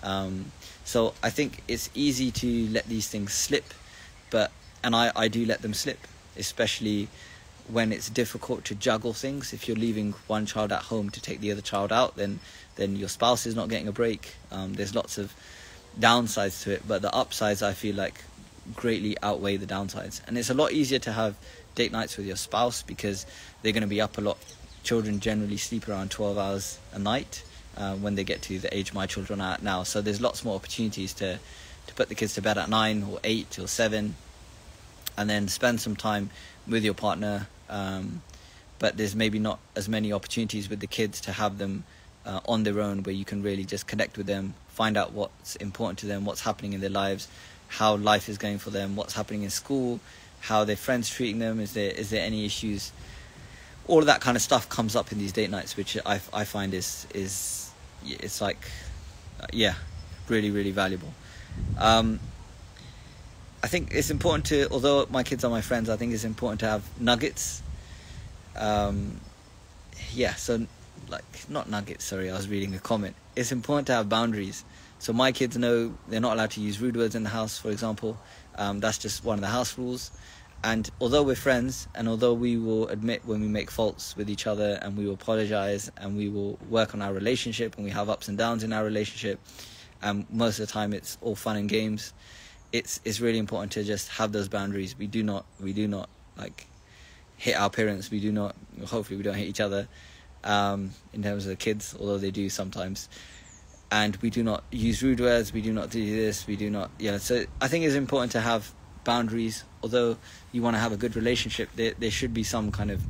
Um, 0.03 0.51
so 0.83 1.13
I 1.21 1.29
think 1.29 1.63
it's 1.67 1.89
easy 1.93 2.31
to 2.31 2.67
let 2.69 2.85
these 2.87 3.07
things 3.07 3.33
slip, 3.33 3.73
but 4.29 4.51
and 4.83 4.95
I, 4.95 5.11
I 5.15 5.27
do 5.27 5.45
let 5.45 5.61
them 5.61 5.73
slip, 5.73 6.07
especially 6.37 7.07
when 7.67 7.91
it's 7.91 8.09
difficult 8.09 8.65
to 8.65 8.75
juggle 8.75 9.13
things. 9.13 9.53
If 9.53 9.67
you're 9.67 9.77
leaving 9.77 10.13
one 10.27 10.45
child 10.45 10.71
at 10.71 10.83
home 10.83 11.09
to 11.11 11.21
take 11.21 11.39
the 11.39 11.51
other 11.51 11.61
child 11.61 11.91
out, 11.91 12.15
then 12.15 12.39
then 12.75 12.95
your 12.95 13.09
spouse 13.09 13.45
is 13.45 13.55
not 13.55 13.69
getting 13.69 13.87
a 13.87 13.91
break. 13.91 14.35
Um, 14.51 14.73
there's 14.73 14.95
lots 14.95 15.17
of 15.17 15.33
downsides 15.99 16.63
to 16.63 16.71
it, 16.71 16.83
but 16.87 17.01
the 17.01 17.13
upsides 17.13 17.61
I 17.61 17.73
feel 17.73 17.95
like 17.95 18.23
greatly 18.75 19.17
outweigh 19.21 19.57
the 19.57 19.65
downsides, 19.65 20.21
and 20.27 20.37
it's 20.37 20.49
a 20.49 20.53
lot 20.53 20.71
easier 20.71 20.99
to 20.99 21.11
have 21.11 21.35
date 21.81 21.91
nights 21.91 22.17
with 22.17 22.27
your 22.27 22.35
spouse 22.35 22.83
because 22.83 23.25
they're 23.61 23.71
going 23.71 23.81
to 23.81 23.87
be 23.87 24.01
up 24.01 24.17
a 24.17 24.21
lot. 24.21 24.37
Children 24.83 25.19
generally 25.19 25.57
sleep 25.57 25.87
around 25.87 26.11
12 26.11 26.37
hours 26.37 26.79
a 26.93 26.99
night 26.99 27.43
uh, 27.75 27.95
when 27.95 28.15
they 28.15 28.23
get 28.23 28.41
to 28.43 28.59
the 28.59 28.75
age 28.75 28.93
my 28.93 29.07
children 29.07 29.41
are 29.41 29.53
at 29.53 29.63
now. 29.63 29.83
So 29.83 30.01
there's 30.01 30.21
lots 30.21 30.45
more 30.45 30.55
opportunities 30.55 31.13
to, 31.15 31.39
to 31.87 31.93
put 31.95 32.09
the 32.09 32.15
kids 32.15 32.35
to 32.35 32.41
bed 32.41 32.57
at 32.57 32.69
9 32.69 33.03
or 33.09 33.19
8 33.23 33.59
or 33.59 33.67
7 33.67 34.15
and 35.17 35.29
then 35.29 35.47
spend 35.47 35.81
some 35.81 35.95
time 35.95 36.29
with 36.67 36.83
your 36.83 36.93
partner 36.93 37.47
um, 37.69 38.21
but 38.77 38.97
there's 38.97 39.15
maybe 39.15 39.39
not 39.39 39.59
as 39.75 39.87
many 39.87 40.13
opportunities 40.13 40.69
with 40.69 40.79
the 40.79 40.87
kids 40.87 41.21
to 41.21 41.31
have 41.31 41.57
them 41.57 41.83
uh, 42.25 42.39
on 42.47 42.63
their 42.63 42.79
own 42.79 43.03
where 43.03 43.15
you 43.15 43.25
can 43.25 43.41
really 43.41 43.63
just 43.63 43.87
connect 43.87 44.17
with 44.17 44.27
them, 44.27 44.53
find 44.69 44.97
out 44.97 45.13
what's 45.13 45.55
important 45.57 45.99
to 45.99 46.05
them, 46.05 46.25
what's 46.25 46.41
happening 46.41 46.73
in 46.73 46.81
their 46.81 46.89
lives, 46.89 47.27
how 47.67 47.95
life 47.95 48.27
is 48.27 48.37
going 48.37 48.57
for 48.57 48.69
them, 48.69 48.95
what's 48.95 49.13
happening 49.13 49.43
in 49.43 49.49
school, 49.49 49.99
how 50.41 50.63
their 50.63 50.75
friends 50.75 51.09
treating 51.09 51.39
them, 51.39 51.59
is 51.59 51.73
there 51.73 51.91
is 51.91 52.09
there 52.09 52.25
any 52.25 52.45
issues? 52.45 52.91
All 53.87 53.99
of 53.99 54.05
that 54.05 54.21
kind 54.21 54.35
of 54.35 54.43
stuff 54.43 54.69
comes 54.69 54.95
up 54.95 55.11
in 55.11 55.17
these 55.17 55.31
date 55.31 55.49
nights, 55.49 55.77
which 55.77 55.97
I, 56.05 56.19
I 56.33 56.43
find 56.43 56.73
is 56.73 57.07
is 57.13 57.71
it's 58.05 58.41
like 58.41 58.57
yeah, 59.53 59.75
really 60.27 60.51
really 60.51 60.71
valuable. 60.71 61.13
Um, 61.77 62.19
I 63.63 63.67
think 63.67 63.93
it's 63.93 64.09
important 64.09 64.45
to, 64.47 64.67
although 64.71 65.05
my 65.09 65.23
kids 65.23 65.43
are 65.43 65.51
my 65.51 65.61
friends, 65.61 65.89
I 65.89 65.95
think 65.95 66.13
it's 66.13 66.23
important 66.23 66.61
to 66.61 66.67
have 66.67 66.83
nuggets. 66.99 67.61
Um, 68.55 69.21
yeah, 70.13 70.33
so 70.33 70.65
like 71.09 71.23
not 71.49 71.69
nuggets. 71.69 72.05
Sorry, 72.05 72.31
I 72.31 72.35
was 72.35 72.47
reading 72.47 72.73
a 72.73 72.79
comment. 72.79 73.15
It's 73.35 73.51
important 73.51 73.87
to 73.87 73.93
have 73.93 74.09
boundaries. 74.09 74.65
So 74.97 75.13
my 75.13 75.31
kids 75.31 75.57
know 75.57 75.95
they're 76.07 76.19
not 76.19 76.33
allowed 76.33 76.51
to 76.51 76.61
use 76.61 76.79
rude 76.79 76.95
words 76.95 77.15
in 77.15 77.23
the 77.23 77.29
house, 77.29 77.57
for 77.57 77.69
example. 77.71 78.17
Um, 78.55 78.79
that's 78.79 78.97
just 78.97 79.23
one 79.23 79.35
of 79.35 79.41
the 79.41 79.47
house 79.47 79.77
rules. 79.77 80.11
And 80.63 80.89
although 80.99 81.23
we're 81.23 81.35
friends, 81.35 81.87
and 81.95 82.07
although 82.07 82.33
we 82.33 82.55
will 82.55 82.87
admit 82.89 83.23
when 83.25 83.41
we 83.41 83.47
make 83.47 83.71
faults 83.71 84.15
with 84.15 84.29
each 84.29 84.45
other, 84.45 84.77
and 84.81 84.95
we 84.95 85.05
will 85.07 85.15
apologize, 85.15 85.91
and 85.97 86.15
we 86.15 86.29
will 86.29 86.59
work 86.69 86.93
on 86.93 87.01
our 87.01 87.13
relationship, 87.13 87.75
and 87.75 87.83
we 87.83 87.91
have 87.91 88.09
ups 88.09 88.27
and 88.27 88.37
downs 88.37 88.63
in 88.63 88.71
our 88.71 88.83
relationship, 88.83 89.39
and 90.03 90.27
most 90.29 90.59
of 90.59 90.67
the 90.67 90.71
time 90.71 90.93
it's 90.93 91.17
all 91.21 91.35
fun 91.35 91.57
and 91.57 91.67
games. 91.67 92.13
It's 92.71 93.01
it's 93.03 93.19
really 93.19 93.39
important 93.39 93.71
to 93.73 93.83
just 93.83 94.09
have 94.09 94.31
those 94.31 94.47
boundaries. 94.49 94.95
We 94.97 95.07
do 95.07 95.23
not 95.23 95.45
we 95.59 95.73
do 95.73 95.87
not 95.87 96.09
like 96.37 96.67
hit 97.37 97.55
our 97.55 97.71
parents. 97.71 98.11
We 98.11 98.19
do 98.19 98.31
not. 98.31 98.55
Hopefully, 98.85 99.17
we 99.17 99.23
don't 99.23 99.35
hit 99.35 99.47
each 99.47 99.61
other 99.61 99.87
um, 100.43 100.91
in 101.11 101.23
terms 101.23 101.45
of 101.45 101.49
the 101.49 101.55
kids, 101.55 101.95
although 101.99 102.19
they 102.19 102.31
do 102.31 102.49
sometimes. 102.49 103.09
And 103.91 104.15
we 104.17 104.29
do 104.29 104.41
not 104.41 104.63
use 104.71 105.03
rude 105.03 105.19
words. 105.19 105.51
We 105.51 105.61
do 105.61 105.73
not 105.73 105.89
do 105.89 106.15
this. 106.15 106.47
We 106.47 106.55
do 106.55 106.69
not. 106.69 106.91
Yeah. 106.97 107.17
So 107.17 107.43
I 107.59 107.67
think 107.67 107.83
it's 107.85 107.95
important 107.95 108.31
to 108.33 108.39
have 108.39 108.73
boundaries. 109.03 109.65
Although 109.83 110.17
you 110.51 110.61
want 110.61 110.75
to 110.75 110.79
have 110.79 110.93
a 110.93 110.97
good 110.97 111.15
relationship, 111.15 111.69
there 111.75 111.93
there 111.99 112.11
should 112.11 112.33
be 112.33 112.43
some 112.43 112.71
kind 112.71 112.89
of 112.89 113.01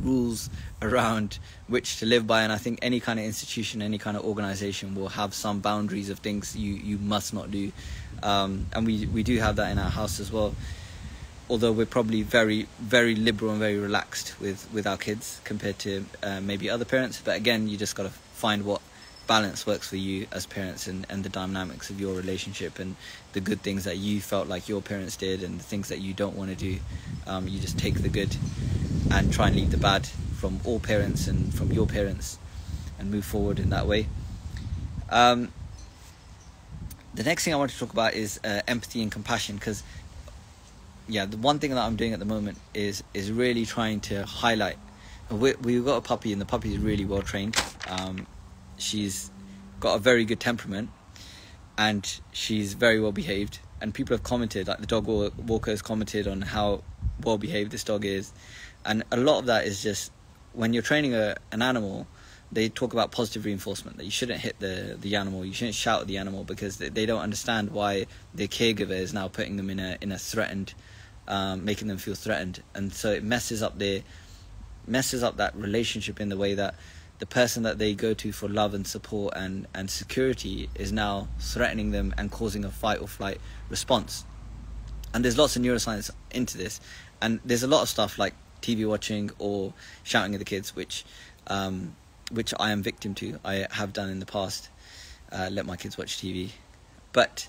rules 0.00 0.50
around 0.80 1.38
which 1.66 1.98
to 1.98 2.06
live 2.06 2.26
by 2.26 2.42
and 2.42 2.52
i 2.52 2.56
think 2.56 2.78
any 2.82 3.00
kind 3.00 3.18
of 3.18 3.24
institution 3.24 3.82
any 3.82 3.98
kind 3.98 4.16
of 4.16 4.24
organization 4.24 4.94
will 4.94 5.08
have 5.08 5.34
some 5.34 5.60
boundaries 5.60 6.08
of 6.08 6.18
things 6.20 6.54
you 6.56 6.74
you 6.74 6.98
must 6.98 7.34
not 7.34 7.50
do 7.50 7.72
um, 8.22 8.66
and 8.72 8.86
we 8.86 9.06
we 9.06 9.22
do 9.22 9.38
have 9.38 9.56
that 9.56 9.70
in 9.70 9.78
our 9.78 9.90
house 9.90 10.20
as 10.20 10.30
well 10.30 10.54
although 11.50 11.72
we're 11.72 11.86
probably 11.86 12.22
very 12.22 12.68
very 12.78 13.14
liberal 13.14 13.50
and 13.50 13.60
very 13.60 13.78
relaxed 13.78 14.38
with 14.40 14.68
with 14.72 14.86
our 14.86 14.96
kids 14.96 15.40
compared 15.44 15.78
to 15.78 16.04
uh, 16.22 16.40
maybe 16.40 16.70
other 16.70 16.84
parents 16.84 17.20
but 17.24 17.36
again 17.36 17.68
you 17.68 17.76
just 17.76 17.96
got 17.96 18.04
to 18.04 18.10
find 18.10 18.64
what 18.64 18.80
balance 19.28 19.66
works 19.66 19.88
for 19.88 19.96
you 19.96 20.26
as 20.32 20.46
parents 20.46 20.88
and, 20.88 21.06
and 21.08 21.22
the 21.22 21.28
dynamics 21.28 21.90
of 21.90 22.00
your 22.00 22.14
relationship 22.14 22.80
and 22.80 22.96
the 23.34 23.40
good 23.40 23.60
things 23.62 23.84
that 23.84 23.98
you 23.98 24.20
felt 24.20 24.48
like 24.48 24.68
your 24.68 24.82
parents 24.82 25.16
did 25.16 25.44
and 25.44 25.60
the 25.60 25.62
things 25.62 25.88
that 25.88 26.00
you 26.00 26.12
don't 26.12 26.34
want 26.34 26.50
to 26.50 26.56
do 26.56 26.80
um, 27.28 27.46
you 27.46 27.60
just 27.60 27.78
take 27.78 28.02
the 28.02 28.08
good 28.08 28.36
and 29.12 29.32
try 29.32 29.46
and 29.46 29.54
leave 29.54 29.70
the 29.70 29.76
bad 29.76 30.06
from 30.36 30.58
all 30.64 30.80
parents 30.80 31.28
and 31.28 31.54
from 31.54 31.70
your 31.70 31.86
parents 31.86 32.38
and 32.98 33.10
move 33.10 33.24
forward 33.24 33.60
in 33.60 33.70
that 33.70 33.86
way 33.86 34.06
um, 35.10 35.52
the 37.14 37.22
next 37.22 37.44
thing 37.44 37.54
I 37.54 37.56
want 37.56 37.70
to 37.70 37.78
talk 37.78 37.92
about 37.92 38.14
is 38.14 38.40
uh, 38.44 38.62
empathy 38.66 39.02
and 39.02 39.12
compassion 39.12 39.56
because 39.56 39.82
yeah, 41.08 41.24
the 41.24 41.38
one 41.38 41.58
thing 41.58 41.70
that 41.70 41.80
I'm 41.80 41.96
doing 41.96 42.12
at 42.12 42.18
the 42.18 42.26
moment 42.26 42.58
is 42.74 43.02
is 43.14 43.32
really 43.32 43.64
trying 43.64 44.00
to 44.00 44.24
highlight. 44.24 44.76
We, 45.30 45.54
we've 45.54 45.84
got 45.84 45.96
a 45.96 46.00
puppy, 46.00 46.32
and 46.32 46.40
the 46.40 46.46
puppy 46.46 46.72
is 46.72 46.78
really 46.78 47.04
well 47.04 47.22
trained. 47.22 47.56
Um, 47.88 48.26
she's 48.78 49.30
got 49.80 49.96
a 49.96 49.98
very 49.98 50.24
good 50.24 50.40
temperament, 50.40 50.90
and 51.76 52.20
she's 52.32 52.74
very 52.74 53.00
well 53.00 53.12
behaved. 53.12 53.60
And 53.80 53.94
people 53.94 54.16
have 54.16 54.24
commented, 54.24 54.66
like 54.66 54.78
the 54.78 54.86
dog 54.86 55.06
walker 55.06 55.70
has 55.70 55.82
commented 55.82 56.26
on 56.26 56.42
how 56.42 56.82
well 57.22 57.38
behaved 57.38 57.70
this 57.70 57.84
dog 57.84 58.04
is, 58.04 58.32
and 58.84 59.04
a 59.12 59.16
lot 59.16 59.38
of 59.38 59.46
that 59.46 59.66
is 59.66 59.82
just 59.82 60.12
when 60.52 60.72
you're 60.72 60.82
training 60.82 61.14
a, 61.14 61.36
an 61.52 61.62
animal. 61.62 62.06
They 62.50 62.70
talk 62.70 62.94
about 62.94 63.12
positive 63.12 63.44
reinforcement 63.44 63.98
that 63.98 64.06
you 64.06 64.10
shouldn't 64.10 64.40
hit 64.40 64.58
the 64.58 64.96
the 64.98 65.16
animal, 65.16 65.44
you 65.44 65.52
shouldn't 65.52 65.74
shout 65.74 66.00
at 66.00 66.06
the 66.06 66.16
animal 66.16 66.44
because 66.44 66.78
they, 66.78 66.88
they 66.88 67.04
don't 67.04 67.20
understand 67.20 67.72
why 67.72 68.06
their 68.34 68.48
caregiver 68.48 68.90
is 68.90 69.12
now 69.12 69.28
putting 69.28 69.56
them 69.56 69.68
in 69.68 69.78
a 69.78 69.98
in 70.00 70.12
a 70.12 70.18
threatened 70.18 70.72
um, 71.28 71.64
making 71.64 71.88
them 71.88 71.98
feel 71.98 72.14
threatened, 72.14 72.62
and 72.74 72.92
so 72.92 73.10
it 73.12 73.22
messes 73.22 73.62
up 73.62 73.78
their 73.78 74.02
messes 74.86 75.22
up 75.22 75.36
that 75.36 75.54
relationship 75.54 76.20
in 76.20 76.30
the 76.30 76.36
way 76.36 76.54
that 76.54 76.74
the 77.18 77.26
person 77.26 77.64
that 77.64 77.78
they 77.78 77.94
go 77.94 78.14
to 78.14 78.32
for 78.32 78.48
love 78.48 78.74
and 78.74 78.86
support 78.86 79.34
and, 79.36 79.66
and 79.74 79.90
security 79.90 80.70
is 80.74 80.92
now 80.92 81.28
threatening 81.40 81.90
them 81.90 82.14
and 82.16 82.30
causing 82.30 82.64
a 82.64 82.70
fight 82.70 83.00
or 83.00 83.08
flight 83.08 83.40
response. 83.68 84.24
And 85.12 85.24
there's 85.24 85.38
lots 85.38 85.56
of 85.56 85.62
neuroscience 85.62 86.10
into 86.30 86.58
this, 86.58 86.80
and 87.20 87.40
there's 87.44 87.62
a 87.62 87.66
lot 87.66 87.82
of 87.82 87.88
stuff 87.88 88.18
like 88.18 88.34
TV 88.60 88.86
watching 88.88 89.30
or 89.38 89.72
shouting 90.04 90.34
at 90.34 90.38
the 90.38 90.44
kids, 90.44 90.76
which 90.76 91.04
um, 91.46 91.96
which 92.30 92.52
I 92.60 92.72
am 92.72 92.82
victim 92.82 93.14
to. 93.16 93.38
I 93.44 93.66
have 93.70 93.92
done 93.92 94.10
in 94.10 94.20
the 94.20 94.26
past. 94.26 94.68
Uh, 95.32 95.48
let 95.50 95.66
my 95.66 95.76
kids 95.76 95.96
watch 95.96 96.18
TV, 96.18 96.50
but 97.12 97.48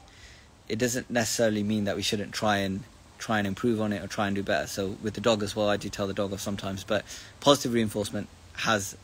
it 0.69 0.79
doesn't 0.79 1.09
necessarily 1.09 1.63
mean 1.63 1.83
that 1.83 1.95
we 1.95 2.01
shouldn't 2.01 2.33
try 2.33 2.57
and 2.57 2.83
try 3.17 3.37
and 3.37 3.47
improve 3.47 3.81
on 3.81 3.91
it 3.91 4.01
or 4.01 4.07
try 4.07 4.27
and 4.27 4.35
do 4.35 4.43
better. 4.43 4.67
So 4.67 4.95
with 5.03 5.13
the 5.13 5.21
dog 5.21 5.43
as 5.43 5.55
well, 5.55 5.67
I 5.67 5.75
do 5.75 5.89
tell 5.89 6.07
the 6.07 6.13
dog 6.13 6.31
off 6.31 6.39
sometimes, 6.39 6.85
but 6.85 7.03
positive 7.41 7.73
reinforcement 7.73 8.29
has 8.53 8.95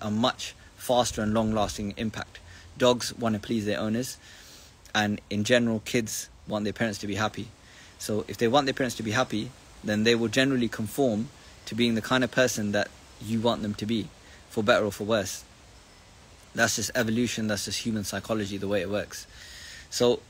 a 0.00 0.10
much 0.10 0.54
faster 0.76 1.22
and 1.22 1.34
long-lasting 1.34 1.94
impact. 1.96 2.40
Dogs 2.76 3.14
want 3.14 3.34
to 3.34 3.40
please 3.40 3.66
their 3.66 3.80
owners, 3.80 4.18
and 4.94 5.20
in 5.30 5.44
general, 5.44 5.80
kids 5.80 6.28
want 6.46 6.64
their 6.64 6.72
parents 6.72 6.98
to 7.00 7.06
be 7.06 7.14
happy. 7.14 7.48
So 7.98 8.24
if 8.28 8.36
they 8.36 8.48
want 8.48 8.66
their 8.66 8.74
parents 8.74 8.96
to 8.96 9.02
be 9.02 9.12
happy, 9.12 9.50
then 9.82 10.04
they 10.04 10.14
will 10.14 10.28
generally 10.28 10.68
conform 10.68 11.28
to 11.66 11.74
being 11.74 11.94
the 11.94 12.02
kind 12.02 12.22
of 12.24 12.30
person 12.30 12.72
that 12.72 12.88
you 13.20 13.40
want 13.40 13.62
them 13.62 13.74
to 13.74 13.86
be, 13.86 14.08
for 14.50 14.62
better 14.62 14.84
or 14.84 14.92
for 14.92 15.04
worse. 15.04 15.44
That's 16.54 16.76
just 16.76 16.90
evolution. 16.94 17.48
That's 17.48 17.64
just 17.64 17.80
human 17.80 18.04
psychology, 18.04 18.56
the 18.56 18.68
way 18.68 18.80
it 18.80 18.90
works. 18.90 19.26
So, 19.90 20.20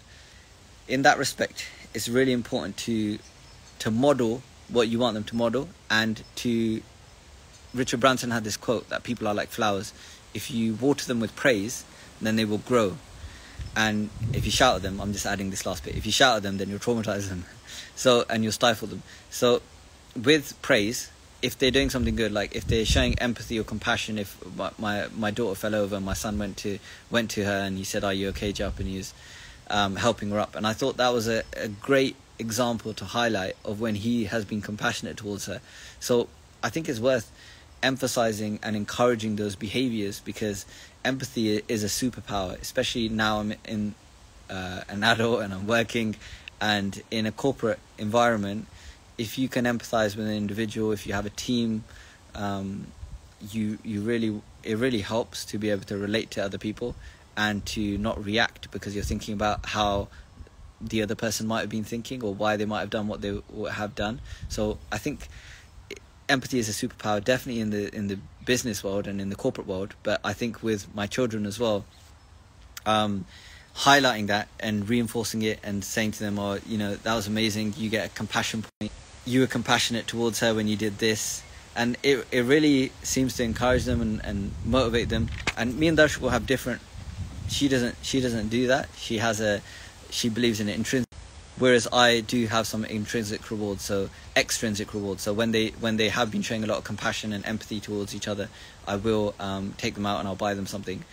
in 0.88 1.02
that 1.02 1.18
respect, 1.18 1.66
it's 1.92 2.08
really 2.08 2.32
important 2.32 2.76
to 2.78 3.18
to 3.80 3.90
model 3.90 4.42
what 4.68 4.88
you 4.88 4.98
want 4.98 5.14
them 5.14 5.24
to 5.24 5.36
model 5.36 5.68
and 5.90 6.22
to 6.36 6.80
Richard 7.74 8.00
Branson 8.00 8.30
had 8.30 8.44
this 8.44 8.56
quote 8.56 8.88
that 8.88 9.02
people 9.02 9.26
are 9.26 9.34
like 9.34 9.48
flowers. 9.48 9.92
If 10.32 10.50
you 10.50 10.74
water 10.74 11.06
them 11.06 11.20
with 11.20 11.34
praise, 11.34 11.84
then 12.20 12.36
they 12.36 12.44
will 12.44 12.58
grow. 12.58 12.96
And 13.76 14.10
if 14.32 14.44
you 14.44 14.52
shout 14.52 14.76
at 14.76 14.82
them, 14.82 15.00
I'm 15.00 15.12
just 15.12 15.26
adding 15.26 15.50
this 15.50 15.66
last 15.66 15.84
bit. 15.84 15.96
If 15.96 16.06
you 16.06 16.12
shout 16.12 16.36
at 16.36 16.42
them, 16.42 16.58
then 16.58 16.68
you'll 16.68 16.78
traumatize 16.78 17.28
them. 17.28 17.44
So 17.96 18.24
and 18.28 18.42
you'll 18.42 18.52
stifle 18.52 18.88
them. 18.88 19.02
So 19.30 19.62
with 20.20 20.60
praise, 20.62 21.10
if 21.42 21.56
they're 21.58 21.70
doing 21.70 21.90
something 21.90 22.16
good, 22.16 22.32
like 22.32 22.54
if 22.54 22.66
they're 22.66 22.84
showing 22.84 23.16
empathy 23.18 23.58
or 23.58 23.62
compassion, 23.62 24.18
if 24.18 24.36
my 24.56 24.70
my, 24.78 25.06
my 25.16 25.30
daughter 25.30 25.54
fell 25.54 25.74
over, 25.76 25.96
and 25.96 26.04
my 26.04 26.14
son 26.14 26.38
went 26.38 26.56
to 26.58 26.78
went 27.10 27.30
to 27.32 27.44
her 27.44 27.58
and 27.60 27.78
he 27.78 27.84
said, 27.84 28.02
"Are 28.02 28.12
you 28.12 28.28
okay, 28.30 28.52
Jup?" 28.52 28.78
and 28.80 28.88
he 28.88 28.96
was 28.96 29.14
um, 29.68 29.96
helping 29.96 30.30
her 30.30 30.40
up, 30.40 30.56
and 30.56 30.66
I 30.66 30.72
thought 30.72 30.96
that 30.96 31.12
was 31.12 31.28
a, 31.28 31.44
a 31.56 31.68
great 31.68 32.16
example 32.38 32.94
to 32.94 33.04
highlight 33.04 33.56
of 33.64 33.80
when 33.80 33.94
he 33.94 34.24
has 34.24 34.44
been 34.44 34.60
compassionate 34.60 35.16
towards 35.16 35.46
her. 35.46 35.60
So 36.00 36.28
I 36.62 36.70
think 36.70 36.88
it's 36.88 37.00
worth 37.00 37.30
emphasizing 37.84 38.58
and 38.62 38.74
encouraging 38.74 39.36
those 39.36 39.54
behaviors 39.54 40.18
because 40.20 40.64
empathy 41.04 41.62
is 41.68 41.84
a 41.84 41.86
superpower, 41.86 42.60
especially 42.60 43.08
now 43.10 43.40
I'm 43.40 43.54
in 43.66 43.94
uh, 44.50 44.80
an 44.88 45.04
adult 45.04 45.42
and 45.42 45.52
I'm 45.52 45.66
working 45.66 46.16
and 46.60 47.00
in 47.10 47.26
a 47.26 47.32
corporate 47.32 47.78
environment. 47.98 48.66
If 49.18 49.38
you 49.38 49.48
can 49.48 49.66
empathize 49.66 50.16
with 50.16 50.26
an 50.26 50.34
individual, 50.34 50.92
if 50.92 51.06
you 51.06 51.12
have 51.12 51.26
a 51.26 51.30
team, 51.30 51.84
um, 52.34 52.86
you 53.50 53.78
you 53.84 54.00
really 54.00 54.40
it 54.62 54.78
really 54.78 55.00
helps 55.00 55.44
to 55.44 55.58
be 55.58 55.70
able 55.70 55.84
to 55.84 55.98
relate 55.98 56.30
to 56.32 56.42
other 56.42 56.58
people 56.58 56.96
and 57.36 57.64
to 57.66 57.98
not 57.98 58.24
react 58.24 58.70
because 58.70 58.94
you're 58.94 59.04
thinking 59.04 59.34
about 59.34 59.66
how 59.66 60.08
the 60.80 61.02
other 61.02 61.14
person 61.14 61.46
might 61.46 61.60
have 61.60 61.68
been 61.68 61.84
thinking 61.84 62.22
or 62.22 62.32
why 62.32 62.56
they 62.56 62.64
might 62.64 62.80
have 62.80 62.90
done 62.90 63.06
what 63.08 63.20
they 63.20 63.38
have 63.72 63.94
done. 63.94 64.20
So 64.48 64.78
I 64.90 64.98
think 64.98 65.28
empathy 66.28 66.58
is 66.58 66.68
a 66.68 66.72
superpower, 66.72 67.22
definitely 67.22 67.60
in 67.60 67.70
the 67.70 67.94
in 67.94 68.08
the 68.08 68.18
business 68.44 68.84
world 68.84 69.06
and 69.06 69.20
in 69.20 69.30
the 69.30 69.36
corporate 69.36 69.66
world. 69.66 69.94
But 70.02 70.20
I 70.24 70.32
think 70.32 70.62
with 70.62 70.92
my 70.94 71.06
children 71.06 71.46
as 71.46 71.58
well, 71.58 71.84
um, 72.86 73.26
highlighting 73.76 74.28
that 74.28 74.48
and 74.60 74.88
reinforcing 74.88 75.42
it 75.42 75.58
and 75.62 75.84
saying 75.84 76.12
to 76.12 76.20
them, 76.20 76.38
"Oh, 76.38 76.58
you 76.66 76.78
know, 76.78 76.96
that 76.96 77.14
was 77.14 77.26
amazing. 77.26 77.74
You 77.76 77.90
get 77.90 78.06
a 78.06 78.08
compassion 78.10 78.64
point. 78.78 78.92
You 79.26 79.40
were 79.40 79.46
compassionate 79.46 80.06
towards 80.06 80.40
her 80.40 80.54
when 80.54 80.68
you 80.68 80.76
did 80.76 80.98
this." 80.98 81.42
And 81.76 81.96
it 82.02 82.26
it 82.30 82.42
really 82.42 82.92
seems 83.02 83.34
to 83.36 83.42
encourage 83.42 83.84
them 83.84 84.00
and, 84.00 84.24
and 84.24 84.52
motivate 84.64 85.08
them. 85.08 85.28
And 85.56 85.78
me 85.78 85.88
and 85.88 85.96
Dash 85.96 86.18
will 86.18 86.30
have 86.30 86.46
different. 86.46 86.80
She 87.48 87.68
doesn't 87.68 87.96
she 88.02 88.20
doesn't 88.20 88.48
do 88.48 88.68
that. 88.68 88.88
She 88.96 89.18
has 89.18 89.40
a 89.40 89.60
she 90.10 90.28
believes 90.28 90.60
in 90.60 90.68
it 90.68 90.76
intrinsically. 90.76 91.18
Whereas 91.58 91.86
I 91.92 92.20
do 92.20 92.46
have 92.46 92.66
some 92.66 92.84
intrinsic 92.84 93.50
rewards, 93.50 93.82
so 93.82 94.10
extrinsic 94.36 94.94
rewards. 94.94 95.22
So 95.22 95.32
when 95.32 95.52
they 95.52 95.68
when 95.80 95.96
they 95.96 96.08
have 96.08 96.30
been 96.30 96.42
showing 96.42 96.64
a 96.64 96.66
lot 96.66 96.78
of 96.78 96.84
compassion 96.84 97.32
and 97.32 97.44
empathy 97.46 97.80
towards 97.80 98.14
each 98.14 98.28
other, 98.28 98.48
I 98.86 98.96
will 98.96 99.34
um, 99.38 99.74
take 99.78 99.94
them 99.94 100.06
out 100.06 100.20
and 100.20 100.28
I'll 100.28 100.34
buy 100.34 100.54
them 100.54 100.66
something. 100.66 101.04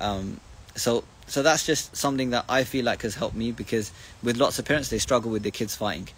Um, 0.00 0.40
so 0.74 1.04
so 1.26 1.42
that's 1.42 1.66
just 1.66 1.94
something 1.94 2.30
that 2.30 2.46
I 2.48 2.64
feel 2.64 2.84
like 2.84 3.02
has 3.02 3.14
helped 3.14 3.36
me 3.36 3.52
because 3.52 3.92
with 4.22 4.38
lots 4.38 4.58
of 4.58 4.64
parents 4.64 4.88
they 4.88 4.98
struggle 4.98 5.30
with 5.30 5.42
their 5.42 5.52
kids 5.52 5.76
fighting, 5.76 6.08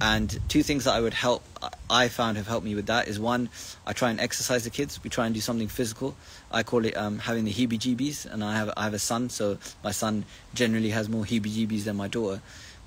and 0.00 0.38
two 0.48 0.62
things 0.62 0.84
that 0.84 0.94
I 0.94 1.00
would 1.00 1.14
help 1.14 1.42
I 1.90 2.08
found 2.08 2.36
have 2.36 2.46
helped 2.46 2.64
me 2.64 2.74
with 2.74 2.86
that 2.86 3.08
is 3.08 3.18
one 3.18 3.48
I 3.86 3.94
try 3.94 4.10
and 4.10 4.20
exercise 4.20 4.64
the 4.64 4.70
kids. 4.70 5.02
We 5.02 5.10
try 5.10 5.26
and 5.26 5.34
do 5.34 5.40
something 5.40 5.68
physical. 5.68 6.14
I 6.52 6.62
call 6.62 6.84
it 6.84 6.96
um, 6.96 7.18
having 7.18 7.44
the 7.44 7.52
heebie-jeebies, 7.52 8.26
and 8.30 8.44
I 8.44 8.56
have 8.56 8.70
I 8.76 8.84
have 8.84 8.94
a 8.94 8.98
son, 8.98 9.30
so 9.30 9.58
my 9.82 9.90
son 9.90 10.24
generally 10.54 10.90
has 10.90 11.08
more 11.08 11.24
heebie-jeebies 11.24 11.84
than 11.84 11.96
my 11.96 12.08
daughter 12.08 12.40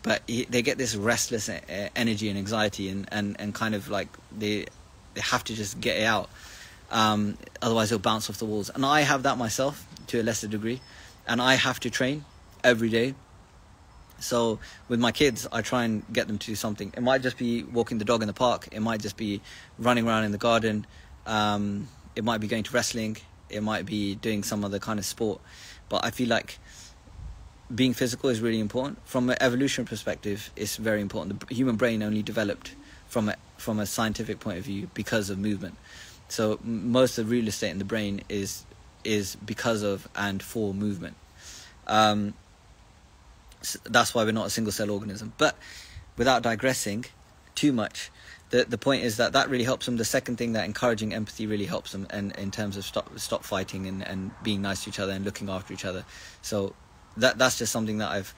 but 0.03 0.21
he, 0.27 0.45
they 0.45 0.61
get 0.61 0.77
this 0.77 0.95
restless 0.95 1.49
energy 1.95 2.29
and 2.29 2.37
anxiety 2.37 2.89
and, 2.89 3.07
and, 3.11 3.39
and 3.39 3.53
kind 3.53 3.75
of 3.75 3.89
like 3.89 4.07
they 4.37 4.65
they 5.13 5.21
have 5.21 5.43
to 5.43 5.53
just 5.53 5.79
get 5.81 5.97
it 5.97 6.03
out 6.03 6.29
um, 6.89 7.37
otherwise 7.61 7.89
they'll 7.89 7.99
bounce 7.99 8.29
off 8.29 8.37
the 8.37 8.45
walls. 8.45 8.69
And 8.69 8.85
i 8.85 9.01
have 9.01 9.23
that 9.23 9.37
myself 9.37 9.85
to 10.07 10.21
a 10.21 10.23
lesser 10.23 10.47
degree 10.47 10.81
and 11.27 11.41
i 11.41 11.55
have 11.55 11.79
to 11.81 11.89
train 11.89 12.25
every 12.63 12.89
day. 12.89 13.15
So 14.19 14.59
with 14.87 14.99
my 14.99 15.11
kids 15.11 15.47
i 15.51 15.61
try 15.61 15.83
and 15.83 16.03
get 16.11 16.27
them 16.27 16.37
to 16.37 16.47
do 16.47 16.55
something. 16.55 16.93
It 16.95 17.01
might 17.01 17.21
just 17.21 17.37
be 17.37 17.63
walking 17.63 17.97
the 17.97 18.05
dog 18.05 18.21
in 18.21 18.27
the 18.27 18.33
park. 18.33 18.69
It 18.71 18.81
might 18.81 19.01
just 19.01 19.17
be 19.17 19.41
running 19.77 20.07
around 20.07 20.23
in 20.23 20.31
the 20.31 20.37
garden. 20.37 20.85
Um, 21.25 21.87
it 22.15 22.23
might 22.23 22.39
be 22.39 22.47
going 22.47 22.63
to 22.63 22.71
wrestling. 22.73 23.17
It 23.49 23.61
might 23.63 23.85
be 23.85 24.15
doing 24.15 24.43
some 24.43 24.65
other 24.65 24.79
kind 24.79 24.99
of 24.99 25.05
sport. 25.05 25.39
But 25.89 26.05
i 26.05 26.11
feel 26.11 26.29
like 26.29 26.57
being 27.73 27.93
physical 27.93 28.29
is 28.29 28.41
really 28.41 28.59
important. 28.59 28.99
From 29.05 29.29
an 29.29 29.37
evolution 29.39 29.85
perspective, 29.85 30.51
it's 30.55 30.77
very 30.77 31.01
important. 31.01 31.47
The 31.47 31.55
human 31.55 31.75
brain 31.75 32.03
only 32.03 32.23
developed 32.23 32.75
from 33.07 33.29
a, 33.29 33.35
from 33.57 33.79
a 33.79 33.85
scientific 33.85 34.39
point 34.39 34.57
of 34.57 34.65
view 34.65 34.89
because 34.93 35.29
of 35.29 35.37
movement. 35.37 35.77
So 36.27 36.59
most 36.63 37.17
of 37.17 37.29
real 37.29 37.47
estate 37.47 37.71
in 37.71 37.77
the 37.77 37.85
brain 37.85 38.21
is 38.29 38.65
is 39.03 39.35
because 39.35 39.81
of 39.81 40.07
and 40.15 40.41
for 40.41 40.73
movement. 40.73 41.15
Um, 41.87 42.35
so 43.61 43.79
that's 43.83 44.13
why 44.13 44.23
we're 44.23 44.31
not 44.31 44.47
a 44.47 44.49
single 44.49 44.71
cell 44.71 44.91
organism. 44.91 45.33
But 45.37 45.55
without 46.17 46.43
digressing 46.43 47.05
too 47.55 47.73
much, 47.73 48.11
the 48.51 48.63
the 48.63 48.77
point 48.77 49.03
is 49.03 49.17
that 49.17 49.33
that 49.33 49.49
really 49.49 49.63
helps 49.63 49.85
them. 49.87 49.97
The 49.97 50.05
second 50.05 50.37
thing 50.37 50.53
that 50.53 50.65
encouraging 50.65 51.13
empathy 51.13 51.47
really 51.47 51.65
helps 51.65 51.91
them, 51.91 52.07
and 52.09 52.35
in 52.37 52.51
terms 52.51 52.77
of 52.77 52.85
stop 52.85 53.17
stop 53.19 53.43
fighting 53.43 53.87
and 53.87 54.05
and 54.07 54.31
being 54.41 54.61
nice 54.61 54.83
to 54.83 54.89
each 54.89 54.99
other 54.99 55.11
and 55.11 55.25
looking 55.25 55.49
after 55.49 55.73
each 55.73 55.85
other. 55.85 56.05
So 56.41 56.73
that 57.17 57.37
that's 57.37 57.57
just 57.57 57.71
something 57.71 57.97
that 57.99 58.09
I've 58.09 58.33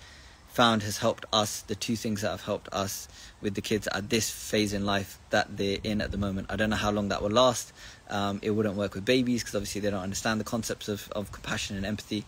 found 0.50 0.84
has 0.84 1.00
helped 1.00 1.26
us. 1.34 1.62
The 1.62 1.76
two 1.76 1.96
things 1.96 2.22
that 2.22 2.30
have 2.30 2.44
helped 2.44 2.72
us 2.72 3.08
with 3.42 3.56
the 3.56 3.62
kids 3.62 3.88
at 3.88 4.10
this 4.10 4.30
phase 4.30 4.72
in 4.74 4.86
life 4.86 5.20
that 5.32 5.58
they're 5.58 5.80
in 5.84 6.02
at 6.02 6.12
the 6.12 6.18
moment. 6.18 6.48
I 6.50 6.56
don't 6.56 6.70
know 6.70 6.76
how 6.76 6.92
long 6.92 7.10
that 7.10 7.22
will 7.22 7.32
last. 7.32 7.74
Um, 8.10 8.40
it 8.44 8.52
wouldn't 8.52 8.76
work 8.76 8.94
with 8.94 9.06
babies 9.06 9.42
because 9.42 9.56
obviously 9.56 9.82
they 9.82 9.90
don't 9.90 10.04
understand 10.04 10.40
the 10.40 10.46
concepts 10.46 10.88
of, 10.88 11.12
of 11.14 11.32
compassion 11.32 11.76
and 11.76 11.86
empathy, 11.86 12.24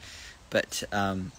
but 0.50 0.84
um, 0.91 1.32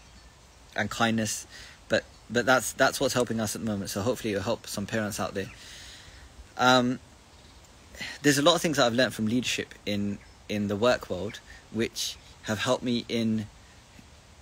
and 0.77 0.91
kindness. 0.91 1.47
But 1.89 2.05
but 2.31 2.47
that's 2.47 2.73
that's 2.73 3.01
what's 3.01 3.15
helping 3.15 3.41
us 3.41 3.55
at 3.55 3.63
the 3.63 3.67
moment. 3.67 3.91
So 3.91 4.01
hopefully 4.01 4.33
it'll 4.33 4.45
help 4.45 4.67
some 4.67 4.87
parents 4.87 5.19
out 5.19 5.35
there. 5.35 5.51
Um, 6.57 7.01
there's 8.23 8.39
a 8.39 8.43
lot 8.43 8.55
of 8.55 8.63
things 8.63 8.77
that 8.77 8.87
I've 8.87 8.95
learned 8.95 9.15
from 9.15 9.27
leadership 9.27 9.75
in 9.85 10.19
in 10.49 10.69
the 10.69 10.77
work 10.77 11.11
world, 11.11 11.41
which 11.73 12.17
have 12.43 12.61
helped 12.61 12.85
me 12.85 13.05
in 13.09 13.47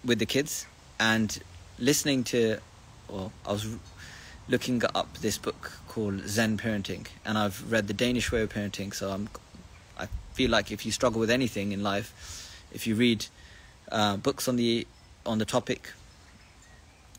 with 0.05 0.19
the 0.19 0.27
kids 0.27 0.67
and 1.01 1.41
listening 1.79 2.25
to 2.25 2.59
well 3.09 3.33
i 3.47 3.53
was 3.53 3.67
looking 4.49 4.83
up 4.95 5.19
this 5.19 5.39
book 5.39 5.73
called 5.89 6.21
zen 6.29 6.57
parenting 6.59 7.07
and 7.25 7.39
i've 7.39 7.71
read 7.71 7.87
the 7.87 7.95
danish 7.95 8.31
way 8.31 8.43
of 8.43 8.53
parenting. 8.53 8.95
So 8.95 9.11
i'm 9.11 9.29
i 9.99 10.07
feel 10.33 10.51
like 10.51 10.71
if 10.71 10.85
you 10.85 10.93
struggle 10.93 11.21
with 11.21 11.31
anything 11.31 11.73
in 11.73 11.83
life 11.83 12.63
if 12.73 12.87
you 12.87 12.95
read 12.95 13.27
uh, 13.91 14.17
books 14.17 14.49
on 14.49 14.57
the 14.57 14.87
on 15.25 15.39
the 15.39 15.45
topic 15.45 15.93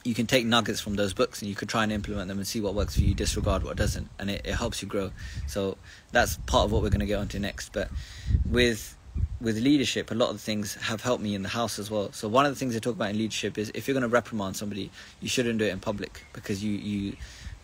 you 0.06 0.14
can 0.14 0.28
take 0.28 0.46
nuggets 0.46 0.80
from 0.80 0.96
those 0.96 1.14
books 1.14 1.42
and 1.42 1.50
you 1.50 1.56
can 1.56 1.68
try 1.68 1.82
and 1.82 1.92
implement 1.92 2.28
them 2.28 2.38
and 2.38 2.46
see 2.46 2.62
what 2.62 2.76
works 2.76 2.96
for 2.96 3.02
you 3.02 3.16
disregard 3.16 3.64
what 3.64 3.76
doesn't 3.76 4.08
and 4.20 4.30
it, 4.30 4.42
it 4.46 4.54
helps 4.54 4.82
you 4.82 4.88
grow. 4.88 5.12
So 5.48 5.78
that's 6.12 6.38
part 6.46 6.66
of 6.66 6.72
what 6.72 6.84
we're 6.84 6.92
going 6.92 7.00
to 7.00 7.08
get 7.08 7.18
onto 7.18 7.40
next. 7.40 7.74
But 7.74 7.90
with 8.48 8.95
with 9.42 9.58
leadership, 9.58 10.12
a 10.12 10.16
lot 10.16 10.30
of 10.30 10.42
things 10.42 10.76
have 10.76 11.02
helped 11.02 11.22
me 11.22 11.36
in 11.36 11.44
the 11.44 11.50
house 11.50 11.78
as 11.78 11.92
well. 11.92 12.12
So 12.12 12.28
one 12.28 12.46
of 12.46 12.52
the 12.52 12.58
things 12.58 12.76
I 12.76 12.80
talk 12.80 12.96
about 12.96 13.12
in 13.12 13.18
leadership 13.18 13.58
is 13.58 13.72
if 13.76 13.88
you're 13.88 13.94
going 13.94 14.02
to 14.02 14.08
reprimand 14.08 14.56
somebody, 14.56 14.90
you 15.22 15.30
shouldn't 15.30 15.60
do 15.60 15.66
it 15.66 15.72
in 15.72 15.80
public 15.80 16.26
because 16.34 16.64
you 16.64 16.72
you 16.72 17.16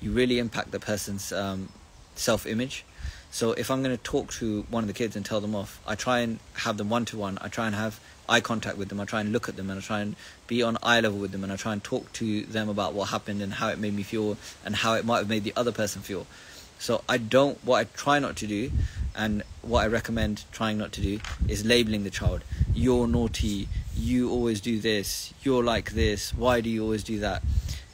you 0.02 0.12
really 0.12 0.40
impact 0.40 0.72
the 0.72 0.80
person's 0.80 1.32
um, 1.32 1.70
self-image. 2.16 2.86
So 3.30 3.54
if 3.54 3.72
I'm 3.72 3.82
going 3.82 3.96
to 3.96 4.04
talk 4.04 4.32
to 4.34 4.66
one 4.70 4.84
of 4.84 4.88
the 4.88 4.94
kids 4.94 5.16
and 5.16 5.26
tell 5.26 5.40
them 5.40 5.56
off, 5.56 5.80
I 5.88 5.96
try 5.96 6.20
and 6.20 6.40
have 6.56 6.78
them 6.78 6.90
one 6.90 7.06
to 7.06 7.18
one. 7.18 7.38
I 7.40 7.48
try 7.48 7.66
and 7.68 7.76
have 7.76 8.00
eye 8.28 8.42
contact 8.42 8.78
with 8.78 8.90
them. 8.90 9.00
I 9.00 9.06
try 9.06 9.22
and 9.22 9.32
look 9.32 9.48
at 9.48 9.56
them 9.56 9.70
and 9.70 9.80
I 9.80 9.82
try 9.82 10.02
and 10.02 10.16
be 10.48 10.62
on 10.64 10.78
eye 10.84 11.00
level 11.00 11.20
with 11.20 11.32
them 11.32 11.44
and 11.44 11.54
I 11.54 11.56
try 11.56 11.72
and 11.72 11.84
talk 11.84 12.12
to 12.14 12.44
them 12.44 12.68
about 12.68 12.94
what 12.94 13.10
happened 13.10 13.42
and 13.42 13.54
how 13.54 13.70
it 13.70 13.80
made 13.80 13.94
me 13.94 14.04
feel 14.04 14.38
and 14.66 14.76
how 14.76 14.96
it 14.96 15.06
might 15.06 15.20
have 15.20 15.30
made 15.30 15.44
the 15.44 15.54
other 15.56 15.72
person 15.72 16.02
feel. 16.02 16.28
So 16.82 17.04
I 17.08 17.18
don't. 17.20 17.64
What 17.64 17.78
I 17.78 17.84
try 17.84 18.18
not 18.18 18.36
to 18.38 18.48
do 18.48 18.72
and 19.16 19.44
what 19.62 19.84
I 19.84 19.88
recommend 19.88 20.46
trying 20.52 20.80
not 20.80 20.92
to 20.94 21.02
do 21.02 21.20
is 21.48 21.64
labeling 21.64 22.04
the 22.04 22.10
child. 22.10 22.44
You're 22.74 23.08
naughty. 23.08 23.68
You 23.96 24.32
always 24.32 24.60
do 24.62 24.80
this. 24.80 25.32
You're 25.44 25.64
like 25.64 25.92
this. 25.92 26.34
Why 26.34 26.60
do 26.60 26.72
you 26.72 26.82
always 26.82 27.04
do 27.04 27.20
that? 27.20 27.44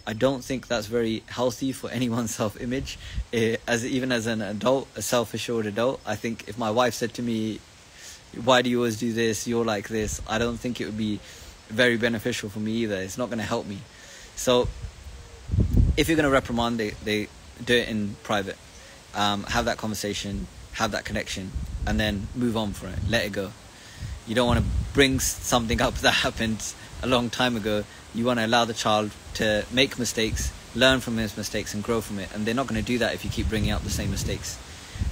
I 0.06 0.14
don't 0.14 0.42
think 0.42 0.68
that's 0.68 0.88
very 0.88 1.24
healthy 1.28 1.74
for 1.74 1.90
anyone's 2.00 2.34
self-image. 2.34 2.98
Eh, 3.34 3.58
as 3.68 3.86
even 3.86 4.14
as 4.14 4.26
an 4.26 4.42
adult, 4.42 4.88
a 4.96 5.02
self-assured 5.02 5.66
adult, 5.66 6.00
I 6.06 6.16
think 6.16 6.48
if 6.48 6.58
my 6.58 6.72
wife 6.72 6.94
said 6.94 7.14
to 7.16 7.22
me, 7.22 7.60
"Why 8.42 8.62
do 8.62 8.70
you 8.70 8.78
always 8.78 8.98
do 8.98 9.12
this? 9.12 9.46
You're 9.50 9.66
like 9.66 9.90
this," 9.90 10.22
I 10.30 10.38
don't 10.38 10.58
think 10.58 10.80
it 10.80 10.86
would 10.86 10.98
be 10.98 11.20
very 11.68 11.98
beneficial 11.98 12.48
for 12.50 12.60
me 12.60 12.72
either. 12.84 12.96
It's 12.96 13.18
not 13.18 13.28
going 13.28 13.40
to 13.40 13.52
help 13.56 13.66
me. 13.68 13.80
So, 14.38 14.70
if 15.98 16.08
you're 16.08 16.16
going 16.16 16.32
to 16.32 16.38
reprimand, 16.40 16.80
they, 16.80 16.92
they 17.04 17.28
do 17.66 17.76
it 17.76 17.90
in 17.90 18.16
private. 18.24 18.56
Um, 19.18 19.44
have 19.44 19.66
that 19.66 19.78
conversation 19.78 20.48
have 20.78 20.92
that 20.92 21.06
connection, 21.06 21.52
and 21.88 22.00
then 22.00 22.28
move 22.36 22.56
on 22.56 22.72
from 22.72 22.90
it. 22.90 23.00
Let 23.10 23.26
it 23.26 23.32
go. 23.32 23.52
You 24.28 24.36
don't 24.36 24.48
want 24.48 24.60
to 24.60 24.66
bring 24.94 25.20
something 25.20 25.82
up 25.82 25.96
that 26.06 26.12
happened 26.12 26.74
a 27.02 27.08
long 27.08 27.30
time 27.30 27.56
ago. 27.56 27.84
You 28.14 28.26
want 28.26 28.40
to 28.40 28.46
allow 28.46 28.66
the 28.66 28.74
child 28.74 29.12
to 29.36 29.66
make 29.72 29.98
mistakes, 30.00 30.52
learn 30.76 31.00
from 31.00 31.18
his 31.18 31.36
mistakes, 31.36 31.74
and 31.74 31.84
grow 31.84 32.00
from 32.02 32.20
it. 32.20 32.30
And 32.34 32.46
they're 32.46 32.56
not 32.56 32.68
going 32.68 32.80
to 32.80 32.86
do 32.86 33.00
that 33.00 33.14
if 33.14 33.26
you 33.26 33.32
keep 33.32 33.50
bringing 33.50 33.72
up 33.72 33.84
the 33.84 33.90
same 33.90 34.12
mistakes. 34.12 34.58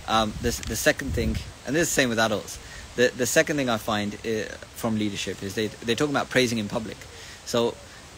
Um, 0.07 0.33
the, 0.41 0.51
the 0.67 0.75
second 0.75 1.13
thing, 1.13 1.37
and 1.65 1.75
this 1.75 1.83
is 1.83 1.89
the 1.89 2.01
same 2.01 2.09
with 2.09 2.19
adults. 2.19 2.59
The 2.95 3.11
the 3.15 3.25
second 3.25 3.57
thing 3.57 3.69
I 3.69 3.77
find 3.77 4.15
uh, 4.25 4.43
from 4.75 4.97
leadership 4.97 5.43
is 5.43 5.55
they 5.55 5.67
they 5.67 5.95
talk 5.95 6.09
about 6.09 6.29
praising 6.29 6.59
in 6.59 6.69
public. 6.69 6.97
So 7.45 7.75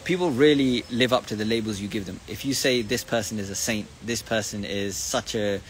people 0.08 0.30
really 0.30 0.84
live 0.90 1.12
up 1.12 1.26
to 1.26 1.36
the 1.36 1.44
labels 1.44 1.82
you 1.82 1.86
give 1.86 2.06
them. 2.06 2.18
If 2.26 2.46
you 2.46 2.54
say 2.54 2.80
this 2.80 3.04
person 3.04 3.38
is 3.38 3.50
a 3.50 3.54
saint, 3.54 3.86
this 4.02 4.22
person 4.22 4.64
is 4.64 4.96
such 4.96 5.34
a 5.34 5.60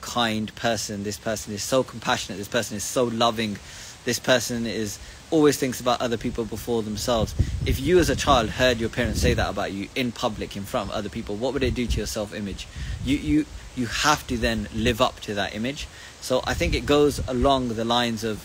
kind 0.00 0.52
person. 0.56 1.04
This 1.04 1.16
person 1.16 1.54
is 1.54 1.62
so 1.62 1.84
compassionate. 1.84 2.36
This 2.36 2.48
person 2.48 2.76
is 2.76 2.82
so 2.82 3.04
loving. 3.04 3.58
This 4.04 4.18
person 4.18 4.66
is 4.66 4.98
always 5.30 5.56
thinks 5.56 5.80
about 5.80 6.00
other 6.00 6.16
people 6.16 6.44
before 6.44 6.82
themselves. 6.82 7.32
If 7.64 7.78
you 7.78 8.00
as 8.00 8.10
a 8.10 8.16
child 8.16 8.50
heard 8.50 8.80
your 8.80 8.88
parents 8.88 9.20
say 9.20 9.34
that 9.34 9.48
about 9.48 9.70
you 9.70 9.88
in 9.94 10.10
public 10.10 10.56
in 10.56 10.64
front 10.64 10.90
of 10.90 10.96
other 10.96 11.08
people, 11.08 11.36
what 11.36 11.52
would 11.54 11.62
it 11.62 11.74
do 11.74 11.86
to 11.86 11.96
your 11.96 12.08
self-image? 12.08 12.66
You 13.04 13.18
you 13.18 13.46
you 13.76 13.86
have 13.86 14.26
to 14.26 14.36
then 14.36 14.68
live 14.74 15.00
up 15.00 15.20
to 15.20 15.34
that 15.34 15.54
image. 15.54 15.86
So 16.20 16.42
I 16.42 16.54
think 16.54 16.74
it 16.74 16.86
goes 16.86 17.20
along 17.28 17.68
the 17.68 17.84
lines 17.84 18.24
of 18.24 18.42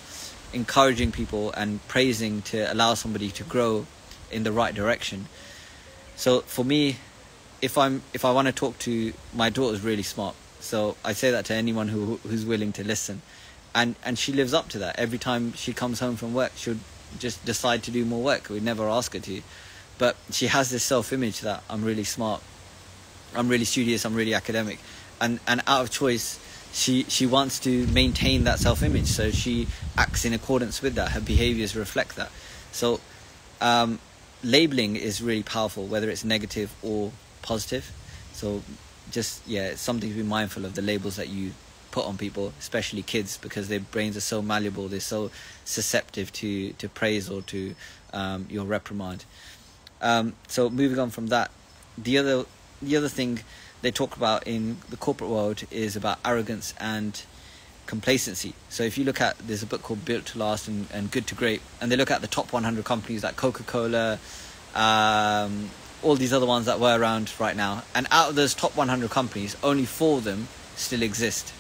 encouraging 0.54 1.12
people 1.12 1.52
and 1.54 1.80
praising 1.88 2.44
to 2.44 2.72
allow 2.72 2.94
somebody 2.94 3.32
to 3.32 3.44
grow 3.44 3.88
in 4.32 4.44
the 4.44 4.52
right 4.52 4.74
direction. 4.74 5.28
So 6.16 6.42
for 6.42 6.64
me, 6.64 6.98
if 7.62 7.78
I'm 7.78 8.02
if 8.14 8.26
I 8.26 8.32
want 8.32 8.48
to 8.48 8.52
talk 8.52 8.78
to 8.80 9.14
my 9.34 9.50
daughter's 9.50 9.82
really 9.82 10.04
smart, 10.04 10.36
so 10.60 10.96
I 11.04 11.14
say 11.14 11.32
that 11.32 11.46
to 11.46 11.54
anyone 11.54 11.88
who 11.88 12.20
who's 12.24 12.46
willing 12.46 12.72
to 12.74 12.84
listen, 12.84 13.22
and 13.74 13.96
and 14.04 14.18
she 14.18 14.32
lives 14.34 14.54
up 14.54 14.70
to 14.70 14.80
that. 14.80 15.00
Every 15.00 15.18
time 15.18 15.54
she 15.54 15.74
comes 15.74 16.00
home 16.00 16.16
from 16.16 16.34
work, 16.34 16.52
she'll 16.56 16.78
just 17.20 17.44
decide 17.46 17.84
to 17.84 17.92
do 17.92 18.06
more 18.06 18.24
work. 18.24 18.50
We 18.50 18.60
never 18.60 18.88
ask 18.88 19.14
her 19.14 19.20
to, 19.20 19.42
but 19.98 20.16
she 20.32 20.48
has 20.48 20.70
this 20.70 20.84
self-image 20.84 21.42
that 21.42 21.64
I'm 21.70 21.84
really 21.84 22.04
smart, 22.04 22.42
I'm 23.36 23.50
really 23.50 23.66
studious, 23.66 24.06
I'm 24.06 24.16
really 24.16 24.34
academic, 24.34 24.80
and 25.20 25.40
and 25.48 25.62
out 25.68 25.82
of 25.82 25.90
choice, 25.92 26.40
she 26.72 27.04
she 27.10 27.26
wants 27.26 27.60
to 27.60 27.88
maintain 27.88 28.44
that 28.46 28.60
self-image. 28.60 29.08
So 29.08 29.32
she 29.32 29.68
acts 29.98 30.26
in 30.26 30.34
accordance 30.34 30.82
with 30.82 30.96
that. 30.96 31.12
Her 31.12 31.22
behaviors 31.22 31.76
reflect 31.76 32.16
that. 32.16 32.32
So. 32.72 33.00
Um, 33.60 34.00
labeling 34.44 34.96
is 34.96 35.22
really 35.22 35.44
powerful, 35.44 35.86
whether 35.86 36.10
it's 36.10 36.24
negative 36.24 36.74
or 36.82 37.12
positive. 37.42 37.92
So 38.34 38.62
just 39.12 39.46
yeah, 39.48 39.68
it's 39.68 39.82
something 39.82 40.10
to 40.10 40.16
be 40.16 40.24
mindful 40.24 40.66
of 40.66 40.76
the 40.76 40.82
labels 40.82 41.16
that 41.18 41.30
you 41.30 41.52
put 41.92 42.06
on 42.06 42.18
people, 42.18 42.54
especially 42.60 43.04
kids, 43.04 43.38
because 43.38 43.68
their 43.68 43.80
brains 43.80 44.16
are 44.16 44.22
so 44.22 44.42
malleable. 44.42 44.88
They're 44.88 45.00
so 45.00 45.32
susceptible 45.66 46.32
to 46.34 46.74
to 46.74 46.90
praise 46.90 47.30
or 47.30 47.42
to 47.44 47.76
um, 48.14 48.48
your 48.50 48.66
reprimand. 48.66 49.26
Um, 50.02 50.34
so 50.48 50.70
moving 50.70 50.98
on 51.00 51.10
from 51.10 51.28
that, 51.28 51.52
the 51.98 52.18
other 52.18 52.46
the 52.82 52.98
other 52.98 53.10
thing 53.10 53.42
they 53.82 53.92
talk 53.92 54.16
about 54.16 54.48
in 54.48 54.78
the 54.90 54.98
corporate 54.98 55.30
world 55.30 55.64
is 55.72 55.96
about 55.96 56.20
arrogance 56.24 56.74
and 56.80 57.24
complacency. 57.92 58.54
So 58.70 58.84
if 58.84 58.98
you 58.98 59.04
look 59.04 59.20
at 59.20 59.38
there's 59.40 59.64
a 59.64 59.66
book 59.66 59.84
called 59.84 60.06
Built 60.06 60.26
to 60.28 60.40
Last 60.40 60.70
and, 60.70 60.88
and 60.94 61.12
Good 61.12 61.28
to 61.28 61.36
Great, 61.36 61.62
and 61.82 61.92
they 61.92 61.98
look 61.98 62.10
at 62.10 62.22
the 62.22 62.28
top 62.28 62.54
100 62.54 62.86
companies 62.86 63.22
like 63.22 63.36
Coca 63.36 63.64
Cola, 63.64 64.18
um, 64.74 65.70
all 66.02 66.16
these 66.16 66.32
other 66.32 66.46
ones 66.46 66.68
that 66.68 66.80
were 66.80 66.98
around 66.98 67.34
right 67.38 67.56
now, 67.56 67.84
and 67.94 68.08
out 68.10 68.30
of 68.30 68.36
those 68.36 68.54
top 68.54 68.78
100 68.78 69.10
companies, 69.10 69.58
only 69.62 69.84
four 69.84 70.20
of 70.20 70.24
them 70.24 70.48
still 70.78 71.02
exist. 71.02 71.54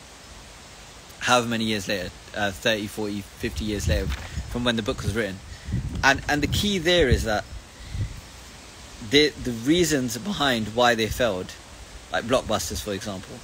However 1.20 1.50
many 1.50 1.66
years 1.66 1.90
later, 1.90 2.12
uh, 2.34 2.52
30, 2.52 2.88
40, 2.88 3.20
50 3.22 3.66
years 3.66 3.90
later, 3.90 4.08
from 4.52 4.64
when 4.64 4.78
the 4.78 4.84
book 4.84 5.04
was 5.04 5.14
written, 5.14 5.38
and 6.02 6.22
and 6.30 6.42
the 6.42 6.48
key 6.48 6.78
there 6.78 7.10
is 7.10 7.26
that 7.26 7.44
the 9.10 9.34
the 9.44 9.52
reasons 9.52 10.18
behind 10.18 10.68
why 10.76 10.96
they 10.96 11.08
failed, 11.08 11.52
like 12.14 12.24
blockbusters 12.24 12.82
for 12.82 12.94
example, 12.94 13.36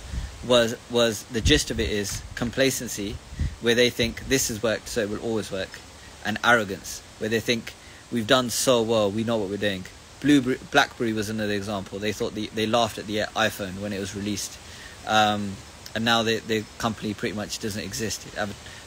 was 0.45 0.75
was 0.89 1.23
the 1.23 1.41
gist 1.41 1.71
of 1.71 1.79
it 1.79 1.89
is 1.89 2.21
complacency, 2.35 3.17
where 3.61 3.75
they 3.75 3.89
think 3.89 4.27
this 4.27 4.49
has 4.49 4.61
worked 4.61 4.87
so 4.87 5.01
it 5.01 5.09
will 5.09 5.19
always 5.19 5.51
work, 5.51 5.79
and 6.25 6.37
arrogance, 6.43 7.01
where 7.19 7.29
they 7.29 7.39
think 7.39 7.73
we've 8.11 8.27
done 8.27 8.49
so 8.49 8.81
well, 8.81 9.09
we 9.11 9.23
know 9.23 9.37
what 9.37 9.49
we're 9.49 9.57
doing. 9.57 9.85
Blueberry, 10.21 10.57
BlackBerry 10.71 11.13
was 11.13 11.29
another 11.29 11.53
example. 11.53 11.99
They 11.99 12.11
thought 12.11 12.33
the, 12.33 12.47
they 12.55 12.65
laughed 12.65 12.97
at 12.97 13.05
the 13.05 13.19
iPhone 13.35 13.79
when 13.79 13.93
it 13.93 13.99
was 13.99 14.15
released, 14.15 14.57
um, 15.07 15.53
and 15.93 16.05
now 16.05 16.23
the 16.23 16.39
the 16.39 16.63
company 16.77 17.13
pretty 17.13 17.35
much 17.35 17.59
doesn't 17.59 17.83
exist. 17.83 18.27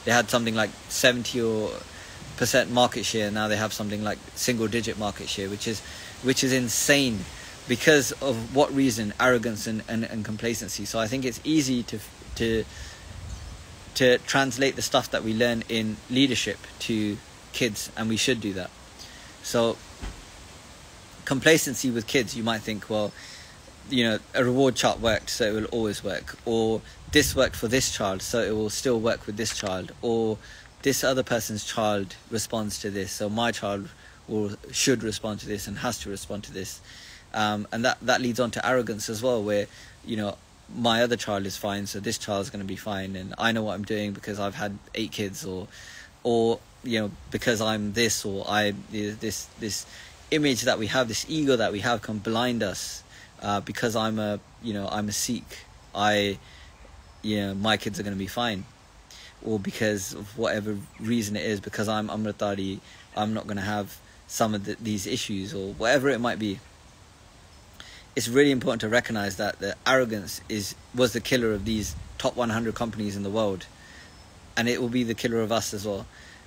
They 0.05 0.11
had 0.11 0.29
something 0.29 0.55
like 0.55 0.71
seventy 0.89 1.41
or 1.41 1.71
percent 2.37 2.71
market 2.71 3.05
share. 3.05 3.29
Now 3.31 3.47
they 3.47 3.57
have 3.57 3.71
something 3.71 4.03
like 4.03 4.17
single 4.35 4.67
digit 4.67 4.97
market 4.97 5.29
share, 5.29 5.49
which 5.49 5.67
is 5.67 5.81
which 6.23 6.43
is 6.43 6.53
insane 6.53 7.19
because 7.71 8.11
of 8.21 8.53
what 8.53 8.69
reason? 8.75 9.13
Arrogance 9.17 9.65
and, 9.65 9.81
and, 9.87 10.03
and 10.03 10.25
complacency. 10.25 10.83
So 10.83 10.99
i 10.99 11.07
think 11.07 11.23
it's 11.23 11.39
easy 11.45 11.83
to 11.83 11.99
to 12.35 12.65
to 13.95 14.17
translate 14.33 14.75
the 14.75 14.81
stuff 14.81 15.09
that 15.11 15.23
we 15.23 15.33
learn 15.33 15.63
in 15.69 15.95
leadership 16.09 16.57
to 16.79 17.17
kids 17.53 17.89
and 17.95 18.09
we 18.09 18.17
should 18.17 18.41
do 18.41 18.51
that. 18.51 18.71
So 19.41 19.77
complacency 21.23 21.89
with 21.89 22.07
kids 22.07 22.35
you 22.35 22.43
might 22.43 22.59
think 22.59 22.89
well 22.89 23.13
you 23.89 24.03
know 24.03 24.19
a 24.33 24.43
reward 24.43 24.75
chart 24.75 24.99
worked 24.99 25.29
so 25.29 25.45
it 25.45 25.53
will 25.53 25.71
always 25.77 26.03
work. 26.03 26.35
Or 26.43 26.81
this 27.13 27.33
worked 27.37 27.55
for 27.55 27.69
this 27.69 27.89
child 27.89 28.21
so 28.21 28.41
it 28.41 28.53
will 28.53 28.69
still 28.69 28.99
work 28.99 29.25
with 29.25 29.37
this 29.37 29.57
child. 29.57 29.93
Or 30.01 30.37
this 30.81 31.05
other 31.05 31.23
person's 31.23 31.63
child 31.63 32.17
responds 32.29 32.81
to 32.81 32.89
this 32.89 33.13
so 33.13 33.29
my 33.29 33.53
child 33.53 33.87
will 34.27 34.57
should 34.73 35.03
respond 35.03 35.39
to 35.39 35.47
this 35.47 35.67
and 35.69 35.77
has 35.77 35.99
to 35.99 36.09
respond 36.09 36.43
to 36.43 36.51
this 36.51 36.81
um, 37.33 37.67
and 37.71 37.85
that 37.85 37.97
that 38.01 38.21
leads 38.21 38.39
on 38.39 38.51
to 38.51 38.65
arrogance 38.67 39.09
as 39.09 39.21
well 39.21 39.43
where 39.43 39.67
you 40.05 40.17
know 40.17 40.37
my 40.75 41.03
other 41.03 41.17
child 41.17 41.45
is 41.45 41.57
fine 41.57 41.85
so 41.85 41.99
this 41.99 42.17
child's 42.17 42.49
going 42.49 42.61
to 42.61 42.67
be 42.67 42.75
fine 42.75 43.15
and 43.15 43.33
i 43.37 43.51
know 43.51 43.63
what 43.63 43.73
i'm 43.73 43.83
doing 43.83 44.13
because 44.13 44.39
i've 44.39 44.55
had 44.55 44.77
eight 44.95 45.11
kids 45.11 45.45
or 45.45 45.67
or 46.23 46.59
you 46.83 46.99
know 46.99 47.11
because 47.29 47.61
i'm 47.61 47.93
this 47.93 48.25
or 48.25 48.45
i 48.47 48.73
this 48.91 49.45
this 49.59 49.85
image 50.31 50.61
that 50.61 50.79
we 50.79 50.87
have 50.87 51.07
this 51.07 51.25
ego 51.27 51.55
that 51.57 51.71
we 51.71 51.79
have 51.79 52.01
can 52.01 52.19
blind 52.19 52.63
us 52.63 53.03
uh, 53.41 53.59
because 53.61 53.95
i'm 53.95 54.17
a 54.17 54.39
you 54.63 54.73
know 54.73 54.87
i'm 54.91 55.09
a 55.09 55.11
sikh. 55.11 55.65
I 55.93 56.37
you 57.21 57.37
know 57.37 57.53
my 57.53 57.77
kids 57.77 57.99
are 57.99 58.03
going 58.03 58.15
to 58.15 58.19
be 58.19 58.27
fine. 58.27 58.65
Or 59.43 59.59
because 59.59 60.13
of 60.13 60.37
whatever 60.37 60.77
reason 60.99 61.35
it 61.35 61.43
is 61.43 61.59
because 61.59 61.87
i'm 61.87 62.09
amritdhari 62.09 62.79
i'm 63.17 63.33
not 63.33 63.45
going 63.47 63.57
to 63.57 63.63
have 63.63 63.97
some 64.27 64.53
of 64.53 64.65
the, 64.65 64.77
these 64.79 65.07
issues 65.07 65.55
or 65.55 65.73
whatever 65.73 66.09
it 66.09 66.19
might 66.19 66.37
be 66.37 66.59
it's 68.15 68.27
really 68.27 68.51
important 68.51 68.81
to 68.81 68.89
recognize 68.89 69.37
that 69.37 69.59
the 69.59 69.75
arrogance 69.87 70.41
is 70.49 70.75
was 70.93 71.13
the 71.13 71.21
killer 71.21 71.53
of 71.53 71.65
these 71.65 71.95
top 72.17 72.35
100 72.35 72.75
companies 72.75 73.15
in 73.15 73.23
the 73.23 73.29
world, 73.29 73.65
and 74.57 74.67
it 74.67 74.81
will 74.81 74.89
be 74.89 75.03
the 75.03 75.13
killer 75.13 75.41
of 75.41 75.51
us 75.51 75.73
as 75.73 75.85
well. 75.85 76.05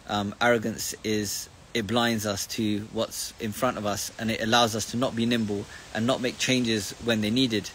Um, 0.08 0.34
arrogance 0.40 0.94
is 1.02 1.48
it 1.72 1.86
blinds 1.86 2.26
us 2.26 2.46
to 2.46 2.80
what's 2.92 3.32
in 3.40 3.52
front 3.52 3.78
of 3.78 3.86
us, 3.86 4.12
and 4.18 4.30
it 4.30 4.42
allows 4.42 4.76
us 4.76 4.90
to 4.90 4.96
not 4.96 5.16
be 5.16 5.26
nimble 5.26 5.64
and 5.94 6.06
not 6.06 6.20
make 6.20 6.38
changes 6.38 6.92
when 7.04 7.20
they're 7.20 7.30
needed, 7.30 7.70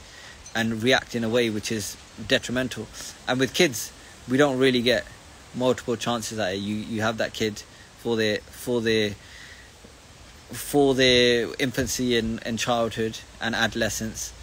and 0.56 0.84
react 0.84 1.16
in 1.16 1.24
a 1.24 1.30
way 1.30 1.50
which 1.50 1.72
is 1.72 1.98
detrimental. 2.28 2.88
And 3.28 3.40
with 3.40 3.54
kids, 3.54 3.92
we 4.30 4.38
don't 4.38 4.60
really 4.60 4.82
get 4.82 5.06
multiple 5.56 5.96
chances 5.96 6.38
at 6.38 6.54
it. 6.54 6.58
You 6.58 6.76
you 6.76 7.02
have 7.02 7.18
that 7.18 7.34
kid 7.34 7.64
for 7.98 8.16
their 8.16 8.38
for 8.38 8.82
their 8.82 9.16
for 10.52 10.96
their 10.96 11.50
infancy 11.60 12.18
and, 12.18 12.46
and 12.46 12.58
childhood 12.58 13.20
and 13.42 13.56
adolescence. 13.56 14.34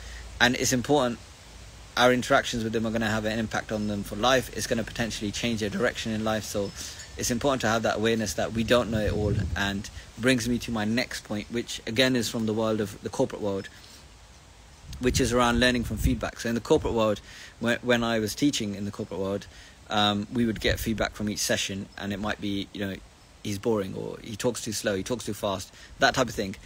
And 0.40 0.54
it's 0.54 0.72
important 0.72 1.18
our 1.96 2.12
interactions 2.12 2.62
with 2.62 2.72
them 2.72 2.86
are 2.86 2.90
going 2.90 3.00
to 3.00 3.08
have 3.08 3.24
an 3.24 3.38
impact 3.38 3.72
on 3.72 3.88
them 3.88 4.02
for 4.02 4.16
life. 4.16 4.54
It's 4.56 4.66
going 4.66 4.78
to 4.78 4.84
potentially 4.84 5.32
change 5.32 5.60
their 5.60 5.70
direction 5.70 6.12
in 6.12 6.24
life. 6.24 6.44
So 6.44 6.70
it's 7.16 7.30
important 7.30 7.62
to 7.62 7.68
have 7.68 7.82
that 7.84 7.96
awareness 7.96 8.34
that 8.34 8.52
we 8.52 8.64
don't 8.64 8.90
know 8.90 9.00
it 9.00 9.12
all. 9.12 9.34
And 9.56 9.88
brings 10.18 10.48
me 10.48 10.58
to 10.58 10.70
my 10.70 10.84
next 10.84 11.24
point 11.24 11.46
which 11.50 11.80
again 11.86 12.16
is 12.16 12.28
from 12.28 12.46
the 12.46 12.54
world 12.54 12.80
of 12.80 13.00
the 13.02 13.08
corporate 13.08 13.42
world 13.42 13.68
which 14.98 15.20
is 15.20 15.32
around 15.32 15.60
learning 15.60 15.84
from 15.84 15.98
feedback. 15.98 16.40
So 16.40 16.48
in 16.48 16.54
the 16.54 16.60
corporate 16.60 16.94
world 16.94 17.20
when, 17.60 18.02
i 18.02 18.18
was 18.18 18.34
teaching 18.34 18.74
in 18.74 18.84
the 18.84 18.90
corporate 18.90 19.20
world 19.20 19.46
um, 19.88 20.26
we 20.32 20.46
would 20.46 20.60
get 20.60 20.80
feedback 20.80 21.12
from 21.12 21.28
each 21.28 21.38
session 21.38 21.86
and 21.98 22.12
it 22.12 22.18
might 22.18 22.40
be 22.40 22.68
you 22.72 22.80
know 22.80 22.96
he's 23.46 23.58
boring 23.60 23.94
or 23.94 24.18
he 24.24 24.34
talks 24.34 24.60
too 24.60 24.72
slow, 24.72 24.96
he 24.96 25.04
talks 25.04 25.24
too 25.24 25.32
fast, 25.32 25.72
that 26.00 26.14
type 26.14 26.28
of 26.28 26.34
thing. 26.34 26.56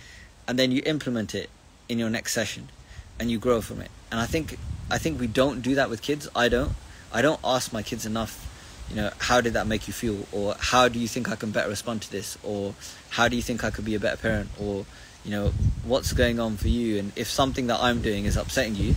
And 0.49 0.59
then 0.59 0.73
you 0.73 0.83
implement 0.87 1.35
it 1.35 1.51
in 1.91 1.99
your 1.99 2.09
next 2.09 2.33
session 2.33 2.71
and 3.19 3.31
you 3.31 3.39
grow 3.39 3.61
from 3.61 3.83
it. 3.83 3.91
And 4.11 4.19
I 4.19 4.25
think 4.25 4.59
I 4.91 4.97
think 4.97 5.21
we 5.21 5.27
don't 5.27 5.61
do 5.61 5.75
that 5.75 5.91
with 5.91 6.01
kids. 6.01 6.27
I 6.35 6.49
don't. 6.49 6.73
I 7.13 7.21
don't 7.23 7.41
ask 7.45 7.73
my 7.73 7.83
kids 7.83 8.07
enough, 8.07 8.33
you 8.89 8.97
know, 8.97 9.11
how 9.19 9.41
did 9.41 9.53
that 9.53 9.67
make 9.67 9.89
you 9.89 9.93
feel 9.93 10.27
or 10.33 10.55
how 10.59 10.89
do 10.89 10.99
you 10.99 11.07
think 11.07 11.29
I 11.29 11.37
can 11.37 11.51
better 11.51 11.69
respond 11.69 12.03
to 12.03 12.11
this 12.11 12.39
or 12.43 12.75
how 13.11 13.29
do 13.29 13.37
you 13.37 13.43
think 13.43 13.63
I 13.63 13.71
could 13.71 13.85
be 13.85 13.95
a 13.95 14.01
better 14.01 14.17
parent 14.17 14.49
or 14.59 14.87
you 15.25 15.33
know, 15.33 15.53
what's 15.85 16.15
going 16.15 16.41
on 16.41 16.57
for 16.57 16.69
you 16.69 16.99
and 16.99 17.13
if 17.15 17.29
something 17.29 17.67
that 17.67 17.79
I'm 17.81 18.01
doing 18.01 18.25
is 18.25 18.39
upsetting 18.39 18.75
you, 18.75 18.95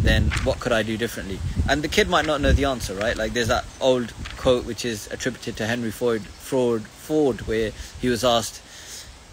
then 0.00 0.30
what 0.44 0.60
could 0.60 0.72
I 0.72 0.82
do 0.82 0.98
differently? 0.98 1.38
And 1.68 1.82
the 1.82 1.88
kid 1.88 2.08
might 2.08 2.26
not 2.26 2.42
know 2.42 2.52
the 2.52 2.66
answer, 2.66 2.94
right? 2.94 3.16
Like 3.16 3.32
there's 3.32 3.48
that 3.48 3.64
old 3.80 4.12
quote 4.36 4.66
which 4.66 4.84
is 4.84 5.08
attributed 5.10 5.56
to 5.56 5.66
Henry 5.66 5.90
Ford, 5.90 6.22
Ford, 6.22 6.82
Ford, 7.06 7.46
where 7.46 7.72
he 8.00 8.08
was 8.08 8.24
asked. 8.24 8.60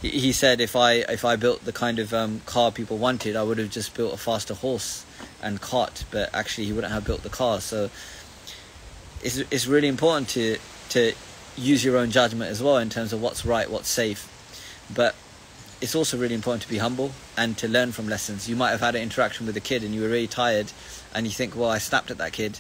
He 0.01 0.31
said, 0.31 0.61
"If 0.61 0.75
I 0.75 0.93
if 1.17 1.25
I 1.25 1.35
built 1.35 1.65
the 1.65 1.71
kind 1.71 1.97
of 1.97 2.13
um, 2.13 2.41
car 2.45 2.71
people 2.71 2.97
wanted, 2.97 3.35
I 3.35 3.43
would 3.43 3.57
have 3.57 3.71
just 3.71 3.95
built 3.95 4.13
a 4.13 4.17
faster 4.17 4.53
horse 4.53 5.05
and 5.41 5.59
cart. 5.59 6.03
But 6.11 6.29
actually, 6.33 6.65
he 6.65 6.73
wouldn't 6.73 6.93
have 6.93 7.05
built 7.05 7.23
the 7.23 7.29
car. 7.29 7.61
So 7.61 7.89
it's 9.23 9.37
it's 9.37 9.65
really 9.65 9.87
important 9.87 10.29
to 10.29 10.57
to 10.89 11.13
use 11.57 11.83
your 11.83 11.97
own 11.97 12.11
judgment 12.11 12.51
as 12.51 12.61
well 12.61 12.77
in 12.77 12.89
terms 12.89 13.13
of 13.13 13.21
what's 13.21 13.45
right, 13.45 13.69
what's 13.69 13.89
safe. 13.89 14.29
But 14.93 15.15
it's 15.81 15.95
also 15.95 16.17
really 16.17 16.35
important 16.35 16.63
to 16.63 16.69
be 16.69 16.77
humble 16.77 17.11
and 17.37 17.57
to 17.57 17.67
learn 17.67 17.91
from 17.91 18.07
lessons. 18.07 18.47
You 18.49 18.55
might 18.55 18.71
have 18.71 18.81
had 18.81 18.95
an 18.95 19.01
interaction 19.01 19.45
with 19.45 19.57
a 19.57 19.61
kid 19.61 19.83
and 19.83 19.93
you 19.95 20.01
were 20.01 20.09
really 20.09 20.27
tired, 20.27 20.71
and 21.15 21.25
you 21.25 21.31
think, 21.31 21.55
"Well, 21.55 21.69
I 21.69 21.79
snapped 21.79 22.11
at 22.11 22.17
that 22.19 22.33
kid." 22.33 22.59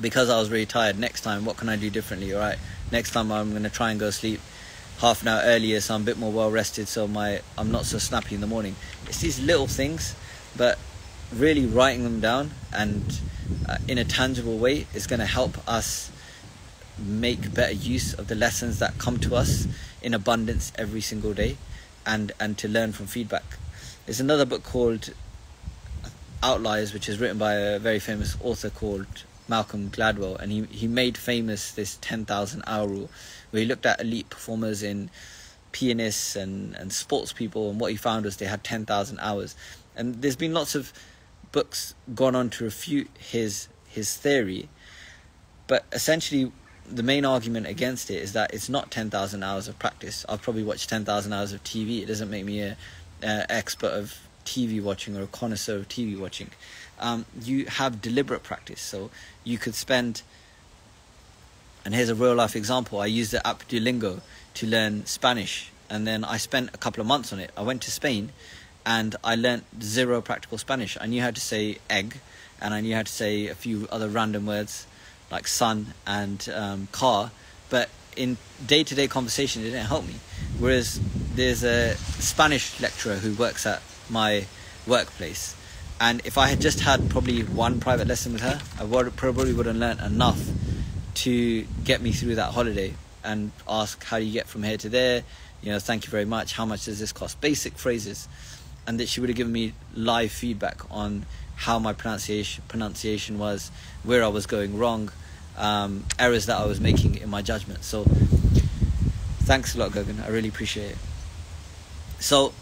because 0.00 0.28
I 0.28 0.38
was 0.38 0.50
really 0.50 0.66
tired, 0.66 0.98
next 0.98 1.22
time 1.22 1.44
what 1.44 1.56
can 1.56 1.68
I 1.68 1.76
do 1.76 1.90
differently? 1.90 2.34
All 2.34 2.40
right, 2.40 2.58
next 2.92 3.12
time 3.12 3.32
I'm 3.32 3.50
going 3.50 3.62
to 3.62 3.70
try 3.70 3.90
and 3.90 4.00
go 4.00 4.10
sleep 4.10 4.40
half 4.98 5.22
an 5.22 5.28
hour 5.28 5.42
earlier 5.44 5.80
so 5.80 5.94
I'm 5.94 6.02
a 6.02 6.04
bit 6.04 6.18
more 6.18 6.32
well 6.32 6.50
rested 6.50 6.88
so 6.88 7.06
my 7.06 7.40
I'm 7.58 7.70
not 7.70 7.84
so 7.84 7.98
snappy 7.98 8.34
in 8.34 8.40
the 8.40 8.46
morning. 8.46 8.76
It's 9.06 9.20
these 9.20 9.40
little 9.40 9.66
things, 9.66 10.14
but 10.56 10.78
really 11.34 11.66
writing 11.66 12.04
them 12.04 12.20
down 12.20 12.52
and 12.72 13.20
uh, 13.68 13.78
in 13.88 13.98
a 13.98 14.04
tangible 14.04 14.58
way 14.58 14.86
is 14.94 15.06
going 15.06 15.20
to 15.20 15.26
help 15.26 15.56
us 15.68 16.10
make 16.98 17.52
better 17.52 17.74
use 17.74 18.14
of 18.14 18.28
the 18.28 18.34
lessons 18.34 18.78
that 18.78 18.96
come 18.98 19.18
to 19.18 19.34
us 19.34 19.66
in 20.00 20.14
abundance 20.14 20.72
every 20.76 21.00
single 21.00 21.34
day 21.34 21.56
and 22.06 22.32
and 22.40 22.56
to 22.58 22.68
learn 22.68 22.92
from 22.92 23.06
feedback. 23.06 23.44
There's 24.06 24.20
another 24.20 24.44
book 24.44 24.62
called 24.62 25.12
Outliers 26.42 26.94
which 26.94 27.08
is 27.08 27.18
written 27.18 27.38
by 27.38 27.54
a 27.54 27.78
very 27.78 27.98
famous 27.98 28.36
author 28.40 28.70
called 28.70 29.24
Malcolm 29.48 29.90
Gladwell, 29.90 30.38
and 30.38 30.50
he, 30.52 30.64
he 30.64 30.86
made 30.86 31.16
famous 31.16 31.72
this 31.72 31.98
10,000 32.00 32.62
hour 32.66 32.86
rule, 32.86 33.10
where 33.50 33.62
he 33.62 33.68
looked 33.68 33.86
at 33.86 34.00
elite 34.00 34.30
performers 34.30 34.82
in 34.82 35.10
pianists 35.72 36.36
and, 36.36 36.74
and 36.76 36.92
sports 36.92 37.32
people, 37.32 37.70
and 37.70 37.80
what 37.80 37.90
he 37.90 37.96
found 37.96 38.24
was 38.24 38.36
they 38.36 38.46
had 38.46 38.64
10,000 38.64 39.18
hours. 39.20 39.54
And 39.96 40.22
there's 40.22 40.36
been 40.36 40.52
lots 40.52 40.74
of 40.74 40.92
books 41.52 41.94
gone 42.14 42.34
on 42.34 42.50
to 42.50 42.64
refute 42.64 43.08
his 43.18 43.68
his 43.88 44.14
theory, 44.14 44.68
but 45.66 45.86
essentially 45.90 46.52
the 46.88 47.02
main 47.02 47.24
argument 47.24 47.66
against 47.66 48.10
it 48.10 48.22
is 48.22 48.32
that 48.34 48.52
it's 48.54 48.68
not 48.68 48.90
10,000 48.90 49.42
hours 49.42 49.68
of 49.68 49.78
practice. 49.78 50.24
I've 50.28 50.42
probably 50.42 50.62
watched 50.62 50.88
10,000 50.88 51.32
hours 51.32 51.52
of 51.52 51.64
TV. 51.64 52.02
It 52.02 52.06
doesn't 52.06 52.30
make 52.30 52.44
me 52.44 52.60
a, 52.60 52.76
a 53.22 53.50
expert 53.50 53.92
of 53.92 54.18
TV 54.44 54.80
watching 54.82 55.16
or 55.16 55.22
a 55.22 55.26
connoisseur 55.26 55.76
of 55.76 55.88
TV 55.88 56.18
watching 56.18 56.50
um, 56.98 57.26
you 57.42 57.66
have 57.66 58.00
deliberate 58.00 58.42
practice. 58.42 58.80
So 58.80 59.10
you 59.44 59.58
could 59.58 59.74
spend, 59.74 60.22
and 61.84 61.94
here's 61.94 62.08
a 62.08 62.14
real 62.14 62.34
life 62.34 62.56
example. 62.56 63.00
I 63.00 63.06
used 63.06 63.32
the 63.32 63.46
app 63.46 63.68
Duolingo 63.68 64.20
to 64.54 64.66
learn 64.66 65.06
Spanish, 65.06 65.70
and 65.88 66.06
then 66.06 66.24
I 66.24 66.36
spent 66.36 66.70
a 66.74 66.78
couple 66.78 67.00
of 67.00 67.06
months 67.06 67.32
on 67.32 67.40
it. 67.40 67.50
I 67.56 67.62
went 67.62 67.82
to 67.82 67.90
Spain, 67.90 68.30
and 68.84 69.16
I 69.24 69.34
learnt 69.34 69.64
zero 69.82 70.20
practical 70.20 70.58
Spanish. 70.58 70.96
I 71.00 71.06
knew 71.06 71.22
how 71.22 71.30
to 71.30 71.40
say 71.40 71.78
egg, 71.90 72.20
and 72.60 72.72
I 72.72 72.80
knew 72.80 72.94
how 72.94 73.02
to 73.02 73.12
say 73.12 73.48
a 73.48 73.54
few 73.54 73.88
other 73.90 74.08
random 74.08 74.46
words 74.46 74.86
like 75.30 75.48
sun 75.48 75.94
and 76.06 76.48
um, 76.54 76.88
car, 76.92 77.32
but 77.68 77.88
in 78.16 78.36
day-to-day 78.64 79.08
conversation, 79.08 79.62
it 79.62 79.66
didn't 79.66 79.86
help 79.86 80.06
me. 80.06 80.14
Whereas 80.58 81.00
there's 81.34 81.64
a 81.64 81.96
Spanish 81.96 82.80
lecturer 82.80 83.16
who 83.16 83.34
works 83.34 83.66
at 83.66 83.82
my 84.08 84.46
workplace, 84.86 85.55
and 86.00 86.20
if 86.24 86.38
I 86.38 86.48
had 86.48 86.60
just 86.60 86.80
had 86.80 87.08
probably 87.10 87.42
one 87.42 87.80
private 87.80 88.06
lesson 88.06 88.32
with 88.32 88.42
her, 88.42 88.60
I 88.78 88.84
would, 88.84 89.16
probably 89.16 89.52
would 89.52 89.66
have 89.66 89.76
learnt 89.76 90.00
enough 90.00 90.42
to 91.14 91.62
get 91.84 92.02
me 92.02 92.12
through 92.12 92.34
that 92.34 92.52
holiday 92.52 92.94
and 93.24 93.50
ask 93.68 94.04
how 94.04 94.18
do 94.18 94.24
you 94.24 94.32
get 94.32 94.46
from 94.46 94.62
here 94.62 94.76
to 94.76 94.88
there 94.88 95.24
you 95.62 95.72
know 95.72 95.78
thank 95.80 96.04
you 96.04 96.10
very 96.10 96.26
much 96.26 96.52
how 96.52 96.64
much 96.64 96.84
does 96.84 97.00
this 97.00 97.10
cost 97.10 97.40
basic 97.40 97.72
phrases 97.72 98.28
and 98.86 99.00
that 99.00 99.08
she 99.08 99.20
would 99.20 99.28
have 99.28 99.36
given 99.36 99.52
me 99.52 99.72
live 99.94 100.30
feedback 100.30 100.80
on 100.90 101.26
how 101.56 101.78
my 101.78 101.92
pronunciation 101.92 102.62
pronunciation 102.68 103.38
was, 103.38 103.70
where 104.04 104.22
I 104.22 104.28
was 104.28 104.46
going 104.46 104.78
wrong, 104.78 105.10
um, 105.56 106.04
errors 106.18 106.46
that 106.46 106.58
I 106.58 106.66
was 106.66 106.80
making 106.80 107.16
in 107.16 107.30
my 107.30 107.42
judgment. 107.42 107.82
So, 107.82 108.04
thanks 109.40 109.74
a 109.74 109.78
lot, 109.78 109.92
Gagan. 109.92 110.22
I 110.24 110.28
really 110.28 110.48
appreciate 110.48 110.92
it. 110.92 110.98
So, 112.20 112.52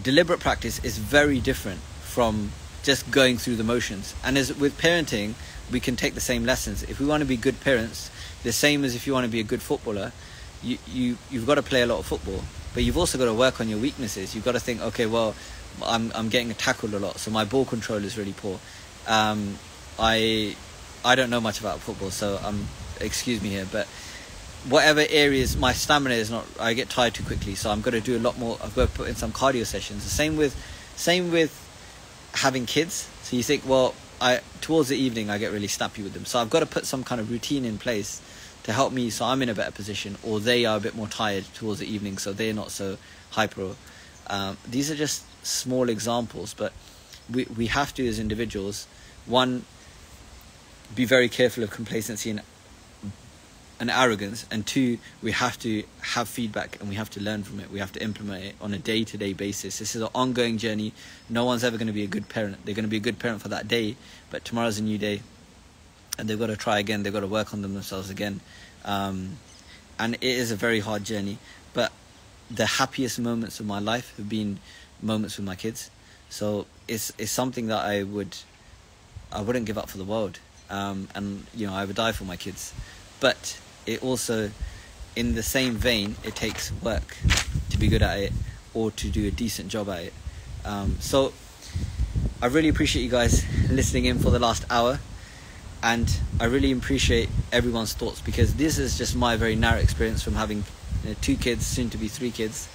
deliberate 0.00 0.40
practice 0.40 0.82
is 0.84 0.98
very 0.98 1.40
different 1.40 1.80
from 2.18 2.50
just 2.82 3.10
going 3.10 3.38
through 3.38 3.56
the 3.56 3.64
motions. 3.64 4.14
And 4.24 4.36
as 4.36 4.46
with 4.62 4.76
parenting, 4.78 5.34
we 5.70 5.80
can 5.80 5.94
take 5.94 6.14
the 6.14 6.26
same 6.32 6.44
lessons. 6.44 6.82
If 6.82 6.98
we 7.00 7.06
want 7.06 7.20
to 7.20 7.28
be 7.34 7.36
good 7.36 7.60
parents, 7.60 8.10
the 8.42 8.52
same 8.52 8.84
as 8.84 8.94
if 8.94 9.06
you 9.06 9.12
want 9.12 9.24
to 9.24 9.30
be 9.30 9.40
a 9.40 9.48
good 9.52 9.62
footballer, 9.62 10.12
you, 10.62 10.78
you 10.86 11.18
you've 11.30 11.46
got 11.46 11.54
to 11.54 11.62
play 11.62 11.82
a 11.82 11.86
lot 11.86 11.98
of 12.00 12.06
football 12.06 12.42
but 12.74 12.84
you've 12.84 12.96
also 12.96 13.18
got 13.18 13.24
to 13.24 13.34
work 13.34 13.60
on 13.60 13.68
your 13.68 13.78
weaknesses. 13.78 14.34
You've 14.34 14.44
got 14.44 14.52
to 14.52 14.60
think, 14.60 14.80
okay, 14.80 15.06
well, 15.06 15.34
I'm 15.84 16.12
I'm 16.14 16.28
getting 16.28 16.52
tackled 16.54 16.94
a 16.94 16.98
lot, 16.98 17.18
so 17.18 17.30
my 17.30 17.44
ball 17.44 17.64
control 17.64 18.04
is 18.04 18.16
really 18.18 18.32
poor. 18.32 18.58
Um, 19.06 19.58
I 19.98 20.56
I 21.04 21.14
don't 21.14 21.30
know 21.30 21.40
much 21.40 21.60
about 21.60 21.80
football, 21.80 22.10
so 22.10 22.38
um, 22.44 22.68
excuse 23.00 23.42
me 23.42 23.48
here, 23.48 23.66
but 23.70 23.86
whatever 24.68 25.04
areas 25.08 25.56
my 25.56 25.72
stamina 25.72 26.14
is 26.14 26.30
not, 26.30 26.44
I 26.60 26.74
get 26.74 26.88
tired 26.88 27.14
too 27.14 27.24
quickly, 27.24 27.54
so 27.54 27.70
I'm 27.70 27.80
going 27.80 27.94
to 27.94 28.00
do 28.00 28.16
a 28.16 28.22
lot 28.22 28.38
more. 28.38 28.58
I've 28.62 28.74
got 28.74 28.88
to 28.88 28.94
put 28.94 29.08
in 29.08 29.14
some 29.14 29.32
cardio 29.32 29.64
sessions. 29.64 30.04
The 30.04 30.10
same 30.10 30.36
with 30.36 30.54
same 30.96 31.30
with 31.30 31.52
having 32.34 32.66
kids. 32.66 33.08
So 33.22 33.36
you 33.36 33.42
think, 33.42 33.66
well, 33.66 33.94
I 34.20 34.40
towards 34.60 34.88
the 34.88 34.96
evening 34.96 35.30
I 35.30 35.38
get 35.38 35.52
really 35.52 35.68
snappy 35.68 36.02
with 36.02 36.12
them, 36.12 36.24
so 36.24 36.38
I've 36.38 36.50
got 36.50 36.60
to 36.60 36.66
put 36.66 36.86
some 36.86 37.04
kind 37.04 37.20
of 37.20 37.30
routine 37.30 37.64
in 37.64 37.78
place 37.78 38.20
to 38.64 38.72
help 38.72 38.92
me 38.92 39.10
so 39.10 39.24
I'm 39.24 39.42
in 39.42 39.48
a 39.48 39.54
better 39.54 39.70
position, 39.70 40.16
or 40.22 40.40
they 40.40 40.64
are 40.64 40.76
a 40.76 40.80
bit 40.80 40.94
more 40.94 41.06
tired 41.06 41.44
towards 41.54 41.80
the 41.80 41.86
evening, 41.86 42.18
so 42.18 42.32
they're 42.32 42.52
not 42.52 42.70
so 42.70 42.98
hyper. 43.30 43.76
Um, 44.26 44.58
these 44.68 44.90
are 44.90 44.96
just 44.96 45.24
small 45.46 45.88
examples, 45.88 46.54
but 46.54 46.72
we 47.32 47.44
we 47.56 47.66
have 47.66 47.94
to 47.94 48.06
as 48.06 48.18
individuals, 48.18 48.86
one, 49.26 49.64
be 50.94 51.04
very 51.04 51.28
careful 51.28 51.62
of 51.62 51.70
complacency 51.70 52.30
and 52.30 52.42
and 53.80 53.90
arrogance, 53.90 54.44
and 54.50 54.66
two, 54.66 54.98
we 55.22 55.32
have 55.32 55.58
to 55.60 55.84
have 56.00 56.28
feedback 56.28 56.78
and 56.80 56.88
we 56.88 56.96
have 56.96 57.10
to 57.10 57.20
learn 57.20 57.44
from 57.44 57.60
it. 57.60 57.70
We 57.70 57.78
have 57.78 57.92
to 57.92 58.02
implement 58.02 58.44
it 58.44 58.54
on 58.60 58.74
a 58.74 58.78
day 58.78 59.04
to 59.04 59.16
day 59.16 59.32
basis. 59.32 59.78
This 59.78 59.94
is 59.94 60.02
an 60.02 60.08
ongoing 60.14 60.58
journey. 60.58 60.92
No 61.28 61.44
one's 61.44 61.62
ever 61.62 61.76
going 61.76 61.86
to 61.86 61.92
be 61.92 62.04
a 62.04 62.08
good 62.08 62.28
parent. 62.28 62.64
They're 62.64 62.74
going 62.74 62.84
to 62.84 62.90
be 62.90 62.96
a 62.96 63.00
good 63.00 63.18
parent 63.18 63.40
for 63.40 63.48
that 63.48 63.68
day, 63.68 63.96
but 64.30 64.44
tomorrow's 64.44 64.78
a 64.78 64.82
new 64.82 64.98
day 64.98 65.22
and 66.18 66.28
they've 66.28 66.38
got 66.38 66.48
to 66.48 66.56
try 66.56 66.78
again. 66.78 67.02
They've 67.02 67.12
got 67.12 67.20
to 67.20 67.26
work 67.26 67.54
on 67.54 67.62
them 67.62 67.74
themselves 67.74 68.10
again, 68.10 68.40
um, 68.84 69.38
and 69.98 70.14
it 70.14 70.22
is 70.22 70.50
a 70.50 70.56
very 70.56 70.80
hard 70.80 71.04
journey. 71.04 71.38
But 71.72 71.92
the 72.50 72.66
happiest 72.66 73.18
moments 73.18 73.60
of 73.60 73.66
my 73.66 73.78
life 73.78 74.14
have 74.16 74.28
been 74.28 74.58
moments 75.00 75.36
with 75.36 75.46
my 75.46 75.54
kids. 75.54 75.90
So 76.28 76.66
it's 76.88 77.12
it's 77.16 77.30
something 77.30 77.68
that 77.68 77.84
I 77.84 78.02
would 78.02 78.36
I 79.32 79.40
wouldn't 79.40 79.66
give 79.66 79.78
up 79.78 79.88
for 79.88 79.98
the 79.98 80.04
world, 80.04 80.40
um, 80.68 81.08
and 81.14 81.46
you 81.54 81.66
know 81.66 81.72
I 81.72 81.84
would 81.84 81.96
die 81.96 82.12
for 82.12 82.24
my 82.24 82.36
kids. 82.36 82.74
But 83.20 83.58
it 83.88 84.02
also, 84.02 84.50
in 85.16 85.34
the 85.34 85.42
same 85.42 85.74
vein, 85.74 86.16
it 86.22 86.36
takes 86.36 86.70
work 86.82 87.16
to 87.70 87.78
be 87.78 87.88
good 87.88 88.02
at 88.02 88.18
it 88.18 88.32
or 88.74 88.90
to 88.92 89.08
do 89.08 89.26
a 89.26 89.30
decent 89.30 89.68
job 89.68 89.88
at 89.88 90.04
it. 90.04 90.12
Um, 90.64 90.98
so 91.00 91.32
I 92.42 92.46
really 92.46 92.68
appreciate 92.68 93.02
you 93.02 93.10
guys 93.10 93.44
listening 93.70 94.04
in 94.04 94.18
for 94.18 94.30
the 94.30 94.38
last 94.38 94.64
hour 94.70 95.00
and 95.82 96.20
I 96.40 96.46
really 96.46 96.72
appreciate 96.72 97.28
everyone's 97.52 97.94
thoughts 97.94 98.20
because 98.20 98.54
this 98.54 98.78
is 98.78 98.98
just 98.98 99.16
my 99.16 99.36
very 99.36 99.54
narrow 99.54 99.78
experience 99.78 100.22
from 100.22 100.34
having 100.34 100.64
you 101.02 101.10
know, 101.10 101.16
two 101.20 101.36
kids, 101.36 101.66
soon 101.66 101.88
to 101.90 101.98
be 101.98 102.08
three 102.08 102.30
kids, 102.30 102.68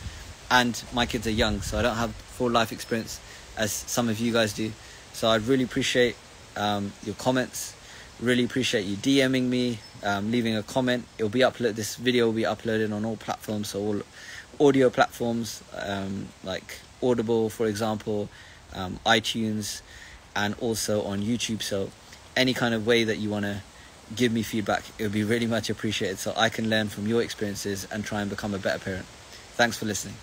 and 0.49 0.81
my 0.93 1.05
kids 1.05 1.27
are 1.27 1.31
young, 1.31 1.61
so 1.61 1.77
I 1.77 1.81
don't 1.81 1.97
have 1.97 2.11
full 2.11 2.49
life 2.49 2.71
experience 2.71 3.19
as 3.57 3.71
some 3.71 4.09
of 4.09 4.19
you 4.19 4.31
guys 4.31 4.53
do. 4.53 4.71
So 5.11 5.29
I'd 5.29 5.43
really 5.43 5.63
appreciate 5.63 6.15
um, 6.55 6.93
your 7.03 7.15
comments. 7.15 7.75
Really 8.23 8.45
appreciate 8.45 8.85
you 8.85 8.95
DMing 8.95 9.49
me, 9.49 9.79
um, 10.01 10.31
leaving 10.31 10.55
a 10.55 10.63
comment. 10.63 11.03
It'll 11.17 11.27
be 11.27 11.41
uploaded. 11.41 11.75
This 11.75 11.97
video 11.97 12.27
will 12.27 12.33
be 12.33 12.43
uploaded 12.43 12.93
on 12.95 13.03
all 13.03 13.17
platforms, 13.17 13.67
so 13.67 13.81
all 13.81 14.01
audio 14.65 14.89
platforms 14.89 15.61
um, 15.77 16.29
like 16.41 16.79
Audible, 17.01 17.49
for 17.49 17.67
example, 17.67 18.29
um, 18.73 18.97
iTunes, 19.05 19.81
and 20.37 20.55
also 20.61 21.01
on 21.01 21.21
YouTube. 21.21 21.61
So 21.61 21.89
any 22.37 22.53
kind 22.53 22.73
of 22.73 22.87
way 22.87 23.03
that 23.03 23.17
you 23.17 23.29
want 23.29 23.43
to 23.43 23.61
give 24.15 24.31
me 24.31 24.41
feedback, 24.41 24.85
it 24.97 25.03
would 25.03 25.11
be 25.11 25.25
really 25.25 25.47
much 25.47 25.69
appreciated 25.69 26.17
so 26.17 26.33
I 26.37 26.47
can 26.47 26.69
learn 26.69 26.87
from 26.87 27.07
your 27.07 27.21
experiences 27.21 27.85
and 27.91 28.05
try 28.05 28.21
and 28.21 28.29
become 28.29 28.53
a 28.53 28.57
better 28.57 28.79
parent. 28.79 29.05
Thanks 29.57 29.75
for 29.75 29.83
listening. 29.83 30.15